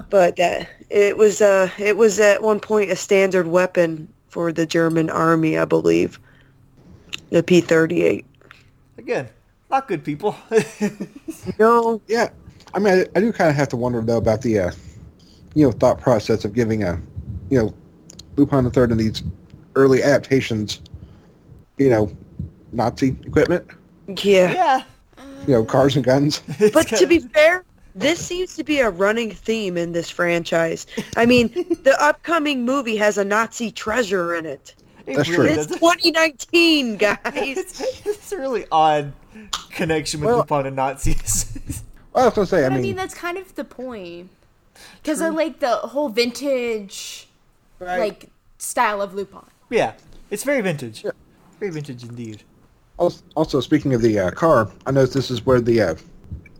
[0.08, 4.66] But uh, it was uh, it was at one point a standard weapon for the
[4.66, 6.20] German army, I believe.
[7.30, 8.24] The P38.
[8.98, 9.28] Again,
[9.72, 10.36] not good people.
[11.58, 12.28] No, Yeah,
[12.72, 14.70] I mean, I, I do kind of have to wonder though about the, uh,
[15.54, 17.00] you know, thought process of giving a,
[17.50, 17.74] you know,
[18.36, 19.24] Lupin the Third in these
[19.74, 20.80] early adaptations,
[21.78, 22.12] you know,
[22.70, 23.66] Nazi equipment,
[24.06, 24.52] yeah.
[24.52, 24.82] yeah.
[25.48, 26.42] you know, cars and guns.
[26.72, 30.86] But to be fair, this seems to be a running theme in this franchise.
[31.16, 31.48] I mean,
[31.82, 34.76] the upcoming movie has a Nazi treasure in it.
[35.06, 35.62] It That's really true.
[35.62, 37.18] It's 2019, guys.
[37.34, 39.12] It's, it's a really odd
[39.70, 41.82] connection with Well- Lupin and Nazis.
[42.14, 44.28] I was gonna say, I But I mean, mean, that's kind of the point.
[45.02, 47.26] Because I like the whole vintage,
[47.80, 49.40] like, style of Lupin.
[49.70, 49.92] yeah,
[50.30, 51.04] it's very vintage.
[51.58, 52.42] Very vintage indeed.
[52.98, 55.94] also speaking of the uh, car, I noticed this is where the uh,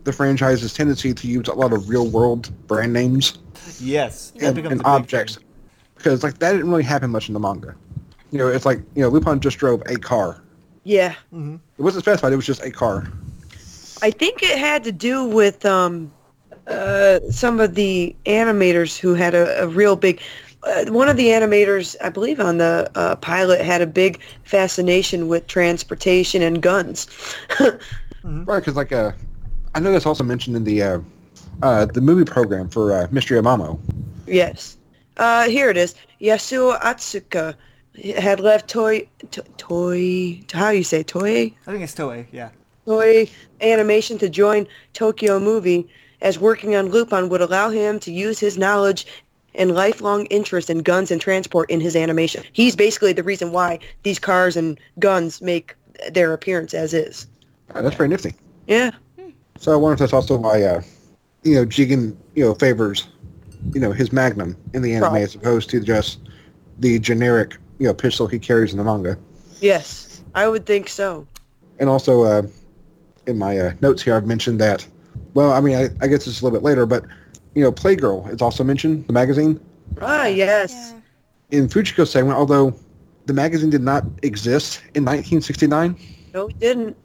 [0.03, 3.37] the franchise's tendency to use a lot of real world brand names
[3.79, 5.37] Yes, and, and objects,
[5.95, 7.75] because like that didn't really happen much in the manga.
[8.33, 10.41] You know, it's like you know, Lupin just drove a car.
[10.85, 11.13] Yeah.
[11.31, 13.07] It wasn't specified; it was just a car.
[14.01, 16.11] I think it had to do with um,
[16.65, 20.19] uh, some of the animators who had a, a real big.
[20.63, 25.27] Uh, one of the animators, I believe, on the uh, pilot had a big fascination
[25.27, 27.07] with transportation and guns.
[28.23, 29.11] Right, because like uh,
[29.75, 30.99] I know that's also mentioned in the uh,
[31.61, 33.79] uh, the movie program for uh, Mystery of Mamo.
[34.25, 34.77] yes.
[35.17, 35.93] Uh, here it is.
[36.19, 37.53] Yasuo Otsuka
[38.15, 41.53] had left Toy, to, Toy, how do you say Toy?
[41.67, 42.25] I think it's Toei.
[42.31, 42.49] Yeah.
[42.87, 43.29] Toei
[43.61, 45.87] Animation to join Tokyo Movie
[46.21, 49.05] as working on Lupin would allow him to use his knowledge
[49.55, 52.43] and lifelong interest in guns and transport in his animation.
[52.53, 55.75] He's basically the reason why these cars and guns make
[56.11, 57.27] their appearance as is.
[57.73, 58.33] Uh, that's very nifty.
[58.67, 58.91] Yeah.
[59.57, 60.81] So I wonder if that's also why, uh,
[61.43, 63.07] you know, Jigen, you know, favors,
[63.73, 65.21] you know, his Magnum in the anime Right.
[65.21, 66.19] as opposed to just
[66.79, 69.17] the generic, you know, pistol he carries in the manga.
[69.59, 70.21] Yes.
[70.35, 71.27] I would think so.
[71.79, 72.43] And also, uh,
[73.27, 74.87] in my uh, notes here, I've mentioned that.
[75.33, 77.03] Well, I mean, I, I guess it's a little bit later, but
[77.55, 79.59] you know, Playgirl is also mentioned the magazine
[80.01, 80.71] Ah, yes.
[81.51, 81.59] Yeah.
[81.59, 82.37] in Fujiko's segment.
[82.37, 82.73] Although
[83.25, 85.97] the magazine did not exist in 1969,
[86.33, 86.95] No, it didn't.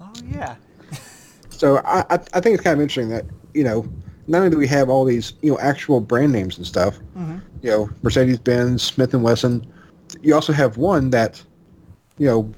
[0.00, 0.56] Oh yeah.
[1.48, 3.88] so I, I I think it's kind of interesting that you know
[4.26, 7.40] not only do we have all these you know actual brand names and stuff, Mhm.
[7.62, 9.66] you know Mercedes Benz, Smith and Wesson,
[10.22, 11.42] you also have one that
[12.18, 12.52] you know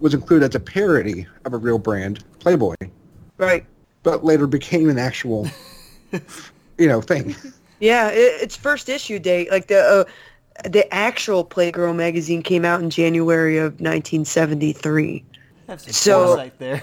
[0.00, 2.74] was included as a parody of a real brand, Playboy,
[3.36, 3.66] Right.
[4.04, 5.48] but later became an actual
[6.78, 7.34] you know thing.
[7.80, 12.80] Yeah, it, its first issue date, like the uh, the actual Playgirl magazine came out
[12.80, 15.24] in January of 1973.
[15.68, 16.82] Have some So- foresight there.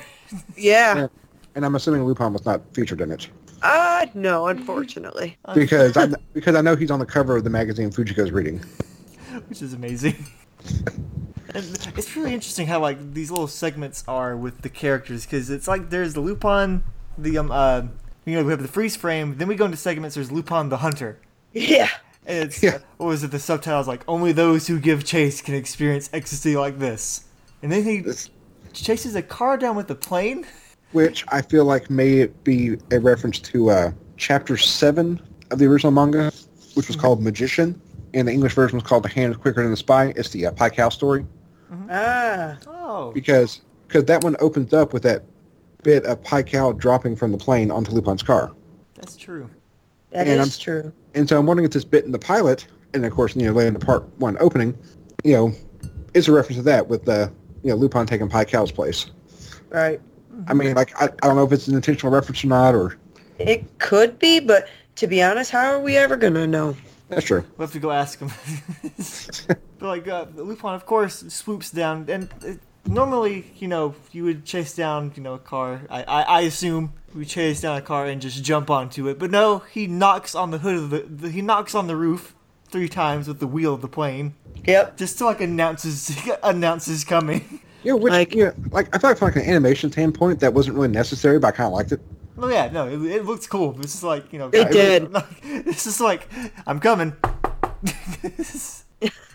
[0.58, 0.96] Yeah.
[0.98, 1.08] Yeah.
[1.56, 3.30] And I'm assuming Lupin was not featured in it
[3.62, 5.38] Uh, no, unfortunately.
[5.56, 8.62] because I because I know he's on the cover of the magazine Fujiko's reading.
[9.50, 10.26] which is amazing.
[11.54, 11.56] and
[11.98, 15.90] it's really interesting how like these little segments are with the characters because it's like
[15.90, 16.84] there's the Lupin,
[17.18, 17.84] the um uh
[18.26, 20.16] you know we have the freeze frame, then we go into segments.
[20.16, 21.20] There's Lupin the Hunter,
[21.54, 21.90] Yeah.
[22.26, 22.80] and it's Yeah.
[22.98, 23.32] what was it?
[23.32, 27.26] The subtitles like only those who give chase can experience ecstasy like this,
[27.62, 28.30] and then he This-
[28.74, 30.46] chases a car down with a plane.
[30.92, 35.20] which I feel like may be a reference to uh, chapter seven
[35.52, 36.32] of the original manga,
[36.74, 37.80] which was called Magician,
[38.16, 40.14] and the English version was called The Hand is Quicker Than the Spy.
[40.16, 41.26] It's the uh, Pycal story
[41.90, 42.58] Ah.
[42.68, 45.24] Oh, because because that one opens up with that
[45.84, 48.52] bit of Pycal dropping from the plane onto Lupin's car,
[48.96, 49.50] that's true.
[50.12, 50.94] that And is I'm- true.
[51.14, 53.52] and so I'm wondering if this bit in the pilot, and of course you know
[53.52, 54.76] later in the part one opening,
[55.24, 55.52] you know,
[56.14, 57.32] is a reference to that with the
[57.64, 59.12] you know Lupin taking Pycal's place.
[59.70, 60.00] Right.
[60.48, 62.98] I mean, like I, I don't know if it's an intentional reference or not, or
[63.40, 66.76] It could be, but to be honest, how are we ever gonna know?
[67.10, 67.44] That's true.
[67.58, 68.30] We'll have to go ask him.
[69.80, 74.46] but like uh, Lupin, of course, swoops down, and it, normally, you know, you would
[74.46, 75.82] chase down, you know, a car.
[75.90, 79.20] I, I, I assume we chase down a car and just jump onto it.
[79.20, 82.34] But no, he knocks on the hood of the, the he knocks on the roof
[82.70, 84.34] three times with the wheel of the plane,
[84.66, 84.98] Yep.
[84.98, 86.12] just to like announces
[86.44, 87.62] announces coming.
[87.84, 90.76] Yeah, which Like- yeah, like I feel like from like an animation standpoint, that wasn't
[90.76, 92.02] really necessary, but I kind of liked it.
[92.38, 93.72] Oh yeah, no, it, it looks cool.
[93.72, 95.14] This is like you know, It I- did.
[95.66, 96.28] This is like
[96.68, 97.14] I'm coming.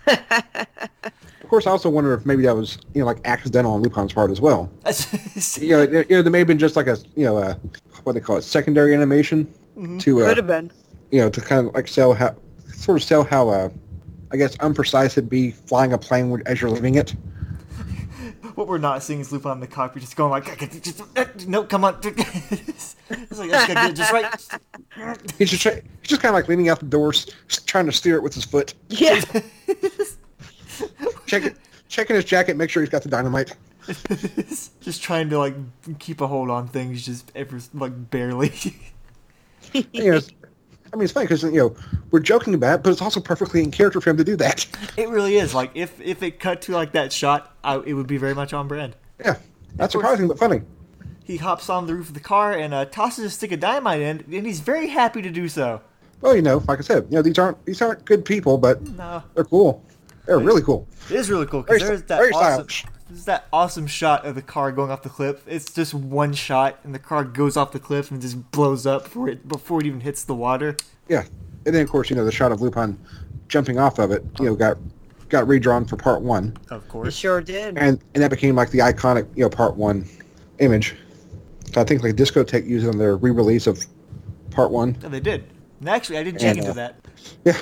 [0.06, 4.12] Of course, I also wonder if maybe that was you know like accidental on Lupin's
[4.12, 4.70] part as well.
[5.60, 7.58] You know, there, you know, there may have been just like a you know a
[8.04, 9.52] what they call it secondary animation
[9.98, 10.70] to uh, Could have been.
[11.10, 12.34] you know to kind of like sell how
[12.74, 13.68] sort of sell how uh
[14.32, 17.14] I guess unprecise it'd be flying a plane as you're leaving it.
[18.60, 21.64] What we're not seeing is Lupin in the cockpit just going like, just, uh, no,
[21.64, 21.98] come on.
[22.04, 25.32] it's like, that's gonna get it just right.
[25.38, 28.16] He's just he's just kind of like leaning out the doors, just trying to steer
[28.16, 29.18] it with his foot, Yeah.
[31.26, 31.54] checking
[31.88, 33.56] checking his jacket, make sure he's got the dynamite.
[34.82, 35.54] just trying to like
[35.98, 38.52] keep a hold on things, just ever like barely.
[39.72, 40.30] You know, it's-
[40.92, 41.76] I mean, it's funny because you know
[42.10, 44.66] we're joking about it, but it's also perfectly in character for him to do that.
[44.96, 45.54] it really is.
[45.54, 48.52] Like if if it cut to like that shot, I, it would be very much
[48.52, 48.96] on brand.
[49.18, 49.36] Yeah,
[49.76, 50.04] that's course.
[50.04, 50.62] surprising but funny.
[51.24, 54.00] He hops on the roof of the car and uh, tosses a stick of dynamite
[54.00, 55.80] in, and he's very happy to do so.
[56.22, 58.82] Well, you know, like I said, you know, these aren't these aren't good people, but
[58.82, 59.84] No, they're cool.
[60.26, 60.88] They're really cool.
[61.08, 62.68] it is really cool because there's that awesome.
[62.68, 62.84] stylish.
[63.10, 65.42] There's that awesome shot of the car going off the cliff.
[65.48, 69.04] It's just one shot, and the car goes off the cliff and just blows up
[69.04, 70.76] before it before it even hits the water.
[71.08, 71.24] Yeah,
[71.66, 72.98] and then of course, you know, the shot of Lupin
[73.48, 74.78] jumping off of it, you know, got
[75.28, 77.76] got redrawn for part one, Of course, It sure did.
[77.78, 80.04] and and that became like the iconic, you know, part one
[80.58, 80.94] image.
[81.72, 83.84] So I think like Discotek used it on their re-release of
[84.50, 84.96] part one.
[85.02, 85.44] Yeah, they did.
[85.80, 86.96] And actually, I did check And, into uh, that.
[87.44, 87.56] Yeah,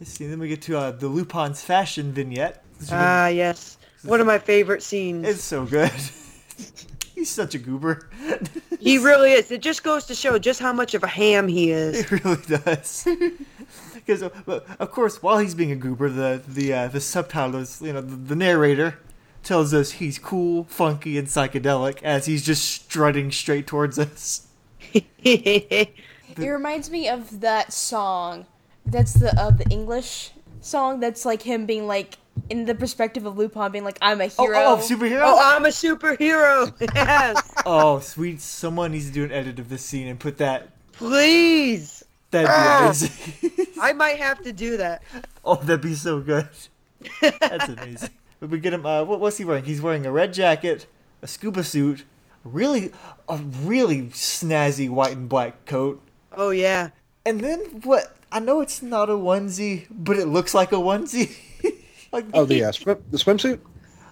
[0.00, 0.26] Let's see.
[0.26, 2.64] Then we get to uh, the Lupin's fashion vignette.
[2.92, 3.77] Ah, yes.
[4.04, 5.26] One of my favorite scenes.
[5.26, 5.90] it's so good.
[7.14, 8.08] He's such a goober.
[8.80, 9.50] He really is.
[9.50, 11.98] It just goes to show just how much of a ham he is.
[11.98, 13.08] It really does.
[13.92, 18.00] Because of course, while he's being a goober, the the uh, the subtitles, you know,
[18.00, 19.00] the, the narrator
[19.42, 24.46] tells us he's cool, funky, and psychedelic as he's just strutting straight towards us.
[24.92, 25.90] It
[26.38, 28.46] reminds me of that song.
[28.86, 30.30] That's the uh, the English
[30.60, 31.00] song.
[31.00, 32.16] That's like him being like
[32.50, 35.22] in the perspective of Lupin, being like, "I'm a Oh, hero." oh, superhero!
[35.24, 36.72] oh, I'm a superhero.
[36.94, 37.52] Yes.
[37.66, 38.40] Oh, sweet!
[38.40, 40.68] Someone needs to do an edit of this scene and put that.
[40.92, 42.04] Please.
[42.30, 42.84] That'd be Ah.
[42.84, 43.66] amazing.
[43.80, 45.02] I might have to do that.
[45.44, 46.48] Oh, that'd be so good.
[47.40, 48.10] That's amazing.
[48.40, 48.84] But we get him.
[48.84, 49.64] Uh, what, what's he wearing?
[49.64, 50.86] He's wearing a red jacket,
[51.22, 52.04] a scuba suit,
[52.44, 52.92] really,
[53.28, 56.00] a really snazzy white and black coat,
[56.36, 56.90] Oh yeah.
[57.24, 58.14] and then what?
[58.30, 61.34] I know it's not a onesie, but it looks like a onesie.
[62.12, 63.60] like Oh, the uh, swim, the swimsuit.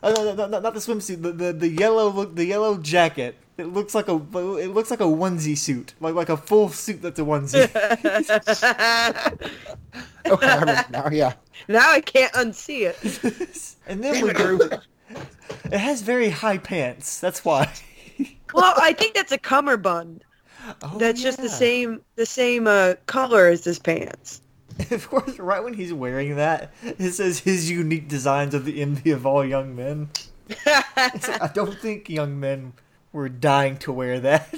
[0.02, 1.22] Uh, no, no, no, not the swimsuit.
[1.22, 2.36] The, the the yellow look.
[2.36, 3.36] The yellow jacket.
[3.58, 4.14] It looks like a.
[4.14, 5.94] It looks like a onesie suit.
[6.00, 7.66] Like like a full suit that's a onesie.
[10.26, 11.08] Okay, I remember now.
[11.08, 11.34] Yeah.
[11.68, 13.76] Now I can't unsee it.
[13.86, 14.58] and then we go.
[15.64, 17.20] It has very high pants.
[17.20, 17.72] That's why.
[18.54, 20.24] Well, I think that's a cummerbund.
[20.82, 24.40] Oh, That's just the same the same uh, color as his pants.
[24.90, 29.10] Of course, right when he's wearing that, it says his unique designs of the envy
[29.10, 30.10] of all young men.
[30.66, 32.74] Like, I don't think young men
[33.12, 34.54] were dying to wear that.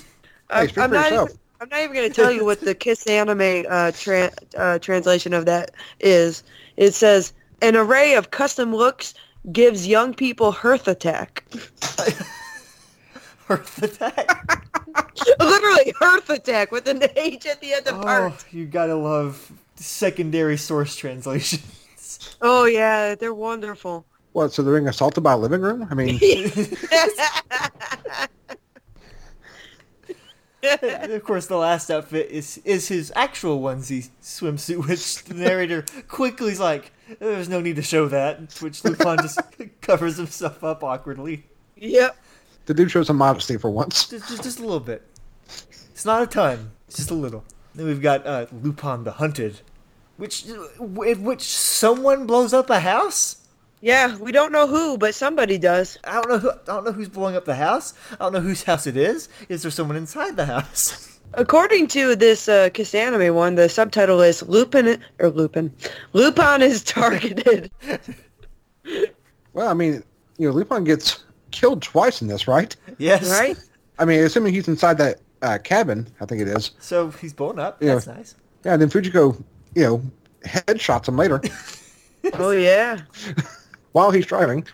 [0.50, 1.12] I, speak I'm not.
[1.12, 1.28] Even,
[1.60, 5.32] I'm not even going to tell you what the Kiss Anime uh, tra- uh, translation
[5.32, 5.70] of that
[6.00, 6.42] is.
[6.76, 7.32] It says
[7.62, 9.14] an array of custom looks
[9.52, 11.44] gives young people hearth attack.
[13.48, 14.66] Earth attack.
[15.40, 18.44] Literally hearth attack with an H at the end of Oh, heart.
[18.52, 22.36] you gotta love secondary source translations.
[22.40, 24.06] Oh yeah, they're wonderful.
[24.32, 24.52] What?
[24.52, 25.86] So they're being assaulted by a living room?
[25.90, 26.14] I mean,
[30.62, 36.52] of course, the last outfit is is his actual onesie swimsuit, which the narrator quickly
[36.52, 39.40] is like, "There's no need to show that," which Lupin just
[39.80, 41.44] covers himself up awkwardly,
[41.76, 42.16] yep.
[42.66, 44.08] the dude shows some modesty for once.
[44.08, 45.02] just, just just a little bit.
[45.90, 47.44] It's not a ton, it's just a little.
[47.74, 49.60] Then we've got uh, Lupin the Hunted,
[50.18, 53.36] which in which someone blows up a house.
[53.80, 55.98] Yeah, we don't know who, but somebody does.
[56.04, 56.38] I don't know.
[56.38, 57.94] Who, I don't know who's blowing up the house.
[58.12, 59.28] I don't know whose house it is.
[59.48, 61.20] Is there someone inside the house?
[61.34, 65.72] According to this uh, Kiss Anime one, the subtitle is Lupin or Lupin.
[66.12, 67.70] Lupin is targeted.
[69.54, 70.04] Well, I mean,
[70.36, 72.76] you know, Lupin gets killed twice in this, right?
[72.98, 73.28] yes.
[73.28, 73.58] Right?
[73.98, 76.70] I mean, assuming he's inside that uh, cabin, I think it is.
[76.78, 77.82] So he's blown up.
[77.82, 77.94] Yeah.
[77.94, 78.34] That's nice.
[78.64, 79.42] Yeah, and then Fujiko,
[79.78, 80.02] you know,
[80.44, 81.40] headshots him later
[82.34, 83.00] Oh yeah.
[83.92, 84.66] while he's driving.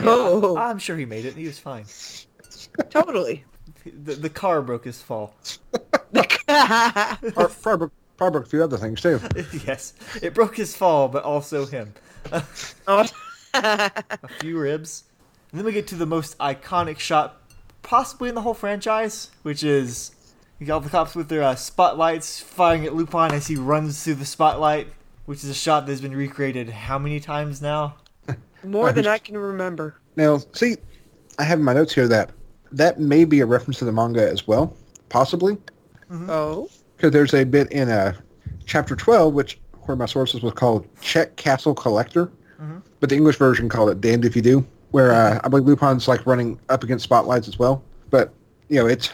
[0.00, 0.40] Oh.
[0.42, 1.34] oh, I'm sure he made it.
[1.34, 1.84] He was fine.
[2.90, 3.44] totally.
[3.84, 5.36] The, the car broke his fall.
[5.74, 9.20] Or probably, broke- probably broke a few other things too.
[9.66, 9.92] yes,
[10.22, 11.92] it broke his fall, but also him.
[12.86, 13.06] Oh.
[13.54, 15.04] A few ribs.
[15.52, 17.40] And then we get to the most iconic shot,
[17.82, 20.17] possibly in the whole franchise, which is you
[20.66, 24.14] got all the cops with their uh, spotlights firing at Lupin as he runs through
[24.16, 24.88] the spotlight,
[25.26, 27.96] which is a shot that's been recreated how many times now?
[28.64, 29.96] More than I can remember.
[30.16, 30.76] Now, see,
[31.38, 32.30] I have in my notes here that
[32.72, 34.76] that may be a reference to the manga as well,
[35.08, 35.56] possibly,
[36.10, 36.68] Oh.
[36.96, 38.14] because there's a bit in uh,
[38.66, 42.30] chapter 12, which where my sources was called Check Castle Collector,
[43.00, 46.08] but the English version called it Damned If You Do, where uh, I believe Lupin's
[46.08, 47.82] like running up against spotlights as well.
[48.10, 48.34] But
[48.68, 49.10] you know, it's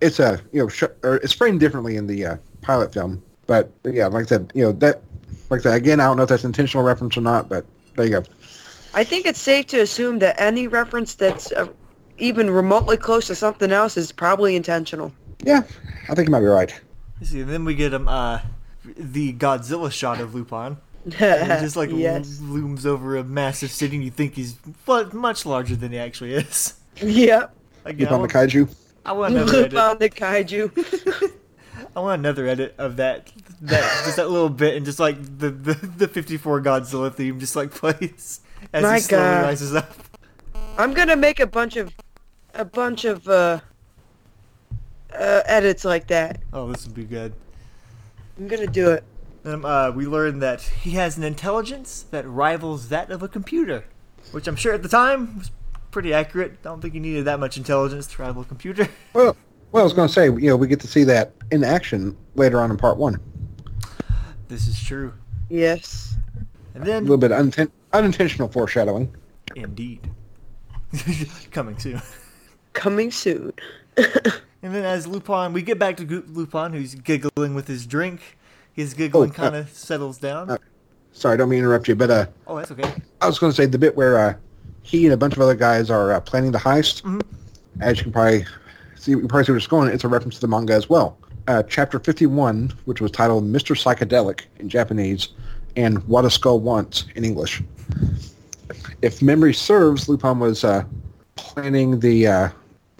[0.00, 3.22] it's a you know sh- or it's framed differently in the uh, pilot film.
[3.46, 5.02] But yeah, like I said, you know that
[5.50, 6.00] like that again.
[6.00, 7.64] I don't know if that's intentional reference or not, but
[7.96, 8.22] there you go.
[8.94, 11.68] I think it's safe to assume that any reference that's uh,
[12.18, 15.12] even remotely close to something else is probably intentional.
[15.44, 15.62] Yeah,
[16.08, 16.78] I think you might be right.
[17.20, 18.40] You see, then we get him uh,
[18.84, 20.78] the Godzilla shot of Lupin.
[21.04, 22.40] He just like yes.
[22.40, 24.58] looms over a massive city, and you think he's
[25.12, 26.74] much larger than he actually is.
[27.00, 27.54] Yep.
[27.84, 28.74] Again, I Lupin the Kaiju.
[29.08, 29.98] I want another edit.
[29.98, 31.32] The kaiju.
[31.96, 33.32] I want another edit of that,
[33.62, 37.40] that just that little bit, and just like the the, the fifty four Godzilla theme
[37.40, 38.40] just like plays
[38.72, 39.42] as My he slowly God.
[39.44, 39.94] rises up.
[40.76, 41.94] I'm gonna make a bunch of
[42.54, 43.60] a bunch of uh,
[45.12, 46.40] uh, edits like that.
[46.52, 47.32] Oh, this would be good.
[48.38, 49.04] I'm gonna do it.
[49.44, 53.84] Um, uh, we learned that he has an intelligence that rivals that of a computer,
[54.32, 55.50] which I'm sure at the time was
[55.90, 56.52] pretty accurate.
[56.52, 58.88] I don't think he needed that much intelligence to rival a computer.
[59.14, 59.36] Well,
[59.72, 62.16] well, I was going to say, you know, we get to see that in action
[62.36, 63.20] later on in part one.
[64.48, 65.12] this is true.
[65.50, 66.16] Yes.
[66.74, 69.14] And then A little bit of uninten- unintentional foreshadowing.
[69.56, 70.08] indeed,
[71.50, 72.00] coming soon.
[72.72, 73.52] Coming soon.
[74.60, 78.36] And then as Lupin, we get back to Lupin, who's giggling with his drink.
[78.72, 80.50] His giggling Oh, uh, kind of settles down.
[80.50, 80.58] uh,
[81.12, 82.92] Sorry, I don't mean to interrupt you, but uh, oh, that's okay.
[83.20, 84.34] I was going to say the bit where uh,
[84.88, 87.02] he and a bunch of other guys are uh, planning the heist.
[87.02, 87.20] Mhm.
[87.80, 88.46] As you can probably
[88.96, 89.90] see, you probably see where it's going.
[89.92, 91.18] It's a reference to the manga as well.
[91.46, 93.76] Uh, chapter 51, which was titled Mr.
[93.76, 95.28] Psychedelic in Japanese
[95.76, 97.62] and What a Skull Wants in English.
[99.02, 100.84] If memory serves, Lupin was uh,
[101.36, 102.48] planning the uh,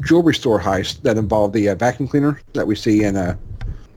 [0.04, 3.34] jewelry store heist that involved the uh, vacuum cleaner that we see in uh,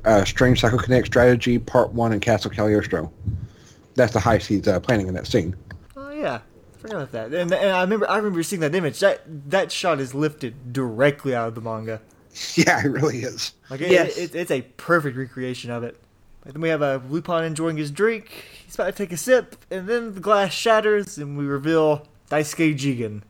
[0.06, 3.12] uh, Strange Psychokinetic Strategy Part One in Castle Cagliostro.
[3.96, 5.56] That's the heist he's uh, planning in that scene.
[5.96, 6.40] Oh yeah,
[6.82, 7.34] forgot about that.
[7.34, 9.00] And, and I remember I remember seeing that image.
[9.00, 12.02] That that shot is lifted directly out of the manga.
[12.56, 13.54] Yeah, it really is.
[13.70, 14.18] Like it, Yes.
[14.18, 15.98] it, it's a perfect recreation of it.
[16.46, 18.30] And then we have uh, Lupin enjoying his drink.
[18.66, 22.76] He's about to take a sip, and then the glass shatters, and we reveal Daisuke
[22.78, 23.22] Jigen.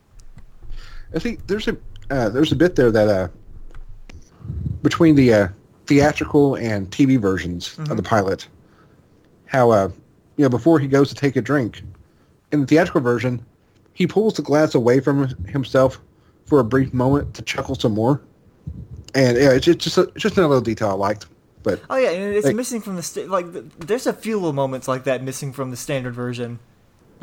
[1.15, 1.75] I think there's a
[2.11, 3.27] uh, there's a bit there that uh,
[4.83, 5.47] between the uh,
[5.87, 8.47] theatrical and TV versions of the pilot,
[9.45, 9.89] how uh,
[10.37, 11.81] you know before he goes to take a drink,
[12.51, 13.45] in the theatrical version,
[13.93, 15.99] he pulls the glass away from himself
[16.45, 18.21] for a brief moment to chuckle some more,
[19.15, 21.25] and yeah, it's just just, a, it's just another little detail I liked.
[21.63, 23.51] But Oh yeah, and it's Like- missing from the sta- like.
[23.53, 26.59] th- There's a few little moments like that missing from the standard version.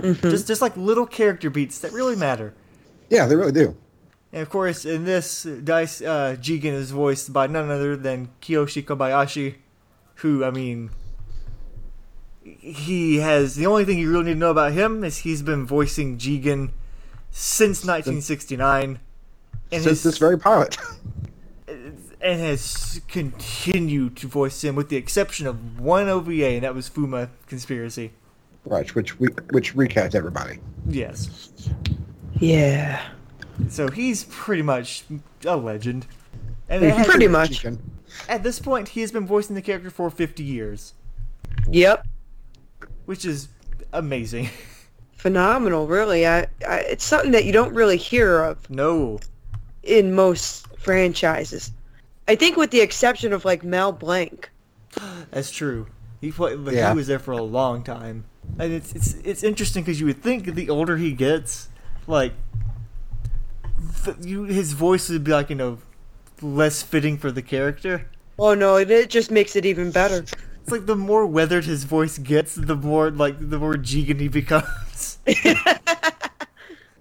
[0.00, 2.54] Just just like little character beats that really matter.
[3.10, 3.76] yeah, they really do.
[4.32, 8.84] And of course, in this, Dice uh, Jigen is voiced by none other than Kiyoshi
[8.84, 9.56] Kobayashi,
[10.16, 10.90] who, I mean,
[12.58, 15.66] he has the only thing you really need to know about him is he's been
[15.66, 16.70] voicing Jigen
[17.30, 18.98] since 1969,
[19.70, 20.76] and Since his, this very pilot.
[21.68, 26.90] and has continued to voice him with the exception of one OVA, and that was
[26.90, 28.12] Fuma Conspiracy.
[28.64, 30.58] Right, which we which recast everybody.
[30.86, 31.50] Yes,
[32.38, 33.00] Yeah.
[33.68, 35.04] so he's pretty much
[35.44, 36.06] a legend.
[36.68, 37.58] And Hey, Pretty much.
[37.60, 37.78] Chicken.
[38.28, 40.94] At this point, he has been voicing the character for 50 years,
[41.70, 42.06] Yep.
[43.08, 43.48] Which is
[43.94, 44.50] amazing.
[45.12, 46.26] Phenomenal, really.
[46.26, 49.18] I, I it's something that you don't really hear of no.
[49.82, 51.72] in most franchises.
[52.28, 54.50] I think with the exception of like Mel Blanc.
[55.30, 55.86] That's true.
[56.20, 56.90] He played, like, Yeah.
[56.90, 58.26] he was there for a long time,
[58.58, 61.70] and it's it's it's interesting because you would think the older he gets,
[62.06, 62.34] like,
[64.04, 65.78] th- you his voice would be like you know,
[66.42, 68.10] less fitting for the character.
[68.38, 70.26] Oh no, it, it just makes it even better.
[70.68, 74.28] It's like the more weathered his voice gets, the more like the more Jigen he
[74.28, 75.18] becomes.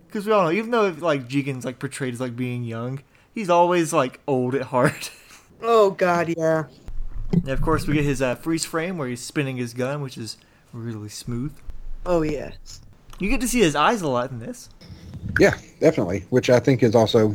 [0.08, 3.04] Because we all know, even though like Jigen's like portrayed as like being young,
[3.36, 5.12] he's always like old at heart.
[5.60, 6.66] Oh god, yeah.
[7.32, 10.16] And of course, we get his uh, freeze frame where he's spinning his gun, which
[10.16, 10.38] is
[10.72, 11.52] really smooth.
[12.06, 12.80] Oh yes.
[13.18, 14.70] You get to see his eyes a lot in this.
[15.40, 16.26] Yeah, definitely.
[16.30, 17.34] Which I think is also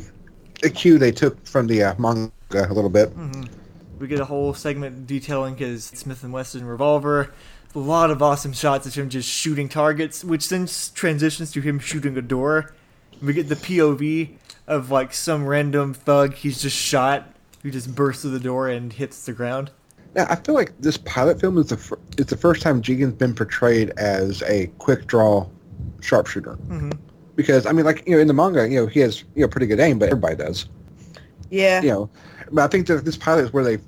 [0.62, 3.12] a cue they took from the uh, manga a little bit.
[4.02, 7.32] We get a whole segment detailing his Smith and Wesson revolver.
[7.72, 11.78] A lot of awesome shots of him just shooting targets, which then transitions to him
[11.78, 12.74] shooting a door.
[13.22, 14.30] We get the POV
[14.66, 18.92] of like some random thug he's just shot who just bursts through the door and
[18.92, 19.70] hits the ground.
[20.16, 23.14] Now, I feel like this pilot film is the fir- it's the first time Jigen's
[23.14, 25.48] been portrayed as a quick draw
[26.00, 26.56] sharpshooter.
[26.56, 26.90] Mm-hmm.
[27.36, 29.48] Because I mean, like you know, in the manga, you know, he has you know
[29.48, 30.68] pretty good aim, but everybody does.
[31.50, 31.82] Yeah.
[31.82, 32.10] You know,
[32.50, 33.78] but I think that this pilot is where they,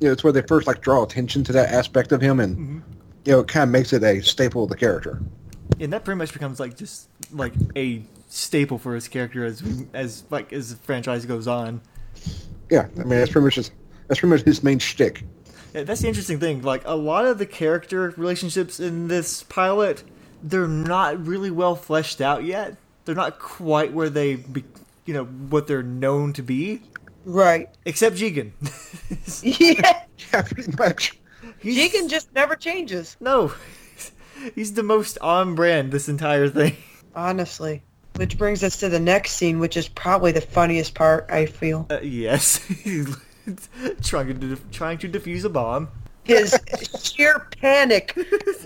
[0.00, 2.56] you know, it's where they first like draw attention to that aspect of him, and
[2.56, 2.82] Mhm.
[3.24, 5.20] you know, it kind of makes it a staple of the character.
[5.80, 9.62] And that pretty much becomes like just like a staple for his character as
[9.94, 11.80] as like as the franchise goes on.
[12.70, 13.70] Yeah, I mean, that's pretty much his,
[14.08, 15.24] that's pretty much his main shtick.
[15.74, 16.62] Yeah, that's the interesting thing.
[16.62, 20.02] Like a lot of the character relationships in this pilot,
[20.42, 22.76] they're not really well fleshed out yet.
[23.04, 24.64] They're not quite where they, be,
[25.06, 26.82] you know, what they're known to be.
[27.28, 27.68] Right.
[27.84, 28.52] Except Jigen.
[29.42, 30.02] Yeah.
[30.32, 31.18] Yeah, pretty much.
[31.58, 33.16] He's- Jigen just never changes.
[33.20, 33.52] no,
[34.54, 36.76] he's the most on brand this entire thing.
[37.14, 37.82] Honestly.
[38.16, 41.86] Which brings us to the next scene, which is probably the funniest part, I feel.
[41.90, 42.60] Uh, yes,
[44.02, 45.88] trying to def- trying to defuse a bomb.
[46.24, 46.58] His
[47.00, 48.14] sheer panic.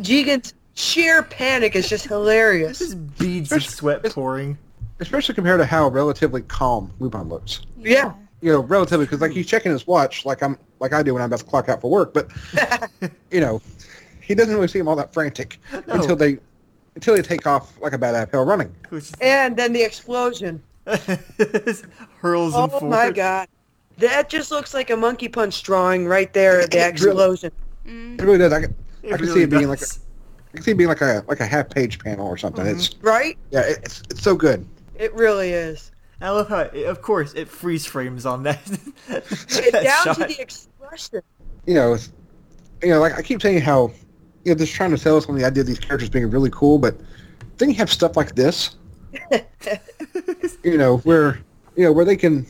[0.01, 2.79] Jigen's sheer panic is just hilarious.
[2.79, 4.57] Just beads of sweat pouring.
[5.01, 7.61] Especially compared to how relatively calm Lupin looks.
[7.79, 8.15] Yeah.
[8.43, 11.23] You know, relatively because like he's checking his watch like I'm like I do when
[11.23, 12.29] I'm about to clock out for work, but
[13.31, 13.63] you know,
[14.21, 15.83] he doesn't really seem all that frantic No.
[15.95, 16.39] until they
[16.95, 18.75] until they take off like a bad apple running.
[19.21, 20.63] And then the explosion.
[22.21, 22.91] hurls Oh forward.
[22.91, 23.49] my god.
[23.99, 27.53] That just looks like a monkey punch drawing right there, the explosion.
[27.87, 28.21] Mm.
[28.21, 28.53] It really does.
[28.53, 29.87] I can, It I can see really it being like a,
[30.55, 32.65] can see it being like a like a half page panel or something.
[32.65, 32.77] Mm-hmm.
[32.77, 33.39] It's Right?
[33.53, 34.67] yeah, it's it's so good.
[34.99, 35.92] It really is.
[36.23, 38.61] I love how, it, of course, it freeze frames on that.
[39.09, 40.17] It, that down shot.
[40.17, 41.21] to the expression.
[41.67, 41.97] You know,
[42.83, 43.93] you know, like I keep saying how
[44.45, 46.51] you know just trying to sell us on the idea of these characters being really
[46.51, 46.97] cool, but
[47.59, 48.77] then you have stuff like this,
[50.63, 51.39] you know, where
[51.77, 52.47] you know where they can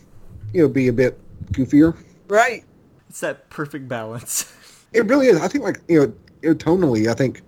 [0.53, 1.19] you know be a bit
[1.53, 1.97] goofier.
[2.29, 2.65] Right.
[3.09, 4.55] It's that perfect balance.
[4.95, 5.41] It really is.
[5.41, 6.13] I think like you know,
[6.43, 7.41] you know tonally, I think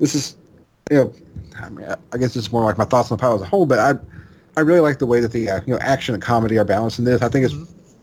[0.00, 0.36] this is
[0.90, 1.12] you know,
[1.56, 3.44] I mean, I- I guess it's more like my thoughts on the pilot as a
[3.46, 3.92] whole, but I
[4.56, 6.98] I really like the way that the uh, you know action and comedy are balanced
[6.98, 7.22] in this.
[7.22, 7.56] I think it's I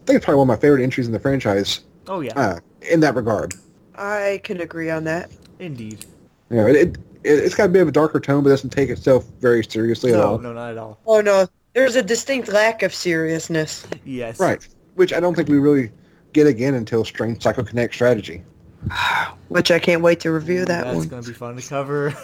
[0.05, 1.81] think it's probably one of my favorite entries in the franchise.
[2.07, 2.33] Oh yeah.
[2.35, 2.59] Uh,
[2.91, 3.53] in that regard.
[3.95, 5.31] I can agree on that.
[5.59, 6.05] Indeed.
[6.49, 8.89] You know, it, it it's got a bit of a darker tone, but doesn't take
[8.89, 10.39] itself very seriously at all.
[10.39, 10.99] no, not at all.
[11.05, 13.85] Oh no, there's a distinct lack of seriousness.
[14.05, 14.39] Yes.
[14.39, 14.67] Right.
[14.95, 15.91] Which I don't think we really
[16.33, 18.43] get again until Strange Psycho Connect Strategy.
[19.49, 21.07] Which I can't wait to review that That's one.
[21.07, 22.13] gonna be fun to cover.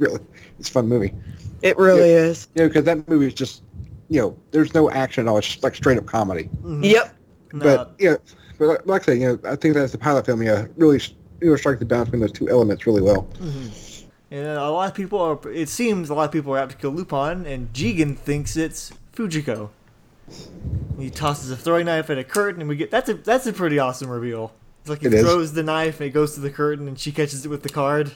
[0.00, 0.18] Really,
[0.58, 1.14] it's a fun movie.
[1.64, 2.48] It really is.
[2.54, 3.62] You know, because that movie is just,
[4.08, 5.38] you know, there's no action at all.
[5.38, 6.44] It's just like straight up comedy.
[6.44, 6.84] Mm-hmm.
[6.84, 7.16] Yep.
[7.54, 8.16] No, But yeah,
[8.58, 10.42] but like, like I say, you know, I think that's the pilot film.
[10.42, 11.00] Yeah, really,
[11.40, 13.22] you know, strike the balance between those two elements really well.
[13.40, 14.06] Mm-hmm.
[14.30, 15.38] and a lot of people are.
[15.50, 18.92] It seems a lot of people are out to kill Lupin, and Jigen thinks it's
[19.14, 19.70] Fujiko.
[20.98, 23.52] He tosses a throwing knife at a curtain, and we get that's a that's a
[23.52, 24.52] pretty awesome reveal.
[24.80, 25.22] It's like he It is.
[25.22, 27.68] throws the knife and it goes to the curtain, and she catches it with the
[27.68, 28.12] card.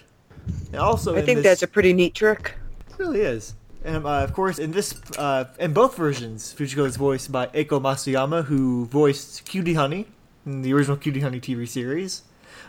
[0.73, 2.55] And also, I think this, that's a pretty neat trick.
[2.99, 3.55] Really is.
[3.85, 7.81] And uh, of course, in this, uh, in both versions, Fujiko is voiced by Eiko
[7.81, 10.07] Masuyama, who voiced Cutie Honey
[10.45, 12.23] in the original Cutie Honey TV series.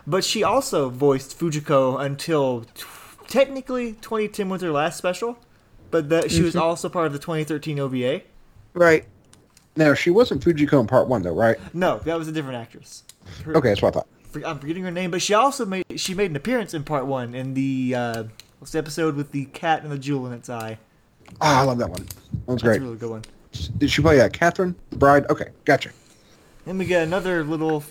[0.05, 2.83] But she also voiced Fujiko until t-
[3.27, 5.37] technically 2010 was her last special.
[5.91, 8.21] But that she was also part of the 2013 OVA.
[8.75, 9.05] Right.
[9.75, 11.57] Now, she wasn't Fujiko in part one, though, right?
[11.73, 13.03] No, that was a different actress.
[13.43, 14.07] Her- Okay, that's what I thought.
[14.45, 17.33] I'm forgetting her name, but she also made she made an appearance in part one
[17.33, 18.23] in the uh,
[18.61, 20.77] the episode with the cat and the jewel in its eye.
[21.33, 22.03] Oh, I love that one.
[22.03, 22.09] That
[22.45, 22.81] was That's great.
[22.81, 23.23] a really good one.
[23.77, 25.25] Did she play uh, Catherine, the bride?
[25.29, 25.89] Okay, gotcha.
[26.65, 27.83] Then we get another little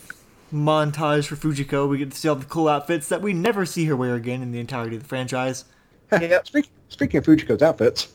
[0.52, 1.88] montage for Fujiko.
[1.88, 4.40] We get to see all the cool outfits that we never see her wear again
[4.42, 5.64] in the entirety of the franchise.
[6.10, 6.46] Yep.
[6.46, 8.08] Speak, speaking of Fujiko's outfits,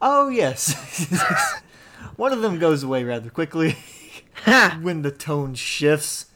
[0.00, 0.72] Oh yes,
[2.16, 3.76] one of them goes away rather quickly
[4.80, 6.26] when the tone shifts.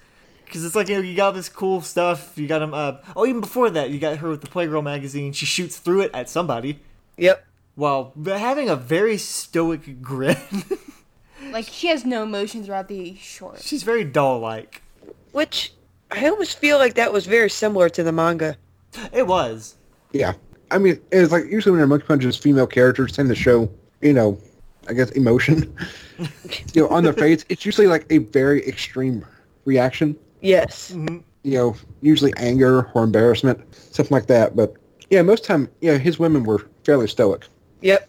[0.52, 2.36] Because it's like you know you got this cool stuff.
[2.36, 2.74] You got him.
[2.74, 5.32] Uh, oh, even before that, you got her with the Playgirl magazine.
[5.32, 6.80] She shoots through it at somebody
[7.16, 7.42] Yep.
[7.74, 10.36] while having a very stoic grin.
[11.50, 13.60] Like she has no emotion throughout the short.
[13.60, 14.80] She's very doll-like.
[15.32, 15.72] Which
[16.10, 18.56] I almost feel like that was very similar to the manga.
[19.12, 19.74] It was.
[20.12, 20.34] yeah.
[20.70, 23.70] I mean, it's like usually when they're Monkey Punch's female characters tend to show,
[24.00, 24.38] you know,
[24.88, 25.74] I guess emotion,
[26.74, 27.44] you know, on their face.
[27.48, 29.24] It's usually like a very extreme
[29.64, 30.16] reaction.
[30.42, 30.90] Yes.
[30.90, 34.54] You know, usually anger or embarrassment, something like that.
[34.54, 34.74] But
[35.08, 37.46] yeah, most time, yeah, his women were fairly stoic.
[37.80, 38.08] Yep.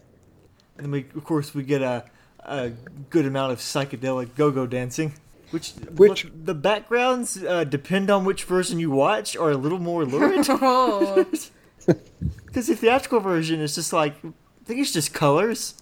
[0.76, 2.04] And then we, of course, we get a,
[2.40, 2.70] a
[3.10, 5.14] good amount of psychedelic go-go dancing,
[5.50, 9.78] which, Which- look, the backgrounds uh, depend on which version you watch, are a little
[9.78, 10.46] more lurid.
[12.46, 14.32] Because the theatrical version is just like, I
[14.64, 15.74] think it's just colors.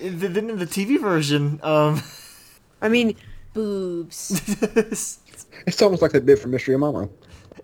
[0.00, 2.02] Then in the TV version, um,
[2.80, 3.14] I mean,
[3.52, 5.20] boobs.
[5.66, 7.10] It's almost like that bit from Mystery of Mamo.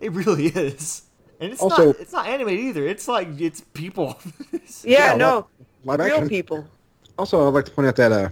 [0.00, 1.02] it really is.
[1.40, 2.86] And it's Also- not it's not animated either.
[2.86, 4.18] It's like it's people.
[4.82, 5.46] yeah, Yeah, no,
[5.84, 6.28] Live real action.
[6.28, 6.66] people.
[7.18, 8.28] Also, I'd like to point out that uh,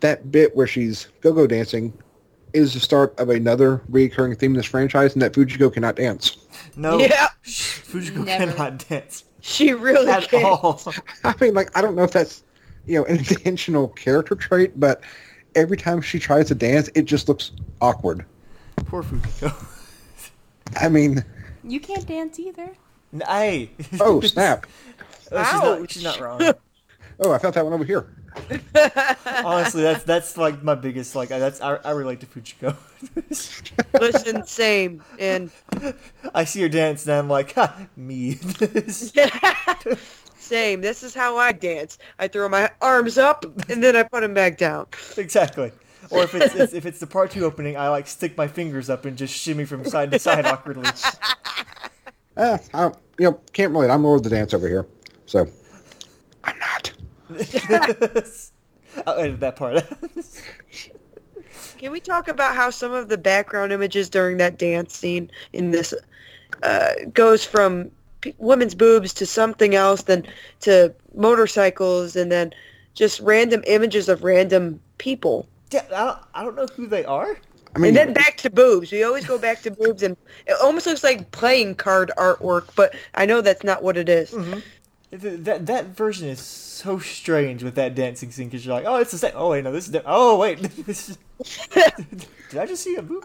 [0.00, 1.92] that bit where she's go-go dancing
[2.52, 6.36] is the start of another recurring theme in this franchise, and that Fujiko cannot dance.
[6.76, 7.28] no, Yeah.
[7.44, 8.52] Fujiko Never.
[8.52, 10.44] cannot dance She really at can't.
[10.44, 10.80] all.
[11.24, 12.44] I mean, like, I don't know if that's,
[12.86, 15.00] you know, an intentional character trait, but
[15.56, 17.50] every time she tries to dance, it just looks
[17.80, 18.24] awkward.
[18.76, 19.52] Poor Fujiko.
[20.80, 21.24] I mean,
[21.62, 22.70] You can't dance either.
[23.26, 23.70] Hey.
[24.00, 24.66] oh, snap.
[25.32, 26.40] Oh, she's, not, she's not wrong.
[27.20, 28.06] Oh, I felt that one over here.
[29.44, 32.76] Honestly, that's that's like my biggest like that's I, I relate to Fujiko.
[34.00, 35.02] Listen, same.
[35.20, 35.52] And
[36.34, 38.34] I see her dance and I'm like, ha, me.
[40.36, 40.80] same.
[40.80, 41.98] This is how I dance.
[42.18, 44.86] I throw my arms up and then I put them back down.
[45.16, 45.70] exactly.
[46.10, 48.90] Or if it's, it's if it's the part two opening, I like stick my fingers
[48.90, 50.88] up and just shimmy from side to side awkwardly.
[52.36, 52.86] Uh, I,
[53.18, 53.90] you know, can't relate.
[53.90, 54.86] I'm Lord of the Dance over here.
[55.26, 55.46] So,
[56.42, 56.92] I'm not.
[59.06, 59.82] I'll edit that part.
[61.78, 65.70] Can we talk about how some of the background images during that dance scene in
[65.70, 65.92] this
[66.62, 67.90] uh, goes from
[68.20, 70.26] p- women's boobs to something else, then
[70.60, 72.52] to motorcycles, and then
[72.94, 77.36] just random images of random people, yeah, I don't, I don't know who they are.
[77.76, 78.92] I mean, and then back to boobs.
[78.92, 82.94] We always go back to boobs, and it almost looks like playing card artwork, but
[83.14, 84.30] I know that's not what it is.
[84.30, 84.60] Mm-hmm.
[85.20, 88.96] Th- That that version is so strange with that dancing scene because you're like, oh,
[88.96, 89.32] it's the same.
[89.34, 89.92] Oh wait, no, this is.
[89.92, 91.18] di- Oh wait, is...
[91.74, 93.24] did I just see a boob?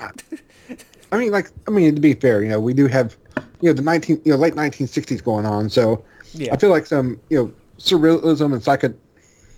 [1.12, 3.18] I mean, like, I mean, to be fair, you know, we do have,
[3.62, 5.70] you know, the 19, you know, late 1960s going on.
[5.70, 6.04] So,
[6.34, 6.54] Yeah.
[6.54, 8.94] I feel like some, you know, surrealism and psycho,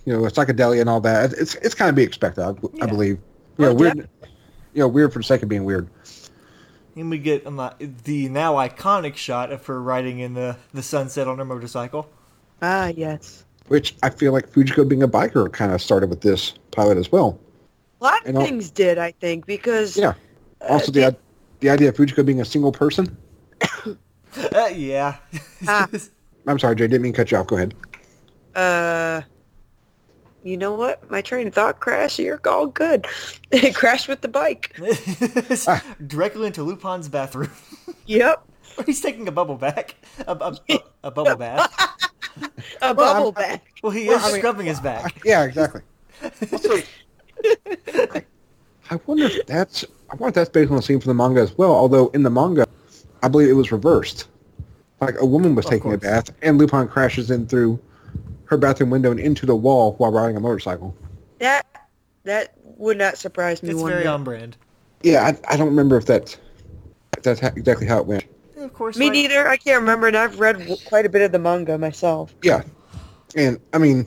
[0.04, 1.32] you know, psychedelia and all that.
[1.34, 2.84] It's it's kind of be expected, I, Yeah.
[2.84, 3.18] I believe.
[3.58, 4.08] You know, Oh, weird,
[4.74, 5.88] you know, weird for the sake of being weird.
[6.96, 7.70] And we get um, uh,
[8.04, 12.08] the now iconic shot of her riding in the, the sunset on her motorcycle.
[12.60, 13.44] Ah, yes.
[13.68, 17.10] Which I feel like Fujiko being a biker kind of started with this pilot as
[17.10, 17.38] well.
[18.00, 20.14] A lot of And al- things did, I think, because Yeah.
[20.68, 21.10] Also, the Uh,
[21.60, 23.16] the idea of Fujiko being a single person.
[24.54, 25.16] Uh, yeah.
[25.68, 25.86] Ah.
[26.46, 26.86] I'm sorry, Jay.
[26.88, 27.46] Didn't mean to cut you off.
[27.46, 27.74] Go ahead.
[28.54, 29.20] Uh,
[30.42, 31.08] you know what?
[31.10, 32.18] My train of thought crashed.
[32.18, 33.06] You're all good.
[33.52, 34.74] It crashed with the bike.
[36.06, 37.50] Directly into Lupin's bathroom.
[38.06, 38.44] Yep.
[38.86, 39.94] He's taking a bubble back.
[40.26, 41.72] A, a, a bubble bath.
[42.40, 42.50] A
[42.80, 43.64] Well, bubble I'm- back.
[43.82, 45.20] Well, he Well, is I mean- scrubbing his back.
[45.24, 45.82] Yeah, exactly.
[46.52, 46.78] Also,
[47.94, 48.24] I,
[48.90, 51.40] I wonder if that's I wonder if that's based on the scene from the manga
[51.40, 51.72] as well.
[51.72, 52.66] Although in the manga,
[53.22, 54.28] I believe it was reversed.
[55.00, 57.78] Like a woman was Of taking a bath, and Lupin crashes in through
[58.46, 60.94] her bathroom window and into the wall while riding a motorcycle.
[61.38, 61.66] That
[62.24, 64.08] that would not surprise me It's one very bit.
[64.08, 64.56] on brand.
[65.02, 66.36] Yeah, I, I don't remember if that's
[67.16, 68.24] if that's ha- exactly how it went.
[68.56, 69.48] Of course, Me like- neither.
[69.48, 72.34] I can't remember, and I've read quite a bit of the manga myself.
[72.44, 72.62] Yeah,
[73.34, 74.06] and I mean,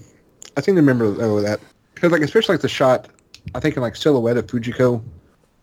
[0.56, 1.60] I seem to remember though that
[1.94, 3.10] because like especially like the shot,
[3.54, 5.04] I think in like silhouette of Fujiko,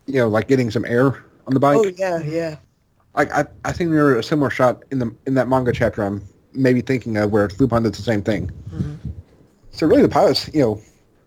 [0.05, 1.77] you know, like getting some air on the bike.
[1.79, 2.57] Oh yeah, yeah.
[3.15, 6.03] Like I, I think there was a similar shot in the in that manga chapter.
[6.03, 6.21] I'm
[6.53, 8.51] maybe thinking of where Lupin did the same thing.
[8.69, 9.09] Mm-hmm.
[9.71, 10.81] So really, the pilot, you know,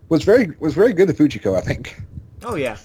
[0.08, 1.56] was very was very good to Fujiko.
[1.56, 2.00] I think.
[2.44, 2.76] Oh yeah.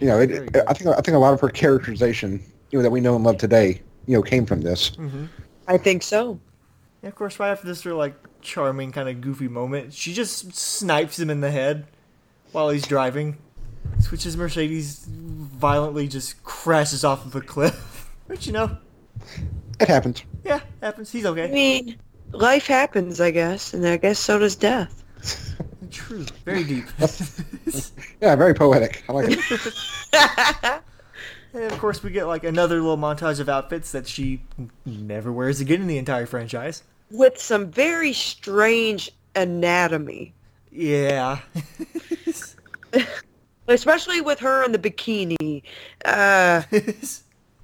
[0.00, 0.56] You know, Very it.
[0.66, 3.24] I think I think a lot of her characterization, you know, that we know and
[3.24, 4.90] love today, you know, came from this.
[4.90, 5.26] Mm-hmm.
[5.68, 6.40] I think so.
[7.02, 10.12] And of course, right after this sort of like charming kind of goofy moment, she
[10.12, 11.86] just snipes him in the head
[12.52, 13.38] while he's driving.
[14.00, 18.10] Switches Mercedes violently just crashes off of a cliff.
[18.26, 18.76] Which you know,
[19.78, 20.24] It happens.
[20.80, 21.10] Yeah, happens.
[21.12, 21.44] He's okay.
[21.44, 21.96] I mean,
[22.32, 25.02] life happens, I guess, and I guess so does death.
[25.90, 26.24] True.
[26.44, 26.84] Very deep.
[28.22, 29.04] Yeah, very poetic.
[29.08, 29.74] I like it.
[31.52, 34.40] and of course, we get like another little montage of outfits that she
[34.86, 36.82] never wears again in the entire franchise.
[37.10, 40.32] With some very strange anatomy,
[40.72, 41.40] Yeah.
[43.68, 45.62] especially with her in the bikini.
[46.04, 46.62] Uh,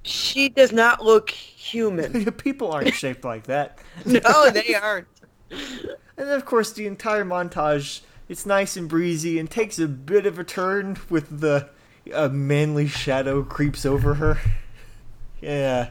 [0.03, 2.31] she does not look human.
[2.33, 3.79] People aren't shaped like that.
[4.05, 5.07] No, they aren't.
[5.49, 10.25] And then, of course, the entire montage, it's nice and breezy and takes a bit
[10.25, 11.69] of a turn with the
[12.13, 14.39] a manly shadow creeps over her.
[15.41, 15.89] Yeah.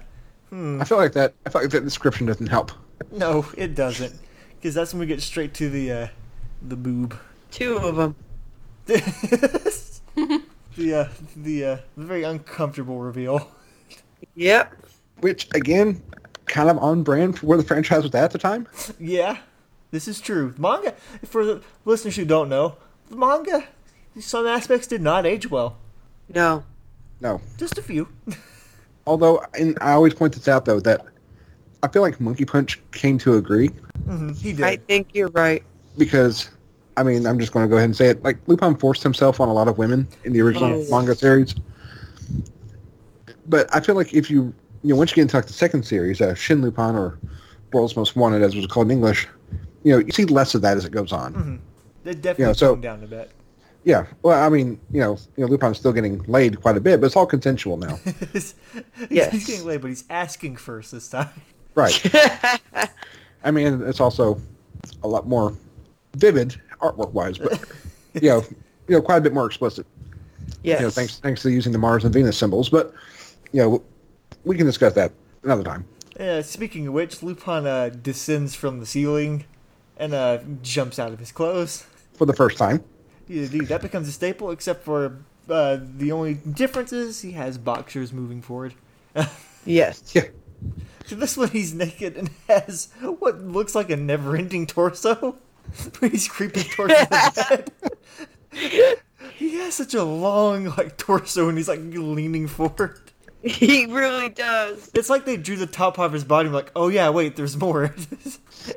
[0.51, 1.33] I feel like that.
[1.47, 2.73] I feel like that description doesn't help.
[3.11, 4.15] No, it doesn't.
[4.57, 6.09] Because that's when we get straight to the, uh,
[6.61, 7.19] the boob.
[7.51, 8.17] Two of them.
[8.85, 10.43] the,
[10.95, 13.51] uh, the, uh, the very uncomfortable reveal.
[14.35, 14.75] Yep.
[15.21, 16.03] Which again,
[16.47, 18.67] kind of on brand for where the franchise was at, at the time.
[18.99, 19.39] Yeah,
[19.91, 20.55] this is true.
[20.59, 20.95] Manga,
[21.25, 22.77] for the listeners who don't know,
[23.11, 23.65] the manga,
[24.21, 25.77] some aspects did not age well.
[26.29, 26.65] No.
[27.21, 27.41] No.
[27.59, 28.09] Just a few.
[29.07, 31.05] Although, and I always point this out though that
[31.83, 33.71] I feel like Monkey Punch came to agree
[34.07, 34.65] Mhm, he did.
[34.65, 35.63] I think you're right.
[35.99, 36.51] because,
[36.97, 38.23] I mean, I'm just going to go ahead and say it.
[38.25, 40.91] Like Lupin forced himself on a lot of women in the original Oh, yes.
[40.91, 41.55] manga series.
[43.47, 45.85] But I feel like if you, you know, once you get into like the second
[45.85, 47.19] series, uh, Shin Lupin or
[47.73, 49.27] World's Most Wanted, as it was called in English,
[49.83, 51.61] you know, you see less of that as it goes on.
[52.05, 53.31] They definitely Yeah, so- toned down a bit.
[53.85, 54.07] Yeah.
[54.23, 57.07] Well, I mean, you know, you know, Lupin's still getting laid quite a bit, but
[57.07, 57.99] it's all consensual now.
[58.33, 58.55] he's,
[59.11, 59.33] Yes.
[59.33, 61.29] he's getting laid, but he's asking first this time.
[61.75, 62.01] right.
[63.45, 64.41] I mean, it's also
[65.03, 65.53] a lot more
[66.17, 67.61] vivid artwork wise, but
[68.15, 68.45] you know,
[68.87, 69.85] you know, quite a bit more explicit.
[70.63, 70.79] Yes.
[70.81, 72.69] You know, thanks thanks to using the Mars and Venus symbols.
[72.69, 72.93] But
[73.53, 73.83] you know,
[74.45, 75.13] we can discuss that
[75.43, 75.85] another time.
[76.19, 79.45] Uh, speaking of which, Lupin uh, descends from the ceiling
[79.97, 81.87] and uh, jumps out of his clothes.
[82.15, 82.85] For the first time.
[83.29, 85.19] Yeah, dude, that becomes a staple, except for
[85.49, 88.75] uh, the only difference is he has boxers moving forward.
[89.65, 90.13] Yes.
[90.13, 90.25] Yeah.
[91.07, 95.37] So this one he's naked and has what looks like a never-ending torso.
[96.01, 97.73] he's creeping towards the bed.
[99.37, 103.12] he has such a long like torso and he's like leaning forward.
[103.53, 104.89] He really does.
[104.95, 107.35] It's like they drew the top part of his body and like, oh yeah, wait,
[107.35, 107.85] there's more,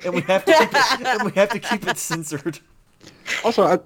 [0.04, 2.60] and we have to keep it, and we have to keep it censored.
[3.44, 3.80] Also, I,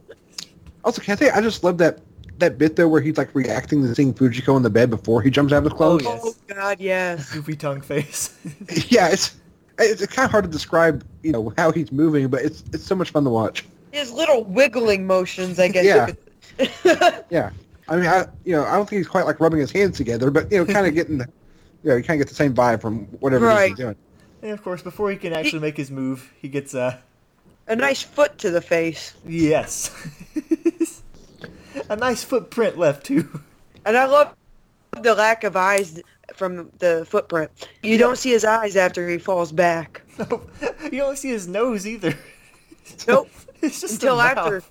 [0.85, 1.99] also can I say I just love that
[2.37, 5.29] that bit though where he's like reacting to seeing Fujiko in the bed before he
[5.29, 6.03] jumps out of the clothes.
[6.05, 6.21] Oh, yes.
[6.23, 7.33] Oh God, yes.
[7.33, 8.37] Goofy tongue face.
[8.87, 9.35] Yeah, it's
[9.77, 12.95] it's kind of hard to describe, you know, how he's moving, but it's it's so
[12.95, 13.65] much fun to watch.
[13.91, 15.85] His little wiggling motions, I guess.
[15.85, 16.07] Yeah.
[16.07, 17.25] You could...
[17.29, 17.51] Yeah,
[17.89, 20.29] I mean, I you know, I don't think he's quite like rubbing his hands together,
[20.31, 21.27] but you know, kind of getting, the,
[21.83, 23.69] you know, you kind of get the same vibe from whatever Right.
[23.69, 23.95] he's doing.
[24.41, 26.97] and of course, before he can actually make his move, he gets uh,
[27.67, 29.13] a nice foot to the face.
[29.25, 29.91] yes,
[31.89, 33.41] a nice footprint left too.
[33.85, 34.35] And I love
[35.01, 36.01] the lack of eyes
[36.35, 37.49] from the footprint.
[37.81, 40.01] You don't see his eyes after he falls back.
[40.17, 40.51] Nope.
[40.83, 42.13] you don't see his nose either.
[43.07, 43.29] Nope.
[43.61, 44.63] It's just Until a after.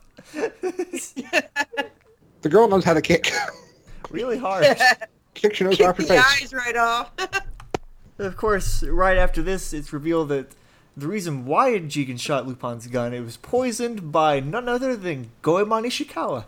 [2.38, 2.42] Mouth.
[2.42, 3.32] The girl knows how to kick.
[4.10, 4.64] really hard.
[5.34, 6.42] kicks your nose Kick off the face.
[6.42, 7.10] eyes right off.
[8.20, 10.48] Of course, right after this, it's revealed that
[10.96, 15.84] the reason why Jigen shot Lupin's gun, it was poisoned by none other than Goemon
[15.84, 16.44] Ishikawa.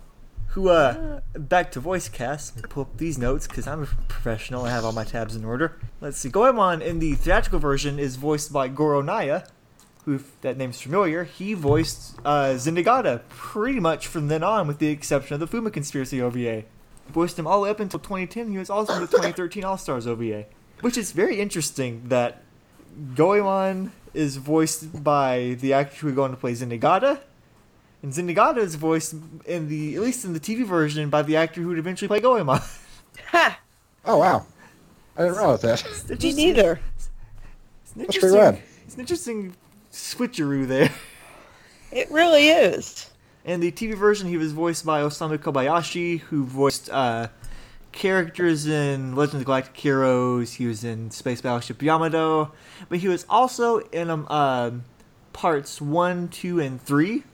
[0.49, 2.57] Who, uh, back to voice cast.
[2.57, 4.65] Let me pull up these notes because I'm a professional.
[4.65, 5.79] I have all my tabs in order.
[6.01, 6.29] Let's see.
[6.29, 9.43] Goemon in the theatrical version is voiced by Goro Naya,
[10.05, 14.79] who, if that name's familiar, he voiced uh, Zenigata pretty much from then on, with
[14.79, 16.65] the exception of the Fuma Conspiracy OVA.
[17.09, 18.51] Voiced him all the way up until 2010.
[18.51, 20.47] He was also in the 2013 All Stars OVA.
[20.81, 22.43] Which is very interesting that
[23.15, 27.21] Goemon is voiced by the actor who's going to play Zenigata,
[28.03, 29.15] and Zenigata is voiced
[29.45, 32.21] in the at least in the TV version by the actor who would eventually play
[32.21, 32.61] Goemon.
[33.27, 33.59] ha!
[34.05, 34.47] Oh wow,
[35.17, 36.23] I didn't realize that.
[36.23, 36.81] Me neither.
[36.97, 38.63] It's an That's interesting, pretty rad.
[38.87, 39.55] it's an interesting
[40.01, 40.91] switcheroo there.
[41.93, 43.11] It really is.
[43.45, 47.29] In the TV version, he was voiced by Osamu Kobayashi, who voiced uh,
[47.93, 50.55] characters in Legend of Galactic Heroes.
[50.55, 52.53] He was in Space Battleship Yamato,
[52.89, 54.71] but he was also in um, uh,
[55.33, 57.25] parts one, two, and three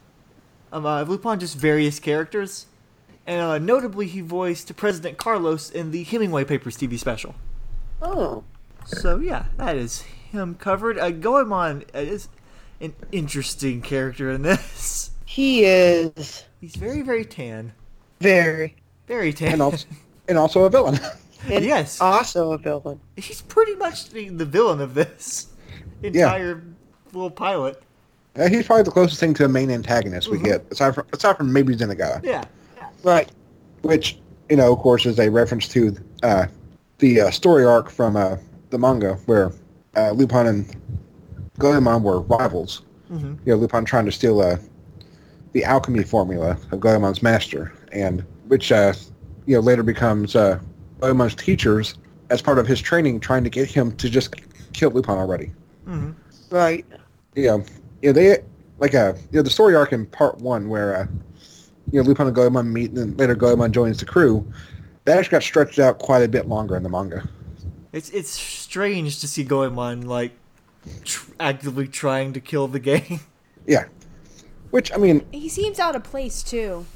[0.73, 2.67] of uh, Lupin, just various characters.
[3.27, 7.35] And uh, notably, he voiced President Carlos in the Hemingway Papers TV special.
[8.01, 8.45] Oh.
[8.87, 10.99] So yeah, that is him covered.
[10.99, 12.29] Uh, Goemon is
[12.81, 15.11] an interesting character in this.
[15.25, 17.73] He is He's very, very tan.
[18.21, 18.77] very.
[19.07, 19.53] Very tan.
[19.55, 19.87] And also,
[20.29, 20.99] and also a villain.
[21.51, 22.01] And Yes.
[22.01, 22.99] Also a villain.
[23.17, 25.49] He's pretty much the, the villain of this
[26.03, 26.63] entire
[27.13, 27.81] little pilot.
[28.35, 30.45] Uh, he's probably the closest thing to a main antagonist we Mhm.
[30.45, 32.45] get, aside from aside from maybe Zenigata, Yeah.
[33.05, 33.31] Right.
[33.83, 36.47] which you know, of course, is a reference to uh,
[36.99, 38.37] the uh, story arc from uh,
[38.71, 39.53] the manga where
[39.97, 40.77] uh, Lupin and
[41.59, 42.83] Goemon were rivals.
[43.09, 44.57] hmm You know, Lupin trying to steal uh,
[45.53, 48.93] the alchemy formula of Goemon's master, and which uh,
[49.47, 50.59] you know later becomes uh,
[51.01, 51.95] Goemon's teachers
[52.31, 54.35] as part of his training, trying to get him to just
[54.73, 55.53] kill Lupin already.
[55.85, 56.11] hmm
[56.51, 56.85] Right.
[57.35, 57.65] you know,
[58.03, 58.39] you know, they
[58.79, 61.07] like uh, you know, the story arc in part one where uh,
[61.93, 64.47] you know Lupin and Goemon meet, and then later Goemon joins the crew.
[65.05, 67.29] That actually got stretched out quite a bit longer in the manga.
[67.93, 70.33] It's it's strange to see Goemon like
[71.05, 73.21] tr- actively trying to kill the game.
[73.69, 73.87] Yeah,
[74.71, 76.87] which I mean, He seems out of place too.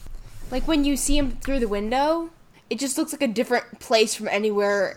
[0.52, 2.30] Like when you see him through the window,
[2.70, 4.94] it just looks like a different place from anywhere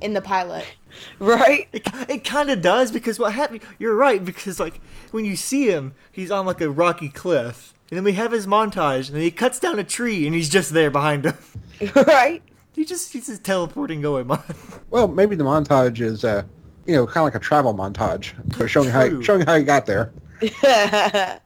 [0.00, 0.64] in the pilot.
[1.18, 1.68] Right.
[1.72, 3.62] It, it kind of does because what happened?
[3.80, 4.80] You're right because like
[5.10, 8.46] when you see him, he's on like a rocky cliff, and then we have his
[8.46, 11.36] montage, and then he cuts down a tree, and he's just there behind him.
[11.96, 12.42] right.
[12.74, 14.40] He just he's just teleporting Goemon.
[14.90, 16.44] well, maybe the montage is uh,
[16.86, 19.22] you know, kind of like a travel montage, so showing how True.
[19.22, 20.12] showing how he got there.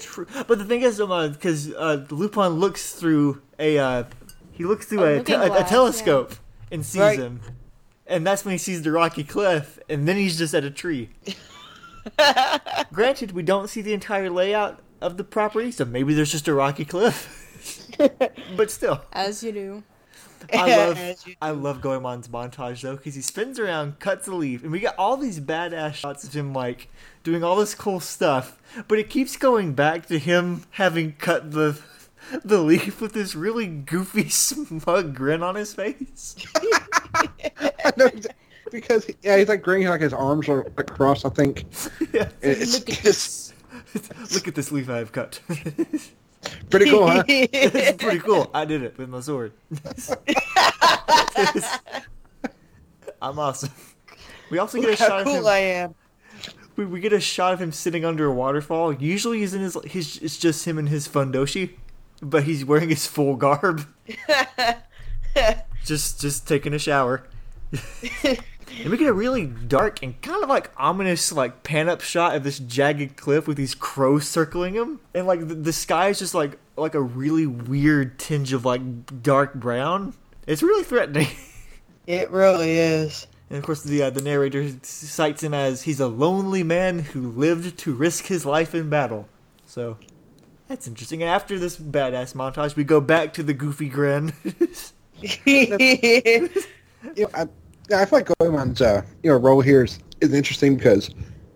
[0.00, 0.26] True.
[0.46, 4.04] But the thing is, because uh, Lupin looks through a uh,
[4.52, 6.34] he looks through A a, looking te- a- a glass, telescope
[6.72, 7.18] and sees Right.
[7.18, 7.40] him,
[8.06, 11.10] and that's when he sees the rocky cliff, and then he's just at a tree.
[12.92, 16.54] Granted, we don't see the entire layout of the property, so maybe there's just a
[16.54, 17.34] rocky cliff.
[18.56, 19.82] but still, As you do.
[20.52, 24.34] I love As you I love Goemon's montage though because he spins around, cuts a
[24.34, 26.88] leaf, and we get all these badass shots of him like
[27.22, 28.60] doing all this cool stuff.
[28.86, 31.80] But it keeps going back to him having cut the
[32.44, 36.36] the leaf with this really goofy, smug grin on his face.
[37.14, 38.10] I know,
[38.70, 41.24] because yeah, he's like grinning like his arms are across.
[41.24, 41.64] I think
[42.12, 42.28] Yeah.
[42.42, 43.52] Look at it's
[44.32, 45.40] Look at this leaf I've cut.
[46.70, 47.24] Pretty cool, huh?
[47.28, 48.50] it's pretty cool.
[48.54, 49.52] I did it with my sword.
[53.20, 53.70] I'm awesome.
[54.50, 55.34] We also get a Look shot how of him.
[55.34, 55.94] cool I am.
[56.76, 58.92] we, we get a shot of him sitting under a waterfall.
[58.92, 61.72] Usually he's in his he's it's just him and his fundoshi,
[62.22, 63.86] but he's wearing his full garb.
[65.84, 67.24] just just taking a shower.
[68.78, 72.36] And we get a really dark and kind of like ominous like pan up shot
[72.36, 76.18] of this jagged cliff with these crows circling him, and like the, the sky is
[76.18, 80.14] just like like a really weird tinge of like dark brown.
[80.46, 81.28] It's really threatening.
[82.08, 83.26] It really is.
[83.50, 87.28] And of course, the uh, the narrator cites him as he's a lonely man who
[87.28, 89.28] lived to risk his life in battle.
[89.66, 89.98] So
[90.68, 91.22] that's interesting.
[91.22, 94.32] And after this badass montage, we go back to the goofy grin.
[95.22, 96.48] I,
[97.88, 101.10] yeah, I feel like Goemon's uh, you know role here is, is interesting because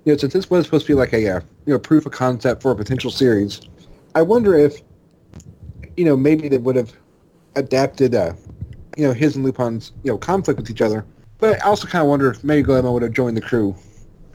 [0.04, 2.12] you know since this was supposed to be like a uh, you know proof of
[2.12, 3.60] concept for a potential series,
[4.14, 4.80] I wonder if
[5.96, 6.92] you know maybe they would have
[7.56, 8.32] adapted uh,
[8.96, 11.04] you know his and Lupin's you know conflict with each other.
[11.38, 13.74] But I also kind of wonder if maybe Goemon would have joined the crew.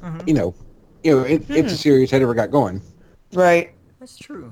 [0.04, 0.28] Mhm.
[0.28, 0.56] You know,
[1.04, 2.82] you know, it, if the series had ever got going.
[3.34, 3.72] right.
[4.00, 4.52] that's true.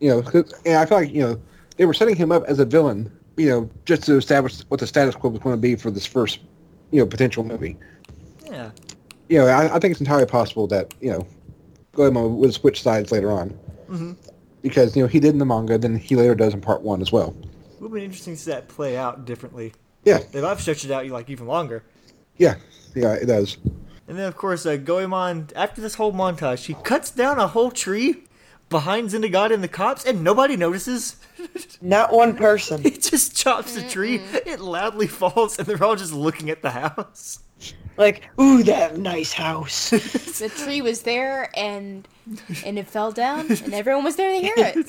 [0.00, 1.40] You know, 'cause- and I feel like you know
[1.76, 4.86] they were setting him up as a villain you know, just to establish what the
[4.86, 6.40] status quo was going to be for this first,
[6.92, 7.76] you know, potential movie.
[8.46, 8.70] Yeah.
[9.28, 11.26] You know, I, I think it's entirely possible that you know,
[11.92, 13.50] Goemon would switch sides later on,
[13.90, 14.12] Mm-hmm.
[14.62, 17.00] because you know he did in the manga, then he later does in part one
[17.02, 17.34] as well.
[17.74, 19.72] It would be interesting to see that play out differently.
[20.04, 21.82] Yeah, If I've stretched it out like even longer.
[22.36, 22.54] yeah,
[22.94, 23.56] yeah, it does.
[24.08, 27.70] And then of course uh, Goemon, after this whole montage, he cuts down a whole
[27.70, 28.24] tree
[28.72, 31.16] behind Zenigata and the cops, and nobody notices.
[31.80, 32.82] Not one person.
[32.82, 34.16] he just chops a tree.
[34.44, 37.38] It loudly falls, and they're all just looking at the house.
[37.96, 39.90] Like, ooh, that nice house.
[40.42, 42.08] The tree was there and
[42.64, 44.88] and it fell down and everyone was there to hear it.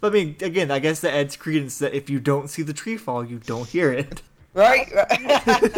[0.00, 2.72] But I mean, again, I guess that adds credence that if you don't see the
[2.72, 4.22] tree fall, you don't hear it.
[4.54, 4.86] right?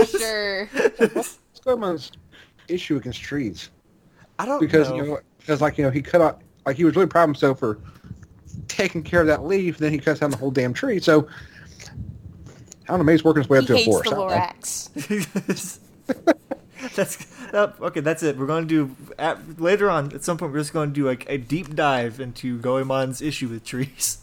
[0.06, 0.66] Sure.
[0.66, 2.12] What's Goemon's
[2.68, 3.70] issue against trees?
[4.42, 4.96] I don't Because know.
[4.96, 7.28] you know, because like you know, he cut out like he was really proud of
[7.30, 7.78] himself for
[8.68, 9.78] taking care of that leaf.
[9.78, 11.00] Then he cuts down the whole damn tree.
[11.00, 11.26] So
[11.86, 13.04] I don't know.
[13.04, 14.94] Maybe he's working his way up He to a hates forest.
[14.94, 15.80] the
[16.80, 17.16] I that's
[17.52, 18.00] that, okay.
[18.00, 18.36] That's it.
[18.38, 20.52] We're going to do at, later on at some point.
[20.52, 24.18] We're just going to do like a deep dive into Goemon's issue with trees.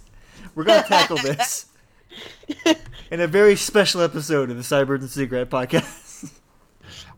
[0.55, 1.67] We're going to tackle this
[3.11, 6.05] in a very special episode of the Cybirds and Cigarette podcast.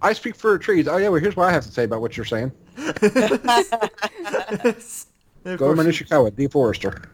[0.01, 0.87] I speak for trees.
[0.87, 2.51] Oh yeah, well here's what I have to say about what you're saying.
[5.45, 7.05] And of Goemon course, Ishikawa, deforester.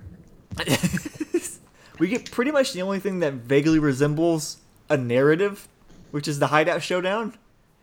[1.99, 4.57] we get pretty much the only thing that vaguely resembles
[4.89, 5.67] a narrative,
[6.11, 7.37] which is the Hideout Showdown.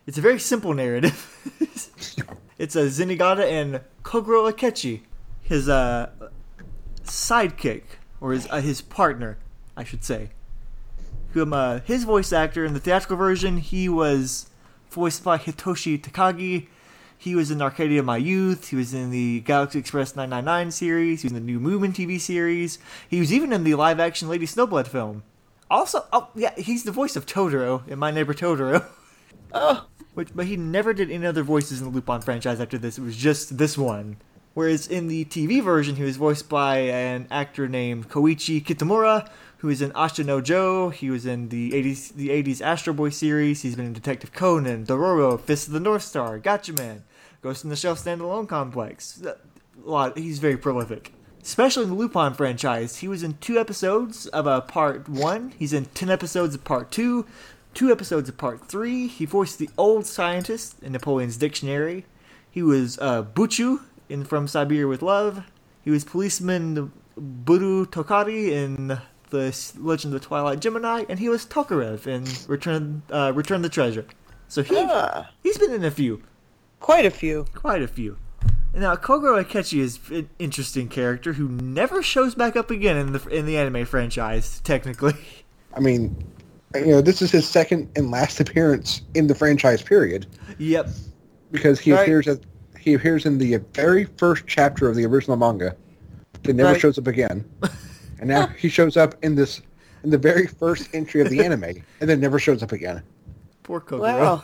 [0.05, 1.57] It's a very simple narrative.
[2.57, 5.01] it's a Zenigata and Kogoro Akechi,
[5.41, 6.09] his uh,
[7.03, 7.83] sidekick
[8.19, 9.37] or his uh, his partner,
[9.77, 10.31] I should say.
[11.31, 14.49] Whom uh, his voice actor in the theatrical version, he was
[14.93, 16.67] voiced by Hitoshi Takagi.
[17.17, 18.69] He was in Arcadia My Youth.
[18.69, 21.21] He was in the Galaxy Express 999 series.
[21.21, 22.79] He was in the new Moomin TV series.
[23.07, 25.23] He was even in the live action Lady Snowblood film.
[25.71, 28.85] Also, oh yeah, he's the voice of Totoro in My Neighbor Totoro.
[29.53, 32.97] oh, Which, but he never did any other voices in the Lupin franchise after this.
[32.97, 34.17] It was just this one.
[34.53, 39.27] Whereas in the TV version, he was voiced by an actor named Koichi Kitamura,
[39.63, 40.89] who is in Ashita no Joe.
[40.89, 43.61] He was in the 80s, the 80s Astro Boy series.
[43.61, 47.03] He's been in Detective Conan, Dororo, Fist of the North Star, Gatchaman,
[47.41, 49.23] Ghost in the Shell Standalone Complex.
[49.23, 49.37] A
[49.81, 50.17] lot.
[50.17, 51.13] He's very prolific.
[51.41, 55.53] Especially in the Lupin franchise, he was in two episodes of a part one.
[55.57, 57.25] He's in ten episodes of part two,
[57.73, 59.07] two episodes of part three.
[59.07, 62.05] He voiced the old scientist in Napoleon's Dictionary.
[62.51, 63.79] He was uh, Buchu
[64.09, 65.45] in From Siberia with Love.
[65.81, 68.99] He was policeman Buru Tokari in
[69.33, 73.69] the Legend of the Twilight Gemini, and he was Tokarev in Return uh, Return the
[73.69, 74.05] Treasure.
[74.47, 76.21] So he ah, he's been in a few,
[76.79, 77.45] quite a few.
[77.53, 78.17] quite a few.
[78.75, 83.27] Now Kogoro Akechi is an interesting character who never shows back up again in the
[83.27, 84.61] in the anime franchise.
[84.63, 85.15] Technically,
[85.75, 86.15] I mean,
[86.75, 90.27] you know, this is his second and last appearance in the franchise period
[90.59, 90.87] yep.
[91.51, 92.01] because he Right.
[92.01, 92.39] appears at
[92.79, 95.75] he appears in the very first chapter of the original manga.
[96.43, 96.81] Then never Right.
[96.81, 97.45] shows up again,
[98.23, 99.61] and now he shows up in this
[100.05, 101.65] in the very first entry of the anime,
[101.99, 103.03] and then never shows up again.
[103.63, 103.99] Poor Kogoro.
[104.01, 104.43] Wow.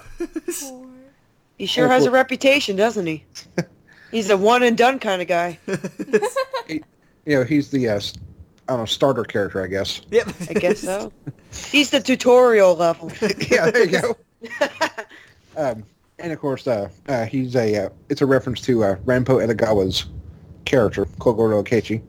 [1.57, 3.23] He sure Oh, has a reputation, doesn't he?
[4.11, 5.57] He's a one and done kind of guy.
[7.25, 8.13] You know, he's the uh, s-
[8.67, 10.01] I don't know starter character, I guess.
[10.09, 10.29] yep.
[10.49, 11.11] I guess so.
[11.71, 13.11] He's the tutorial level.
[13.51, 14.15] yeah, there you go.
[15.57, 15.83] um,
[16.17, 20.05] and of course, uh, uh, he's a uh, it's a reference to uh, Ranpo Edogawa's
[20.65, 22.01] character Kogoro Akechi,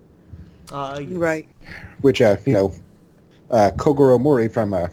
[0.71, 1.11] Uh, yes.
[1.11, 1.49] Right.
[2.01, 2.73] which uh, you know,
[3.51, 4.89] uh, Kogoro Mori from uh,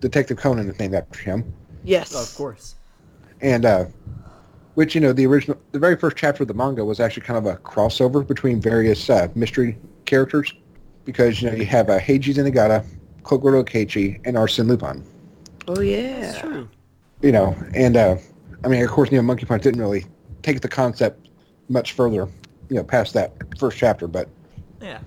[0.00, 1.52] Detective Conan is named after him,
[1.84, 2.14] Yes.
[2.14, 2.74] Of course.
[3.40, 3.84] and uh,
[4.74, 7.38] which you know the original the very first chapter of the manga was actually kind
[7.38, 10.52] of a crossover between various uh, mystery characters
[11.04, 12.84] because you know you have uh, Heiji Zenigata,
[13.22, 15.04] Kogoro Akechi, and Arsene Lupin.
[15.68, 16.30] Oh yeah.
[16.30, 16.68] It's true.
[17.22, 18.16] you know, and uh,
[18.64, 20.04] I mean, of course, you know, Monkey Punch didn't really
[20.42, 21.28] take the concept
[21.68, 22.28] much further,
[22.68, 24.06] you know, past that first chapter.
[24.08, 24.28] But
[24.80, 25.00] Yeah.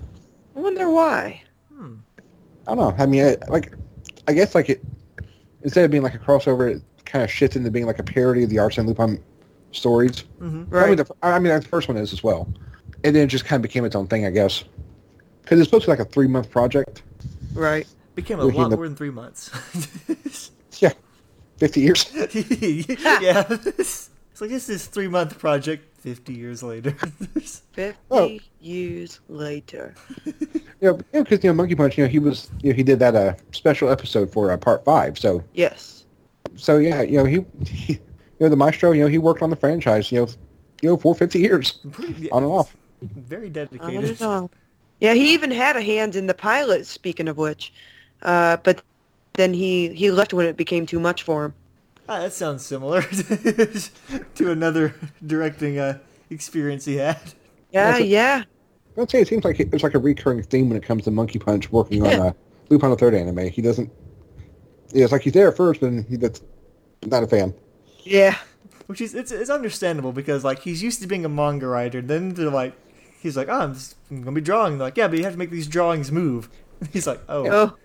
[0.56, 1.42] I wonder why.
[1.80, 2.96] I don't know.
[2.98, 3.74] I mean, I, like,
[4.28, 4.84] I guess like it
[5.64, 8.44] instead of being like a crossover, it kind of shifts into being like a parody
[8.44, 9.22] of the Arsene Lupin
[9.72, 10.22] stories.
[10.40, 10.98] hmm I mean, Right.
[10.98, 12.48] the, I mean, the first one is as well,
[13.04, 14.64] and then it just kind of became its own thing, I guess,
[15.42, 17.04] because it's supposed to be like a three month project.
[17.54, 17.88] Right.
[18.16, 19.50] Became a Looking lot at- more than three months.
[20.80, 20.92] Yeah,
[21.58, 22.12] fifty years.
[23.22, 23.44] yeah.
[24.44, 25.98] It's like this is three month project.
[26.00, 26.92] Fifty years later.
[27.72, 28.38] Fifty Oh.
[28.60, 29.96] years later.
[30.26, 30.36] you
[30.82, 33.16] know, because you know, Monkey Punch, you know, he was, you know, he did that
[33.16, 35.42] uh special episode for uh, part five, so.
[35.54, 36.04] Yes.
[36.58, 38.00] so yeah, you know he, he, you
[38.42, 40.28] know the maestro, you know he worked on the franchise, you know,
[40.82, 42.76] you know for fifty years Pretty- on and off.
[43.02, 44.20] Very dedicated.
[45.00, 46.86] Yeah, he even had a hand in the pilot.
[46.86, 47.74] Speaking of which,
[48.24, 48.84] uh, but
[49.36, 51.54] then he he left when it became too much for him.
[52.08, 53.02] Ah, that sounds similar
[54.36, 54.94] to another
[55.26, 56.00] directing uh,
[56.30, 57.20] experience he had.
[57.72, 58.44] Yeah, a- yeah.
[58.98, 61.40] I'd say it seems like it's like a recurring theme when it comes to Monkey
[61.40, 62.34] Punch working on a uh,
[62.70, 63.50] Lupin the Third anime.
[63.50, 63.92] He doesn't.
[64.92, 66.42] Yeah, it's like he's there first, and he that's
[67.06, 67.54] not a fan.
[68.04, 68.38] Yeah.
[68.88, 72.02] Which is it's, it's understandable because like he's used to being a manga writer.
[72.02, 72.76] Then they're like,
[73.20, 74.78] he's like, oh, I'm, just, I'm gonna be drawing.
[74.78, 76.50] They're like, yeah, but you have to make these drawings move.
[76.92, 77.78] He's like, oh, Oh,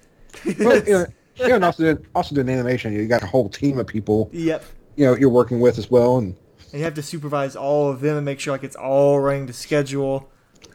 [0.59, 1.07] Well, you know,
[1.39, 4.65] yeah, and also doing, also doing animation, you got a whole team of people yep.
[4.97, 6.37] you know you're working with as well, and
[6.73, 9.47] And you have to supervise all of them and make sure like it's all running
[9.47, 10.29] to schedule.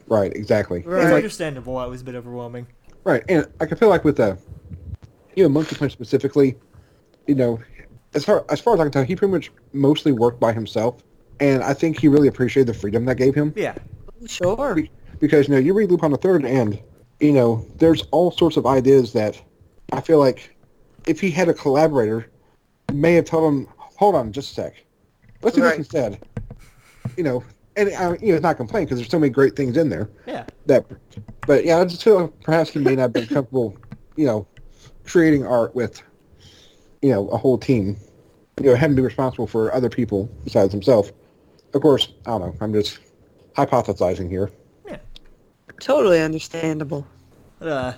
[0.07, 0.79] right, exactly.
[0.85, 1.73] It's understandable.
[1.73, 2.67] why It was a bit overwhelming.
[3.03, 4.37] Right, and I can feel like with the,
[5.35, 6.55] you know, Monkey Punch specifically,
[7.27, 7.59] you know,
[8.13, 11.03] as far as far as I can tell, he pretty much mostly worked by himself,
[11.39, 13.75] and I think he really appreciated the freedom that gave him Yeah.
[14.27, 14.77] sure.
[15.19, 16.79] because you know you read Lupin the Third, and
[17.19, 19.41] you know there's all sorts of ideas that
[19.91, 20.52] I feel like
[21.07, 22.29] if he had a collaborator,
[22.93, 24.85] may have told him, hold on, just a sec,
[25.41, 25.69] let's do Right.
[25.71, 26.19] this instead,
[27.17, 27.43] you know,
[27.75, 30.09] and uh, you know, it's not complaining because there's so many great things in there.
[30.27, 30.45] Yeah.
[30.67, 30.85] that
[31.45, 33.75] but yeah i just feel perhaps he may not have been comfortable
[34.15, 34.47] you know
[35.05, 36.01] creating art with
[37.01, 37.97] you know a whole team
[38.61, 41.11] you know having to be responsible for other people besides himself
[41.73, 42.99] of course i don't know i'm just
[43.57, 44.49] hypothesizing here
[44.87, 44.97] Yeah.
[45.81, 47.05] Totally understandable.
[47.59, 47.93] Uh,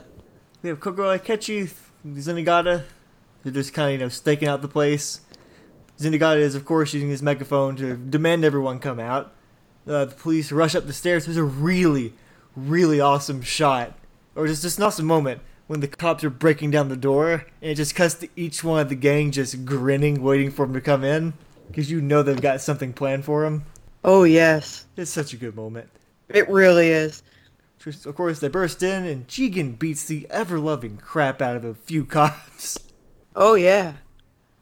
[0.64, 1.72] we have Kogoro Akechi,
[2.08, 2.84] Zenigata.
[3.46, 5.22] They're just kind of, you know, staking out the place.
[6.00, 9.34] Zenigata is, of course, using his megaphone to demand everyone come out.
[9.88, 11.26] Uh, the police rush up the stairs.
[11.26, 12.14] There's a really,
[12.56, 13.96] really awesome shot,
[14.36, 17.72] or just, just an awesome moment when the cops are breaking down the door, and
[17.72, 20.82] it just cuts to each one of the gang just grinning, waiting for him to
[20.82, 21.34] come in,
[21.68, 23.64] because you know they've got something planned for him.
[24.04, 25.88] Oh yes, It's such a good moment.
[26.30, 27.22] it really is.
[27.86, 32.06] Of course, they burst in, and Jigen beats the ever-loving crap out of a few
[32.08, 32.80] cops.
[33.36, 33.94] Oh yeah.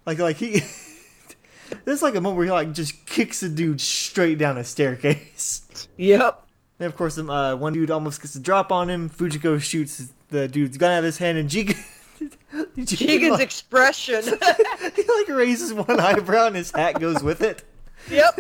[0.06, 0.62] Like, like he.
[1.86, 5.88] There's like a moment where he like just kicks a dude straight down a staircase.
[5.98, 6.46] Yep.
[6.80, 9.10] And of course, um, uh, one dude almost gets a drop on him.
[9.10, 11.78] Fujiko shoots the dude's gun out of his hand, and Jigen.
[12.78, 14.24] Jigen's like, expression.
[14.96, 17.64] he like raises one eyebrow, and his hat goes with it.
[18.10, 18.38] yep.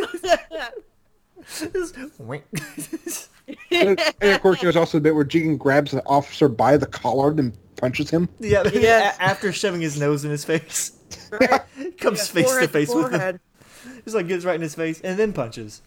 [1.46, 1.96] Just
[3.72, 6.86] and, and of course there's also the bit where Jigen grabs the officer by the
[6.86, 9.18] collar and punches him yeah, Yes.
[9.20, 10.92] after shoving his nose in his face,
[11.32, 11.62] right.
[11.98, 13.12] comes face to Forehead, face with him.
[13.12, 13.40] forehead.
[14.04, 15.82] Just like gets right in his face and then punches.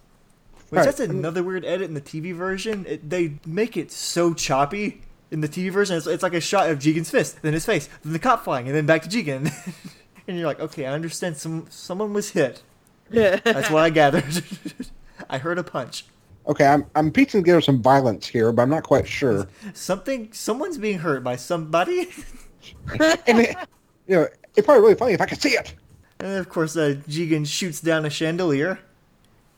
[0.68, 0.84] Which Right.
[0.84, 2.84] that's another weird edit in the TV version.
[2.88, 5.00] It, they make it so choppy
[5.30, 5.96] in the TV version.
[5.96, 8.66] It's, it's like a shot of Jigen's fist, then his face, then the cop flying,
[8.66, 9.52] and then back to Jigen.
[10.26, 11.36] and you're like, okay, I understand.
[11.36, 12.62] Some someone was hit.
[13.10, 14.42] Yeah, That's what I gathered.
[15.30, 16.04] I heard a punch.
[16.46, 20.32] Okay i'm i'm piecing together some violence here but i'm not quite sure Something.
[20.32, 22.08] Someone's being hurt by somebody.
[23.26, 23.56] and it,
[24.06, 25.74] you know it'd probably be really funny if i could see it
[26.18, 28.78] And then, of course, uh, Jigen shoots down a chandelier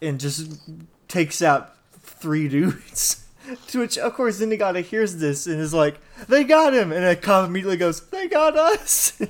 [0.02, 0.60] and just
[1.06, 3.24] takes out three dudes.
[3.68, 6.90] to which, of course, Zenigata hears this and is like, they got him!
[6.92, 9.20] And a cop immediately goes, they got us!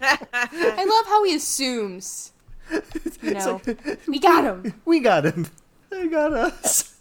[0.00, 2.32] I love how he assumes.
[3.22, 4.74] You know, like, we got him.
[4.86, 5.46] we got him.
[5.92, 6.98] They got us.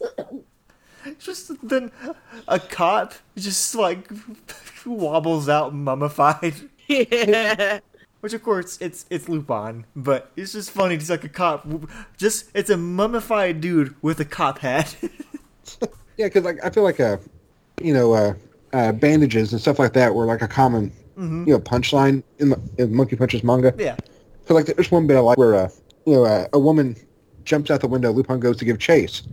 [1.17, 1.91] just then
[2.47, 4.07] a cop just like
[4.85, 6.53] wobbles out mummified.
[6.87, 7.79] yeah.
[8.19, 10.95] Which of course it's it's Lupin, but it's just funny.
[10.95, 11.65] He's like a cop.
[12.17, 14.95] Just it's a mummified dude with a cop hat.
[16.17, 17.17] Yeah, because like I feel like uh,
[17.81, 18.33] you know, uh,
[18.73, 22.59] uh, bandages and stuff like that were like a common, you know, punchline in the
[22.77, 23.73] in Monkey Punch's manga.
[23.79, 23.95] yeah,
[24.45, 25.69] So like there's one bit I like where uh,
[26.05, 26.95] you know, uh, a woman
[27.45, 28.11] jumps out the window.
[28.11, 29.23] Lupin goes to give chase,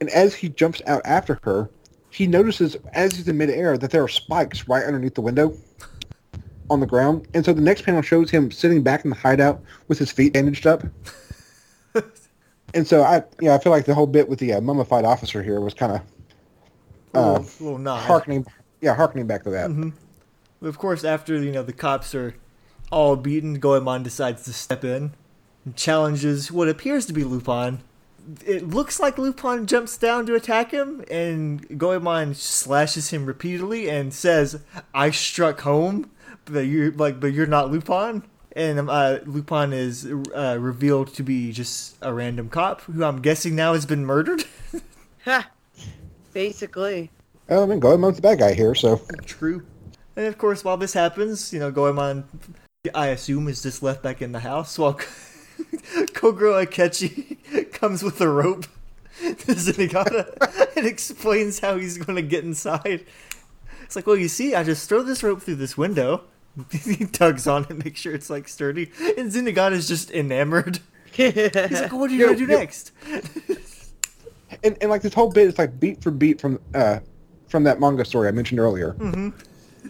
[0.00, 1.70] and as he jumps out after her,
[2.10, 5.56] he notices as he's in midair that there are spikes right underneath the window
[6.68, 7.26] on the ground.
[7.34, 10.34] And so the next panel shows him sitting back in the hideout with his feet
[10.34, 10.82] bandaged up.
[12.74, 15.04] and so I, you know, I feel like the whole bit with the uh, mummified
[15.04, 16.00] officer here was kind of
[17.14, 18.00] a uh, little, little nod.
[18.00, 18.46] harkening,
[18.80, 19.92] yeah, harkening back to that.
[20.60, 22.34] Of course, after you know the cops are
[22.90, 25.12] all beaten, Goemon decides to step in
[25.76, 27.80] challenges what appears to be Lupin.
[28.46, 34.14] It looks like Lupin jumps down to attack him, and Goemon slashes him repeatedly and
[34.14, 34.60] says,
[34.94, 36.10] "I struck home,
[36.44, 38.22] but you're like, but you're not Lupin."
[38.54, 43.22] And um, uh, Lupin is uh, revealed to be just a random cop who I'm
[43.22, 44.44] guessing now has been murdered.
[45.24, 45.48] Ha.
[46.32, 47.08] Basically.
[47.48, 49.64] Well, I mean, Goemon's the bad guy here, so True.
[50.16, 52.24] And of course, while this happens, you know, Goemon,
[52.92, 54.98] I assume, is just left back in the house while
[56.12, 58.66] Kogoro Akechi comes with a rope
[59.20, 63.04] Zenigata and explains how he's going to get inside.
[63.82, 66.22] It's like, well, you see, I just throw this rope through this window.
[66.70, 70.80] he tugs on it, make sure it's like sturdy, and Zenigata's just enamored.
[71.12, 72.58] He's like, what are you Yo, gonna do yo.
[72.58, 72.92] next?
[74.62, 77.00] and, and like this whole bit is like beat for beat from uh
[77.48, 78.94] from that manga story I mentioned earlier.
[78.94, 79.30] Mm-hmm.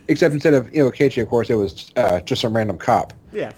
[0.09, 3.13] Except instead of you know Akechi, of course, it was uh, just some random cop.
[3.33, 3.53] Yeah,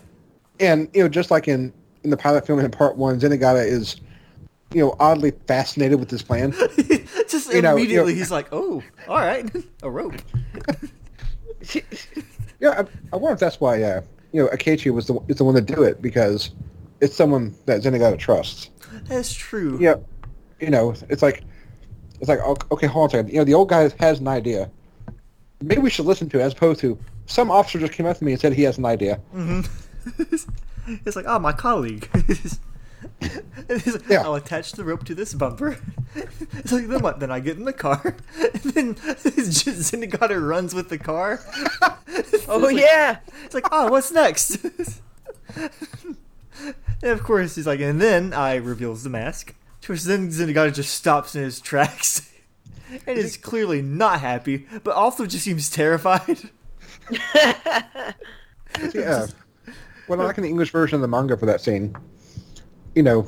[0.60, 1.72] And you know, just like in
[2.04, 3.96] in the pilot film in part one, Zenigata is
[4.72, 6.52] you know oddly fascinated with this plan.
[7.28, 9.50] just You know, you immediately know- he's like, oh, all right,
[9.82, 10.14] a rope.
[12.60, 14.02] yeah, I, I wonder if that's why uh,
[14.32, 16.50] you know Akechi was the is the one to do it because
[17.00, 18.70] it's someone that Zenigata trusts.
[19.08, 19.78] That's true.
[19.80, 19.96] Yeah,
[20.60, 21.42] you know, it's like
[22.20, 23.32] it's like okay, okay, hold on a second.
[23.32, 24.70] You know, the old guy has an idea.
[25.62, 28.24] Maybe we should listen to it as opposed to some officer just came up to
[28.24, 29.18] me and said he has an idea.
[31.04, 32.08] It's like, oh, my colleague.
[33.68, 34.22] And like, Yeah.
[34.22, 35.78] I'll attach the rope to this bumper.
[36.16, 37.20] It's like, then what?
[37.20, 41.40] Then I get in the car, and then Zenigata runs with the car.
[42.48, 43.18] oh yeah.
[43.44, 44.64] It's like, oh, what's next?
[45.54, 45.70] and
[47.02, 49.54] of course, he's like, and then I reveals the mask.
[49.82, 52.30] To which then Zenigata just stops in his tracks.
[53.06, 56.38] And is clearly not happy, but also just seems terrified.
[58.94, 59.26] Yeah.
[60.08, 61.96] Well, I like in the English version of the manga for that scene,
[62.94, 63.26] you know,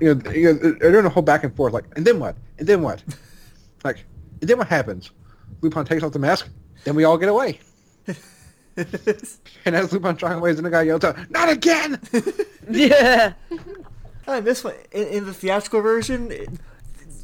[0.00, 2.36] you know, you know, they're doing a whole back and forth, like, and then what?
[2.58, 3.02] And then what?
[3.84, 4.04] like,
[4.40, 5.10] and then what happens?
[5.60, 6.48] Lupin takes off the mask,
[6.84, 7.60] then we all get away.
[9.64, 12.00] And as Lupin trying away, then the guy yells out, "Not again!"
[12.70, 13.32] Yeah.
[14.26, 16.48] And this one, in, in the theatrical version, it-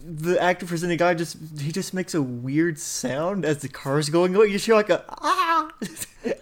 [0.06, 4.35] the actor for Zenigata just he just makes a weird sound as the car's going
[4.35, 4.47] away.
[4.47, 5.70] You just hear like a ah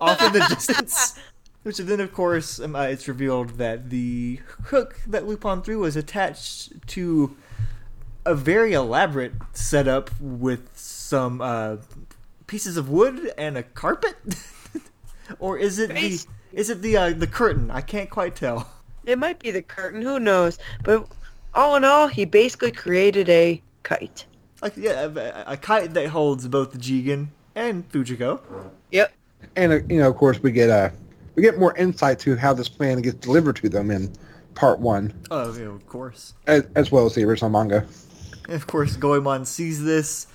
[0.01, 1.19] off in the distance.
[1.63, 5.95] Which then, of course, um, uh, it's revealed that the hook that Lupin threw was
[5.95, 7.37] attached to
[8.25, 11.77] a very elaborate setup with some uh,
[12.47, 14.17] pieces of wood and a carpet.
[15.39, 17.71] or is it the is it the uh, the curtain?
[17.71, 18.69] I can't quite tell.
[19.05, 20.03] It might be the curtain.
[20.03, 20.59] Who knows?
[20.85, 21.09] But
[21.55, 24.27] all in all, he basically created a kite.
[24.61, 28.41] Like yeah, a, a kite that holds both the Jigen and Fujiko.
[28.93, 29.13] Yep.
[29.57, 30.91] And uh, you know, of course, we get uh,
[31.35, 34.13] we get more insight to how this plan gets delivered to them in
[34.55, 36.35] part one, Oh, yeah, of course.
[36.47, 37.87] as, as well as the original manga.
[38.47, 40.27] And of course, Goemon sees this,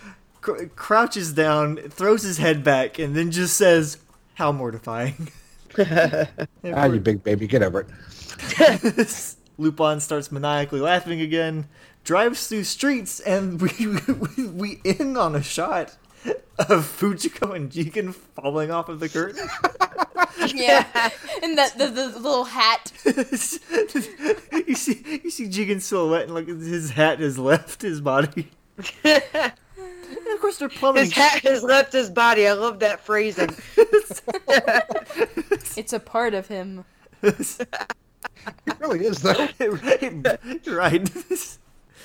[0.41, 3.97] cr- crouches down, throws his head back, and then just says,
[4.35, 5.29] "How mortifying."
[5.77, 9.37] Ah, you big baby, get over it.
[9.57, 11.67] Lupin starts maniacally laughing again,
[12.03, 13.69] drives through streets, and we
[14.37, 15.95] we, we end on a shot
[16.59, 19.47] of Fujiko and Jigen falling off of the curtain.
[20.53, 20.85] Yeah,
[21.41, 22.91] and that the, the little hat.
[23.05, 28.49] you see, you see Jigen's silhouette, and like his hat has left his body.
[29.03, 31.05] and of course, they're plummeting.
[31.05, 32.47] His hat has left his body.
[32.47, 33.55] I love that phrasing.
[35.75, 36.85] It's a part of him.
[37.23, 39.47] It really is though.
[40.67, 41.57] right.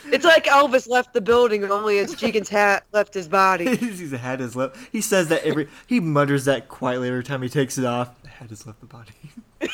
[0.06, 3.76] It's like Elvis left the building, only it's Jigen's hat left his body.
[3.76, 4.76] His hat has left.
[4.90, 5.68] He says that every.
[5.86, 8.20] He mutters that quietly every time he takes it off.
[8.22, 9.12] The hat has left the body.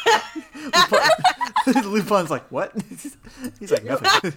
[1.67, 2.73] Lupin, Lupin's like, what?
[3.59, 4.33] He's like, nothing.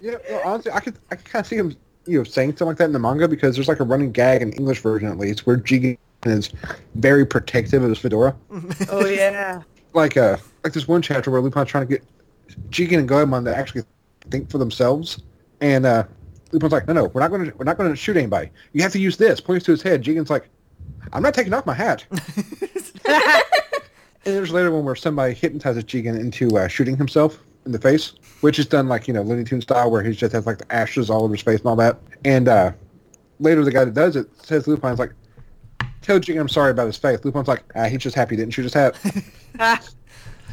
[0.00, 1.76] Yeah, well, honestly, I could I could kind of see him,
[2.06, 4.42] you know, saying something like that in the manga because there's like a running gag
[4.42, 6.50] in the English version at least where Jigen is
[6.94, 8.34] very protective of his fedora.
[8.90, 9.62] Oh yeah.
[9.94, 12.04] Like uh, like this one chapter where Lupin's trying to get
[12.70, 13.82] Jigen and Goemon to actually
[14.30, 15.20] think for themselves,
[15.60, 16.04] and uh,
[16.52, 18.50] Lupin's like, no, no, we're not going to we're not going to shoot anybody.
[18.72, 19.40] You have to use this.
[19.40, 20.02] Points to his head.
[20.02, 20.48] Jigen's like,
[21.12, 22.04] I'm not taking off my hat.
[24.28, 28.12] And there's later one where somebody hypnotizes Jigen into uh, shooting himself in the face,
[28.42, 30.70] which is done like, you know, Looney Tunes style where he just has like the
[30.70, 31.98] ashes all over his face and all that.
[32.26, 32.72] And uh,
[33.38, 35.14] later the guy that does it says Lupin's like,
[36.02, 37.24] tell Jigen I'm sorry about his face.
[37.24, 38.98] Lupin's like, ah, he's just happy he didn't shoot his hat.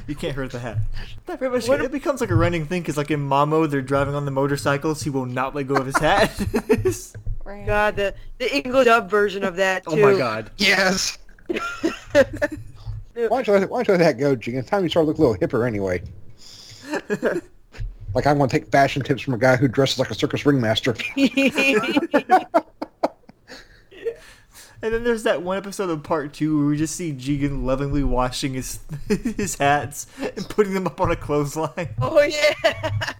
[0.08, 0.78] You can't hurt the hat.
[1.26, 4.14] That pretty much it becomes like a running thing because, like in Mamo, they're driving
[4.14, 5.02] on the motorcycles.
[5.02, 6.32] He will not let go of his hat.
[7.46, 7.64] Right.
[7.64, 9.92] God, the the English dub version of that too.
[9.92, 10.50] oh my god!
[10.58, 11.20] yes!
[11.48, 12.24] why
[13.14, 14.56] don't you let why don't you let that go, Jigen?
[14.56, 16.02] It's time you start to look a little hipper anyway.
[18.16, 20.44] like I want to take fashion tips from a guy who dresses like a circus
[20.44, 20.96] ringmaster.
[24.86, 28.04] And then there's that one episode of part two where we just see Jigen lovingly
[28.04, 31.90] washing his his hats and putting them up on a clothesline.
[32.00, 33.14] oh yeah.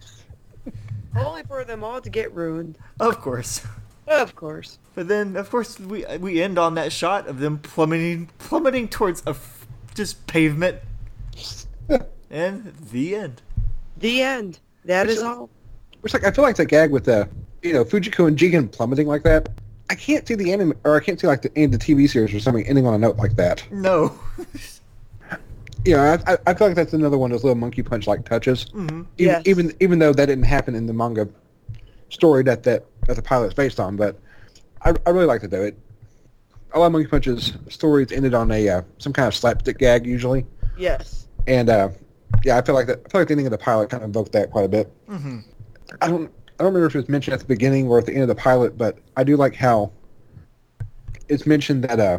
[1.16, 2.78] Only for them all to get ruined.
[3.00, 3.66] Of course.
[4.06, 4.78] Of course.
[4.94, 9.24] But then, of course, we we end on that shot of them plummeting plummeting towards
[9.26, 10.78] a f- just pavement,
[12.30, 13.42] and the end.
[13.96, 14.60] The end.
[14.84, 15.50] That is all.
[16.02, 17.28] Which like I feel like the gag with the
[17.62, 19.48] you know Fujiko and Jigen plummeting like that.
[19.88, 22.08] I can't see the anime or I can't see like the end of the TV
[22.08, 23.64] series or something ending on a note like that.
[23.70, 24.18] No.
[25.86, 28.64] Know, I, I- feel like that's another one of those little Monkey Punch like touches.
[28.72, 29.42] hmm Even, Yes.
[29.46, 31.28] even even though that didn't happen in the manga
[32.08, 34.18] story that that, that the pilot's based on, but
[34.82, 35.78] I, I really like to do it.
[36.72, 40.04] A lot of monkey punches stories ended on a uh, some kind of slapstick gag
[40.06, 40.44] usually,
[40.76, 41.28] Yes.
[41.46, 41.90] and uh,
[42.44, 43.02] yeah, I feel like that.
[43.06, 44.92] I feel like the ending of the pilot kind of invoked that quite a bit.
[45.06, 45.38] hmm
[46.02, 48.12] I don't I don't remember if it was mentioned at the beginning or at the
[48.12, 49.92] end of the pilot, but I do like how
[51.28, 52.18] it's mentioned that uh,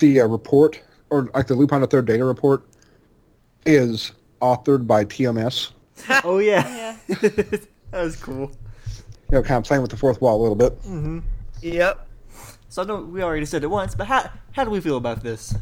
[0.00, 0.80] the uh, report
[1.10, 2.64] or like the Lupin the Third data report
[3.66, 5.70] is authored by TMS.
[6.24, 6.96] Oh yeah.
[7.08, 8.52] that was cool.
[9.30, 10.72] You know, kind of playing with the fourth wall a little bit.
[10.84, 11.18] hmm
[11.60, 12.06] Yep.
[12.68, 15.22] So I know we already said it once, but how how do we feel about
[15.24, 15.54] this?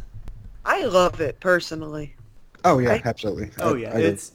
[0.64, 2.16] I love it personally.
[2.64, 3.51] Oh yeah, I- absolutely.
[3.60, 4.06] Oh I- yeah, I do.
[4.09, 4.32] it's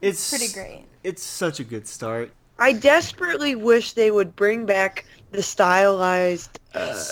[0.00, 0.84] it's Pretty great.
[1.04, 2.32] It's such a good start.
[2.60, 7.04] I desperately wish they would bring back the stylized uh,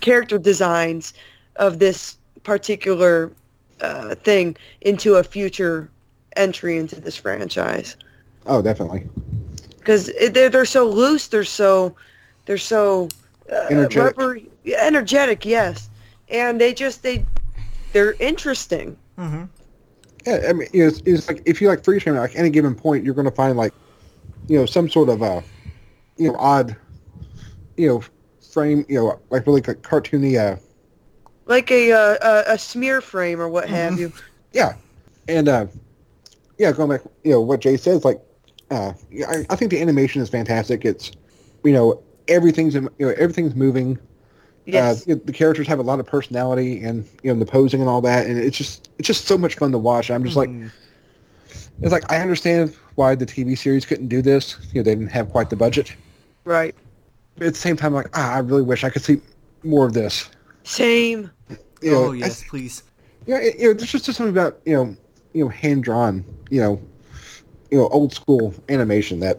[0.00, 1.14] character designs
[1.56, 3.30] of this particular
[3.80, 5.88] uh, thing into a future
[6.36, 7.96] entry into this franchise
[8.46, 9.08] oh definitely.
[9.78, 11.26] because they're they're so loose.
[11.28, 11.94] They're so
[12.46, 13.08] they're so
[13.52, 14.16] uh, Energetic.
[14.16, 15.88] rubbery- energetic, yes,
[16.28, 17.24] and they just they
[17.92, 18.96] they're interesting.
[19.16, 19.44] hmm
[20.26, 23.04] Yeah, I mean, it's, it's like if you like freeze frame, like any given point,
[23.04, 23.74] you're going to find like,
[24.48, 25.40] you know, some sort of uh,
[26.16, 26.76] you know, odd,
[27.76, 28.02] you know,
[28.52, 30.56] frame, you know, like really like cartoony, uh,
[31.46, 32.16] Like a uh,
[32.48, 34.12] a, a smear frame or what have you.
[34.52, 34.74] yeah,
[35.28, 35.66] and uh,
[36.58, 38.20] yeah, going back, you know, what Jay says, like,
[38.70, 40.84] uh, yeah, I, I think the animation is fantastic.
[40.84, 41.12] It's,
[41.64, 43.98] you know, everything's in- you know everything's moving.
[44.66, 45.00] Yes.
[45.00, 47.80] Uh, you know, the characters have a lot of personality and you know the posing
[47.80, 50.10] and all that, and it's just it's just so much fun to watch.
[50.10, 50.70] I'm just like, Mhm.
[51.82, 54.56] it's like I understand why the TV series couldn't do this.
[54.72, 55.96] You know, they didn't have quite the budget.
[56.44, 56.74] Right.
[57.36, 59.20] But at the same time, like, ah, I really wish I could see
[59.62, 60.28] more of this.
[60.64, 61.30] Same.
[61.80, 62.82] You know, oh yes, please.
[63.26, 64.96] you know, you know, there's just something about you know,
[65.32, 66.80] you know, hand drawn, you know,
[67.70, 69.38] you know, old school animation that,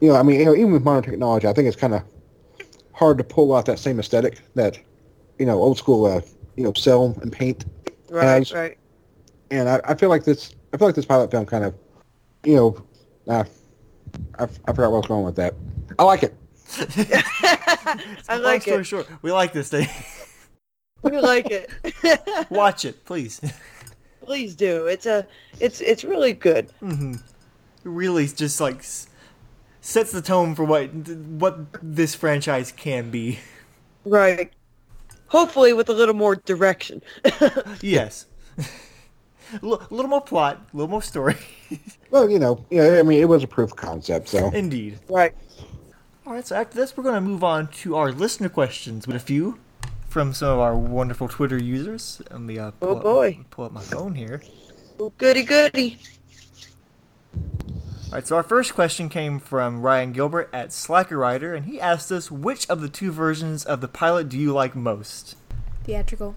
[0.00, 2.02] you know, I mean, you know, even with modern technology, I think it's kind of
[2.92, 4.78] hard to pull off that same aesthetic that,
[5.38, 6.20] you know, old school, uh,
[6.56, 7.64] you know, cell and paint.
[8.10, 8.24] Right.
[8.24, 8.76] Has- Right.
[9.50, 11.74] And I, I feel like this, I feel like this pilot film kind of,
[12.44, 12.86] you know,
[13.28, 13.44] uh,
[14.38, 15.54] I, I forgot where I was going with that.
[15.98, 16.34] I like it.
[18.28, 18.84] I like story it.
[18.84, 19.88] short, we like this thing.
[21.02, 21.70] We like it.
[22.50, 23.38] Watch it, please.
[24.22, 24.86] Please do.
[24.86, 25.26] It's a.
[25.60, 26.70] It's it's really good.
[26.80, 27.16] hmm
[27.82, 29.06] Really, just like s-
[29.82, 33.38] sets the tone for what what this franchise can be.
[34.06, 34.50] Right.
[35.26, 37.02] Hopefully with a little more direction.
[37.82, 38.24] Yes.
[39.52, 41.36] A little more plot, a little more story.
[42.14, 44.48] Well, you know, yeah, I mean, it was a proof of concept, so.
[44.52, 45.00] Indeed.
[45.08, 45.34] right.
[46.24, 49.16] All right, so after this, we're going to move on to our listener questions with
[49.16, 49.58] a few
[50.08, 52.22] from some of our wonderful Twitter users.
[52.30, 53.38] Let me uh, pull Oh, up- boy.
[53.50, 54.40] pull up my phone here.
[55.00, 55.98] Oh, goody goody.
[57.34, 61.80] All right, so our first question came from Ryan Gilbert at Slacker Rider, and he
[61.80, 65.34] asked us, which of the two versions of the pilot do you like most?
[65.82, 66.36] Theatrical.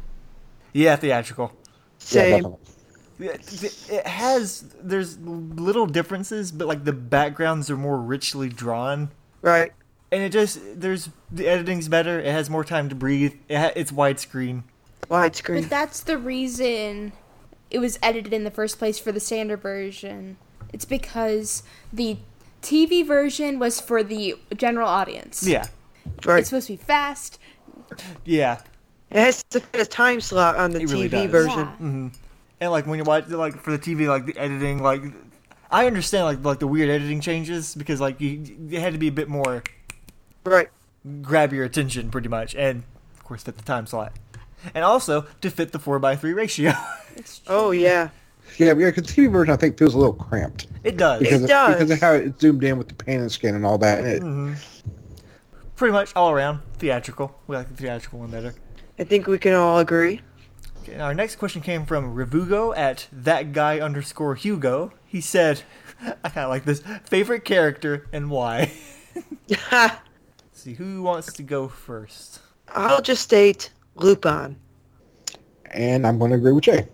[0.74, 1.54] Yeah, theatrical.
[2.00, 2.32] Same.
[2.44, 2.56] Yeah, th-
[3.20, 9.10] It has, there's little differences, but like the backgrounds are more richly drawn.
[9.42, 9.72] right.
[10.10, 13.72] And it just, there's, the editing's better, it has more time to breathe, it ha-
[13.76, 14.64] it's widescreen.
[15.10, 15.64] Widescreen.
[15.64, 17.12] But that's the reason
[17.70, 20.38] it was edited in the first place for the standard version.
[20.72, 22.18] It's because the
[22.62, 25.46] TV version was for the general audience.
[25.46, 25.66] Yeah.
[26.26, 26.40] right.
[26.40, 27.38] It's supposed to be fast.
[28.24, 28.62] Yeah.
[29.12, 31.32] It has to fit a time slot on the It really TV does.
[31.32, 31.60] version.
[31.60, 31.66] Yeah.
[31.82, 32.08] Mm-hmm.
[32.60, 35.02] And like when you watch like for the TV, like the editing, like
[35.70, 39.08] I understand like like the weird editing changes because like you it had to be
[39.08, 39.64] a bit more
[40.44, 40.70] Right.
[41.22, 44.14] grab your attention pretty much, and of course fit the time slot,
[44.74, 46.72] and also to fit the four by three ratio.
[47.48, 48.10] Oh yeah.
[48.58, 51.42] Yeah, yeah, because the TV version I think feels a little cramped it does because
[51.42, 51.74] of, does.
[51.76, 54.00] because of how it's zoomed in with the pan and scan and all that.
[54.00, 54.54] And it, Mm-hmm.
[55.76, 57.36] pretty much all around theatrical.
[57.48, 58.54] We like the theatrical one better.
[59.00, 60.22] I think we can all agree.
[60.88, 64.94] Okay, our next question came from Revugo at that guy underscore Hugo.
[65.06, 65.64] He said,
[66.02, 68.72] I kind of like this favorite character and why.
[70.54, 72.40] see who wants to go first.
[72.70, 74.56] I'll just state Lupin.
[75.72, 76.88] and I'm going to agree with Jay.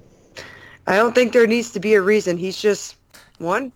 [0.87, 2.35] I don't think there needs to be a reason.
[2.35, 2.95] He's just
[3.37, 3.71] one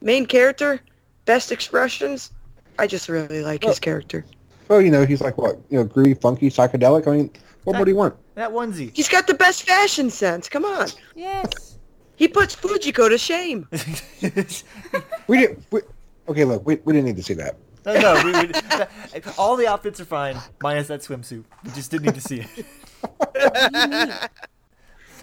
[0.00, 0.80] main character,
[1.24, 2.30] best expressions.
[2.78, 4.24] I just really like his character.
[4.68, 7.08] Well, you know, he's like what, you know, groovy, funky, psychedelic.
[7.08, 7.30] I mean,
[7.66, 8.14] what more do you want?
[8.34, 8.90] That onesie.
[8.94, 10.48] He's got the best fashion sense.
[10.48, 10.88] Come on.
[11.14, 11.78] Yes.
[12.16, 13.68] He puts Fujiko to shame.
[15.28, 15.64] We didn't.
[15.70, 15.80] We,
[16.28, 17.56] Okay, look, we, we didn't need to see that.
[17.84, 21.44] No, no, we, we, that- all the outfits are fine, minus that swimsuit.
[21.64, 22.66] We just didn't need to see it.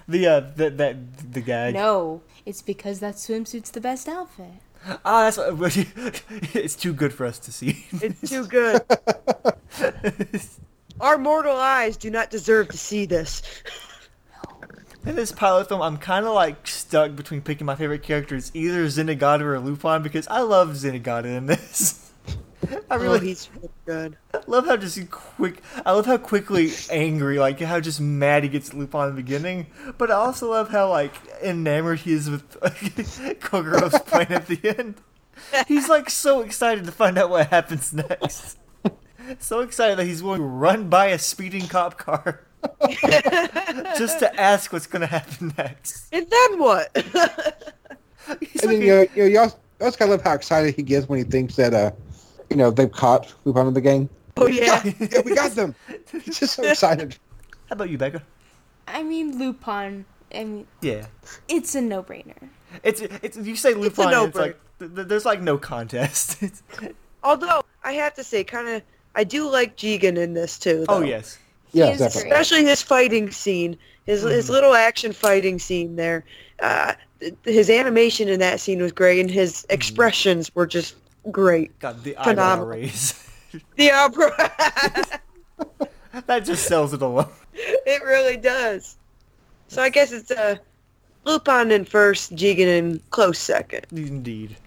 [0.07, 1.73] the uh, the that the gag.
[1.73, 4.61] No, it's because that swimsuit's the best outfit.
[5.03, 5.75] Ah, that's what,
[6.53, 7.85] it's too good for us to see.
[8.01, 8.81] It's too good.
[10.99, 13.41] Our mortal eyes do not deserve to see this.
[15.05, 18.85] In this pilot film, I'm kind of like stuck between picking my favorite characters, either
[18.85, 22.13] Zenigata or Lupin, because I love Zenigata in this.
[22.89, 24.17] I Oh, really he's really good.
[24.47, 25.61] love how just quick.
[25.85, 29.21] I love how quickly angry, like how just mad he gets at Lupin in the
[29.21, 29.67] beginning.
[29.97, 31.13] But I also love how like
[31.43, 32.49] enamored he is with
[33.41, 34.95] Kogorov's plan at the end.
[35.67, 38.57] He's like so excited to find out what happens next.
[39.39, 42.41] So excited that he's willing to run by a speeding cop car
[43.97, 46.07] just to ask what's going to happen next.
[46.13, 46.89] And then what?
[48.39, 50.23] He's And like then, you know, you, know, you also, you also kind of love
[50.23, 51.91] how excited he gets when he thinks that, uh,
[52.49, 54.09] you know, they've caught Lupin in the gang.
[54.37, 54.81] oh yeah.
[54.99, 55.75] Yeah, we got them.
[56.23, 57.17] He's just so excited.
[57.69, 58.21] How about you, Becca?
[58.87, 60.05] I mean, Lupin.
[60.33, 61.05] I mean, Yeah,
[61.47, 62.49] it's a no-brainer.
[62.81, 63.37] it's it's.
[63.37, 64.35] You say Lupin, it's, no-brainer.
[64.35, 66.43] like th- th- there's like no contest.
[67.23, 68.81] Although I have to say, kind of,
[69.15, 70.85] I do like Jigen in this too.
[70.89, 71.37] oh yes,
[71.71, 72.31] Yeah, is definitely.
[72.31, 74.53] especially his fighting scene, his his Mm-hmm.
[74.53, 76.23] little action fighting scene there.
[76.61, 76.93] Uh,
[77.43, 79.73] his animation in that scene was great, and his Mm-hmm.
[79.73, 80.95] expressions expressions were just
[81.31, 81.77] great.
[81.79, 82.65] got the eyebrow Phenomenal.
[82.67, 83.19] raise.
[83.75, 84.31] The opera,
[86.25, 87.29] that just sells it alone.
[87.53, 88.97] it really does.
[89.67, 90.55] So I guess it's a uh,
[91.23, 93.85] Lupin in first, Jigen in close second.
[93.91, 94.57] Indeed.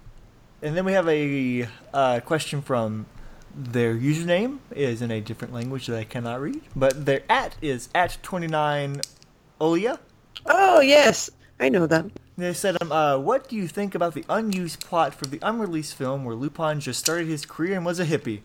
[0.63, 3.07] And then we have a uh, question from
[3.57, 7.89] their username is in a different language that I cannot read, but their at is
[7.95, 9.01] at twenty nine
[9.61, 9.99] Olia.
[10.45, 12.13] Oh yes, I know them.
[12.37, 15.95] They said, um, uh, "What do you think about the unused plot for the unreleased
[15.95, 18.41] film where Lupin just started his career and was a hippie?"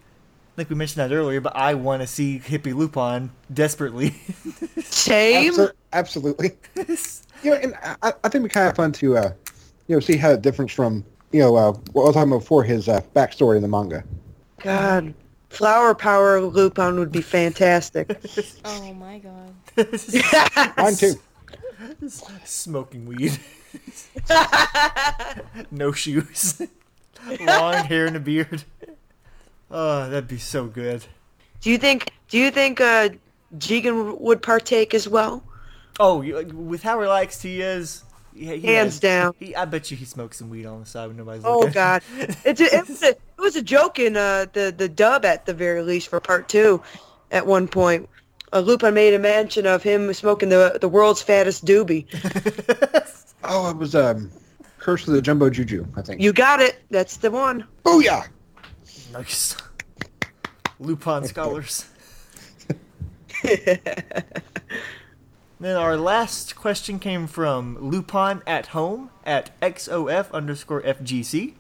[0.54, 4.10] I think we mentioned that earlier, but I want to see hippie Lupin desperately.
[4.82, 5.54] Same.
[5.54, 6.52] Abso- absolutely.
[7.44, 9.34] You know, and I, I think we kind of fun to, uh,
[9.88, 12.42] you know, see how it differs from, you know, uh, what I was talking about
[12.42, 14.04] before his uh, backstory in the manga.
[14.64, 15.14] God,
[15.50, 18.20] flower power Lupin would be fantastic.
[18.66, 19.54] Oh my god.
[20.78, 21.14] Mine too.
[22.46, 23.40] Smoking weed,
[25.72, 26.62] no shoes,
[27.40, 28.64] long hair and a beard.
[29.72, 31.06] Oh, that'd be so good.
[31.62, 32.12] do you think?
[32.30, 33.10] Do you think uh,
[33.58, 35.44] Jigen would partake as well?
[36.00, 36.18] Oh,
[36.54, 39.34] with how relaxed he is, yeah, he Hands has- down.
[39.40, 41.74] He, I bet you he smokes some weed on the side when nobody's Oh looking.
[41.74, 42.04] God,
[42.46, 45.48] it's a, it, was a, it was a joke in uh, the the dub at
[45.48, 46.82] the very least for part two.
[47.32, 48.08] At one point,
[48.54, 52.06] uh, Lupin made a mention of him smoking the the world's fattest doobie.
[53.44, 54.30] Oh, it was um,
[54.78, 56.22] Curse of the Jumbo Juju, I think.
[56.22, 56.80] You got it.
[56.92, 57.66] That's the one.
[57.84, 58.28] Booyah!
[59.12, 59.58] Nice.
[60.80, 61.88] Lupin scholars.
[65.60, 71.54] Then our last question came from Lupin at home at XOF underscore FGC.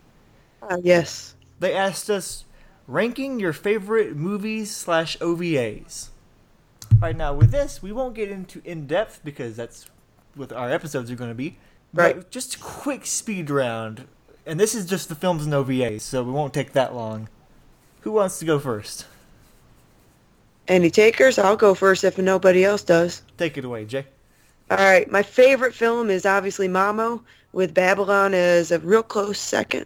[0.61, 1.33] Uh, yes.
[1.61, 2.45] They asked us
[2.87, 6.09] ranking your favorite movies slash OVAs.
[6.99, 9.85] Right now, with this, we won't get into in depth because that's
[10.33, 11.57] what our episodes are going to be.
[11.93, 12.31] But Right.
[12.31, 14.07] just a quick speed round,
[14.43, 17.29] and this is just the films and OVAs, so we won't take that long.
[18.01, 19.05] Who wants to go first?
[20.67, 21.37] Any takers?
[21.37, 23.21] I'll go first if nobody else does.
[23.37, 24.07] Take it away, Jay.
[24.71, 25.09] All right.
[25.11, 27.21] My favorite film is obviously Mamo,
[27.53, 29.85] with Babylon as a real close second.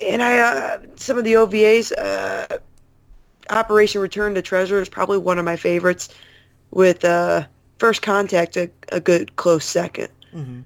[0.00, 2.58] And I, uh, some of the OVAs, uh,
[3.50, 6.08] Operation Return to Treasure is probably one of my favorites,
[6.70, 7.44] with uh,
[7.78, 10.08] First Contact a, a good close second.
[10.34, 10.60] Mm-hmm.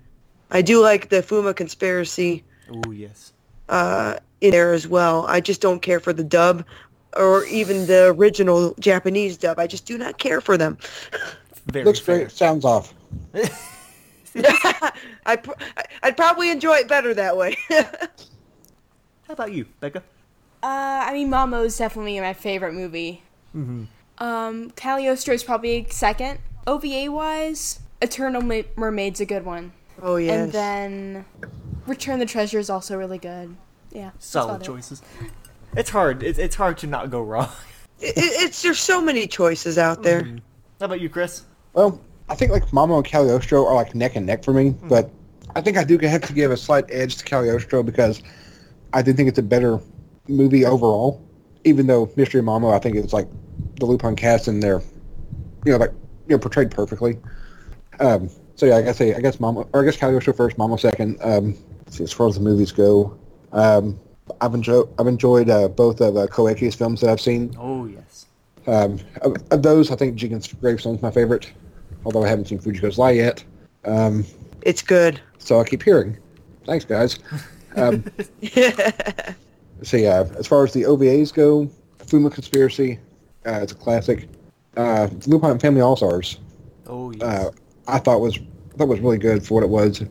[0.53, 3.33] I do like the Fuma Conspiracy Oh yes.
[3.69, 5.27] uh, in there as well.
[5.27, 6.65] I just don't care for the dub
[7.17, 9.59] or even the original Japanese dub.
[9.59, 10.79] I just do not care for them.
[11.67, 12.19] Very Looks fair.
[12.19, 12.31] great.
[12.31, 12.95] Sounds off.
[15.27, 15.53] I pr-
[16.05, 17.57] I'd probably enjoy it better that way.
[19.27, 19.99] How about you, Becca?
[20.63, 23.23] Uh, I mean, Mamo is definitely my favorite movie.
[23.55, 23.85] Mm-hmm.
[24.19, 26.39] Um, Cagliostro is probably second.
[26.67, 29.73] OVA wise, Eternal Ma- Mermaid's a good one.
[30.03, 30.35] oh yes.
[30.45, 31.25] And then
[31.87, 33.57] Return the Treasure is also really good.
[33.93, 34.11] Yeah.
[34.13, 34.65] that's Solid about it.
[34.67, 35.03] choices.
[35.77, 36.23] It's hard.
[36.23, 37.49] It's, it's hard to not go wrong.
[37.99, 40.23] It, it's there's so many choices out there.
[40.81, 41.45] How about you, Chris?
[41.73, 41.99] Well,
[42.29, 45.11] I think like Mamo and Cagliostro are like neck and neck for me, but
[45.55, 48.23] I think I do have to give a slight edge to Cagliostro because
[48.97, 49.79] I do think it's a better
[50.27, 51.23] movie overall.
[51.65, 53.29] Even though Mystery Mamo, I think it's like
[53.79, 54.81] the Lupin cast and they're,
[55.67, 55.91] you know, like
[56.27, 57.19] you know portrayed perfectly.
[58.01, 60.81] Um, so yeah, I guess I, I guess Mamo or I guess Cagliostro first, Mamo
[60.81, 61.19] second.
[61.21, 61.55] Um,
[61.91, 63.19] see, as far as the movies go,
[63.53, 64.01] um,
[64.41, 67.55] I've enjoyed I've enjoyed uh, both of uh, Koike's films that I've seen.
[67.59, 68.27] Oh yes.
[68.67, 71.53] Um, of, of those, I think Jigen's Gravestone's my favorite,
[72.05, 73.45] although I haven't seen Fujiko's Lie yet.
[73.85, 74.25] Um,
[74.63, 75.21] It's good.
[75.39, 76.17] so I keep hearing.
[76.65, 77.19] Thanks, guys.
[77.77, 78.05] Um,
[79.83, 82.99] see, uh, as far as the OVAs go, Fuma Conspiracy,
[83.47, 84.29] uh, it's a classic.
[84.77, 86.39] Uh, Lupin Family All Stars,
[86.87, 87.23] Oh yes.
[87.23, 87.51] uh,
[87.89, 90.03] I thought was I thought was really good for what it was.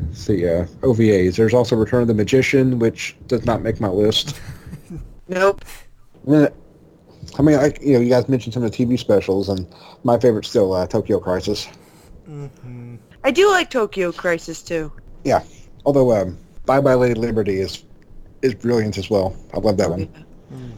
[0.00, 1.36] Let's see, uh, OVAs.
[1.36, 4.40] There's also Return of the Magician, which does not make my list.
[5.30, 5.62] Nope.
[6.26, 9.66] I mean, I you know, you guys mentioned some of the TV specials, and
[10.02, 11.68] my favorite's still uh, Tokyo Crisis.
[13.24, 14.90] I do like Tokyo Crisis too.
[15.24, 15.42] Yeah,
[15.84, 16.38] although um,
[16.68, 17.82] Bye Bye Lady Liberty is
[18.42, 19.34] is brilliant as well.
[19.54, 20.06] I love that one.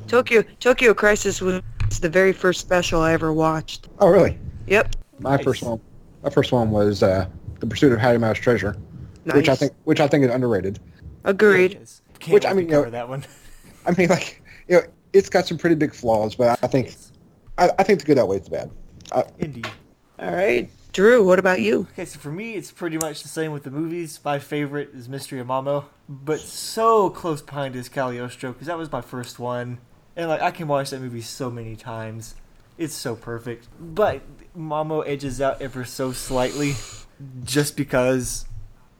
[0.06, 1.60] Tokyo Tokyo Crisis was
[2.00, 3.88] the very first special I ever watched.
[3.98, 4.38] Oh, really?
[4.68, 4.94] Yep.
[5.18, 5.44] My Nice.
[5.44, 5.80] first one,
[6.22, 7.26] my first one was uh,
[7.58, 8.76] The Pursuit of Harimao's Treasure,
[9.34, 10.78] which I think which I think is underrated.
[11.24, 11.74] Agreed.
[11.74, 12.02] Yes.
[12.20, 13.24] Can't Which, I mean, you know- that one.
[13.86, 16.94] I mean, like, you know, it's got some pretty big flaws, but I think
[17.58, 18.70] I, I think the good outweighs the bad.
[19.10, 19.66] Uh, Indeed.
[20.20, 20.70] All right.
[20.92, 21.86] Drew, what about you?
[21.92, 24.18] Okay, so for me, it's pretty much the same with the movies.
[24.24, 28.90] My favorite is Mystery of Mamo, but so close behind is Cagliostro because that was
[28.90, 29.78] my first one,
[30.16, 32.34] and like I can watch that movie so many times.
[32.76, 34.22] It's so perfect, but
[34.56, 36.74] Mamo edges out ever so slightly,
[37.44, 38.46] just because,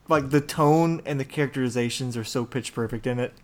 [0.06, 3.34] like the tone and the characterizations are so pitch perfect in it.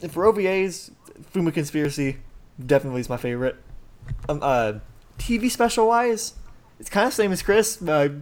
[0.00, 0.92] And for OVAs,
[1.34, 2.18] Fuma Conspiracy
[2.64, 3.56] definitely is my favorite.
[4.28, 4.74] Um, uh,
[5.18, 6.34] TV special wise,
[6.78, 7.80] it's kind of same as Chris.
[7.82, 8.20] Uh,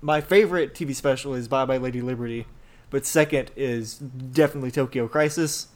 [0.00, 2.46] my favorite TV special is Bye Bye Lady Liberty,
[2.90, 5.68] but second is definitely Tokyo Crisis.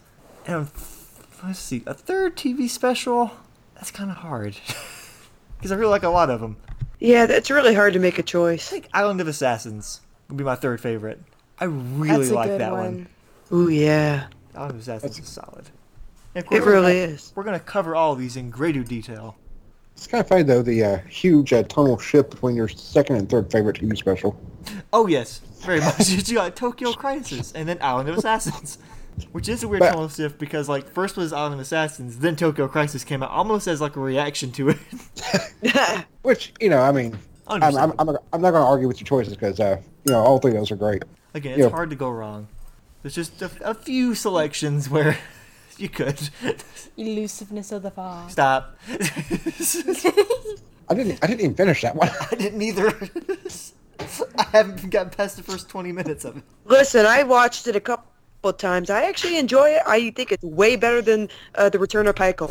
[0.47, 0.69] And
[1.43, 3.31] let's see, a third TV special.
[3.75, 4.57] That's kind of hard
[5.59, 6.57] because I really like a lot of them.
[7.01, 8.69] Yeah, that's really hard to make a choice.
[8.69, 11.21] think Island of Assassins would be my third favorite.
[11.59, 12.81] I really That's like that one.
[12.81, 13.09] one.
[13.53, 14.29] Ooh, yeah.
[14.55, 15.69] Island of Assassins is solid.
[16.35, 17.33] It course, we're really gonna- is.
[17.35, 19.37] We're gonna cover all of these in greater detail.
[19.97, 23.29] It's kind of funny though the uh, huge uh, tonal shift between your second and
[23.29, 24.39] third favorite TV special.
[24.93, 26.09] Oh yes, very much.
[26.09, 28.79] you got Tokyo Crisis and then Island of Assassins,
[29.33, 32.37] which is a weird But- tonal shift because like first was Island of Assassins, then
[32.37, 34.79] Tokyo Crisis came out almost as like a reaction to it.
[36.23, 39.07] Which you know, I mean, I'm I'm, I'm, I'm not going to argue with your
[39.07, 41.03] choices because uh, you know all three of those are great.
[41.35, 41.69] Again, it's Yeah.
[41.71, 42.49] hard to go wrong.
[43.03, 45.19] There's just a, a few selections where
[45.81, 46.19] you could
[46.97, 48.31] Elusiveness of the fog.
[48.31, 48.77] stop.
[50.89, 52.11] I didn't I didn't even finish that one.
[52.31, 52.89] I didn't either.
[54.39, 56.43] I haven't gotten past the first 20 minutes of it.
[56.65, 58.91] Listen, I watched it a couple times.
[58.91, 59.83] I actually enjoy it.
[59.87, 62.51] I think it's way better than uh, The Return of Pycal.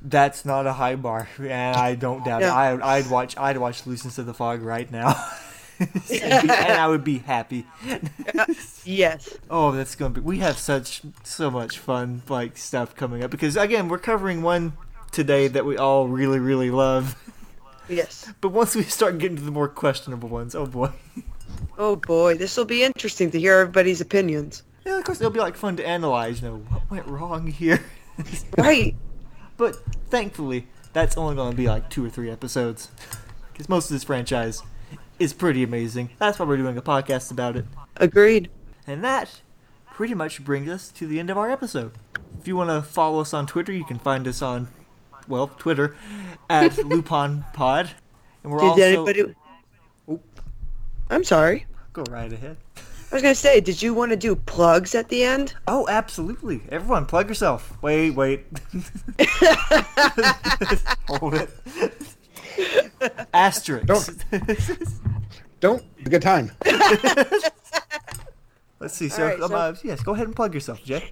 [0.00, 2.72] That's not a high bar, and I don't doubt Yeah.
[2.74, 2.80] it.
[2.82, 3.36] I, I'd watch.
[3.36, 5.14] I'd watch Luceness of the Fog right now,
[5.80, 7.66] and, I would be happy.
[8.84, 9.36] Yes.
[9.50, 10.20] Oh, that's gonna be.
[10.20, 14.72] We have such so much fun like stuff coming up because again, we're covering one
[15.10, 17.16] today that we all really really love.
[17.88, 18.32] Yes.
[18.40, 20.90] But once we start getting to the more questionable ones, oh boy.
[21.78, 24.62] Oh boy, this will be interesting to hear everybody's opinions.
[24.84, 26.42] Yeah, of course it'll be like fun to analyze.
[26.42, 27.82] You know what went wrong here.
[28.58, 28.94] Right.
[29.56, 29.76] but
[30.10, 32.90] thankfully, that's only going to be like two or three episodes
[33.52, 34.62] because most of this franchise
[35.18, 36.10] is pretty amazing.
[36.18, 37.64] That's why we're doing a podcast about it.
[37.96, 38.50] Agreed.
[38.86, 39.40] And that
[39.92, 41.92] pretty much brings us to the end of our episode.
[42.40, 44.68] If you want to follow us on Twitter, you can find us on,
[45.28, 45.94] well, Twitter
[46.50, 47.90] at Lupin Pod.
[48.42, 48.82] And we're Did also.
[48.82, 49.34] anybody?
[50.10, 50.40] Oop.
[51.10, 51.66] I'm sorry.
[51.92, 52.56] Go right ahead.
[52.76, 55.52] I was gonna say, did you want to do plugs at the end?
[55.68, 56.62] Oh, absolutely.
[56.70, 57.76] Everyone, plug yourself.
[57.82, 58.46] Wait, wait.
[61.08, 61.50] Hold it.
[63.34, 63.86] Asterisk.
[63.86, 64.10] Don't
[65.60, 66.04] don't.
[66.04, 66.50] good time.
[68.80, 69.08] Let's see.
[69.08, 71.08] So, All right, um, so- uh, yes, go ahead and plug yourself, Jay.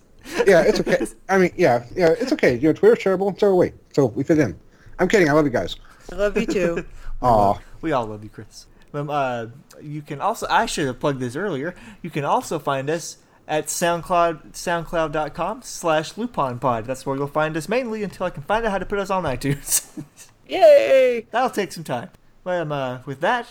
[0.47, 1.07] Yeah, it's okay.
[1.29, 2.57] I mean, yeah, yeah, it's okay.
[2.57, 3.35] You know, Twitter's terrible.
[3.39, 3.73] So are we.
[3.93, 4.59] So we fit in.
[4.99, 5.29] I'm kidding.
[5.29, 5.77] I love you guys.
[6.11, 6.85] I love you too.
[7.23, 7.59] Aw.
[7.81, 8.67] We all love you, Chris.
[8.93, 9.47] Um, uh,
[9.81, 11.75] you can also I should have plugged this earlier.
[12.03, 16.87] You can also find us at SoundCloud SoundCloud.com slash LuponPod.
[16.87, 19.11] That's where you'll find us mainly until I can find out how to put us
[19.11, 19.87] on iTunes.
[20.49, 21.27] Yay!
[21.31, 22.11] That'll take some time.
[22.43, 23.49] But um, uh, with that,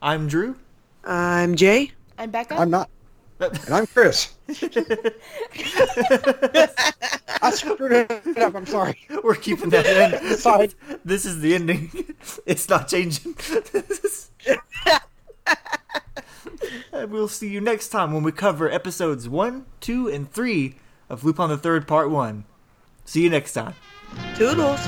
[0.00, 0.56] I'm Drew.
[1.04, 1.92] I'm Jay.
[2.18, 2.54] I'm Becca.
[2.54, 2.90] I'm not.
[3.40, 4.32] And I'm Chris.
[4.48, 4.54] I
[7.50, 8.54] screwed it up.
[8.54, 8.98] I'm sorry.
[9.22, 10.36] We're keeping that in.
[10.38, 10.70] Sorry.
[11.04, 11.90] This is the ending.
[12.46, 13.36] It's not changing.
[16.92, 20.76] and we'll see you next time when we cover episodes 1, 2, and 3
[21.10, 22.44] of Lupin the Third Part 1.
[23.04, 23.74] See you next time.
[24.36, 24.80] Toodles.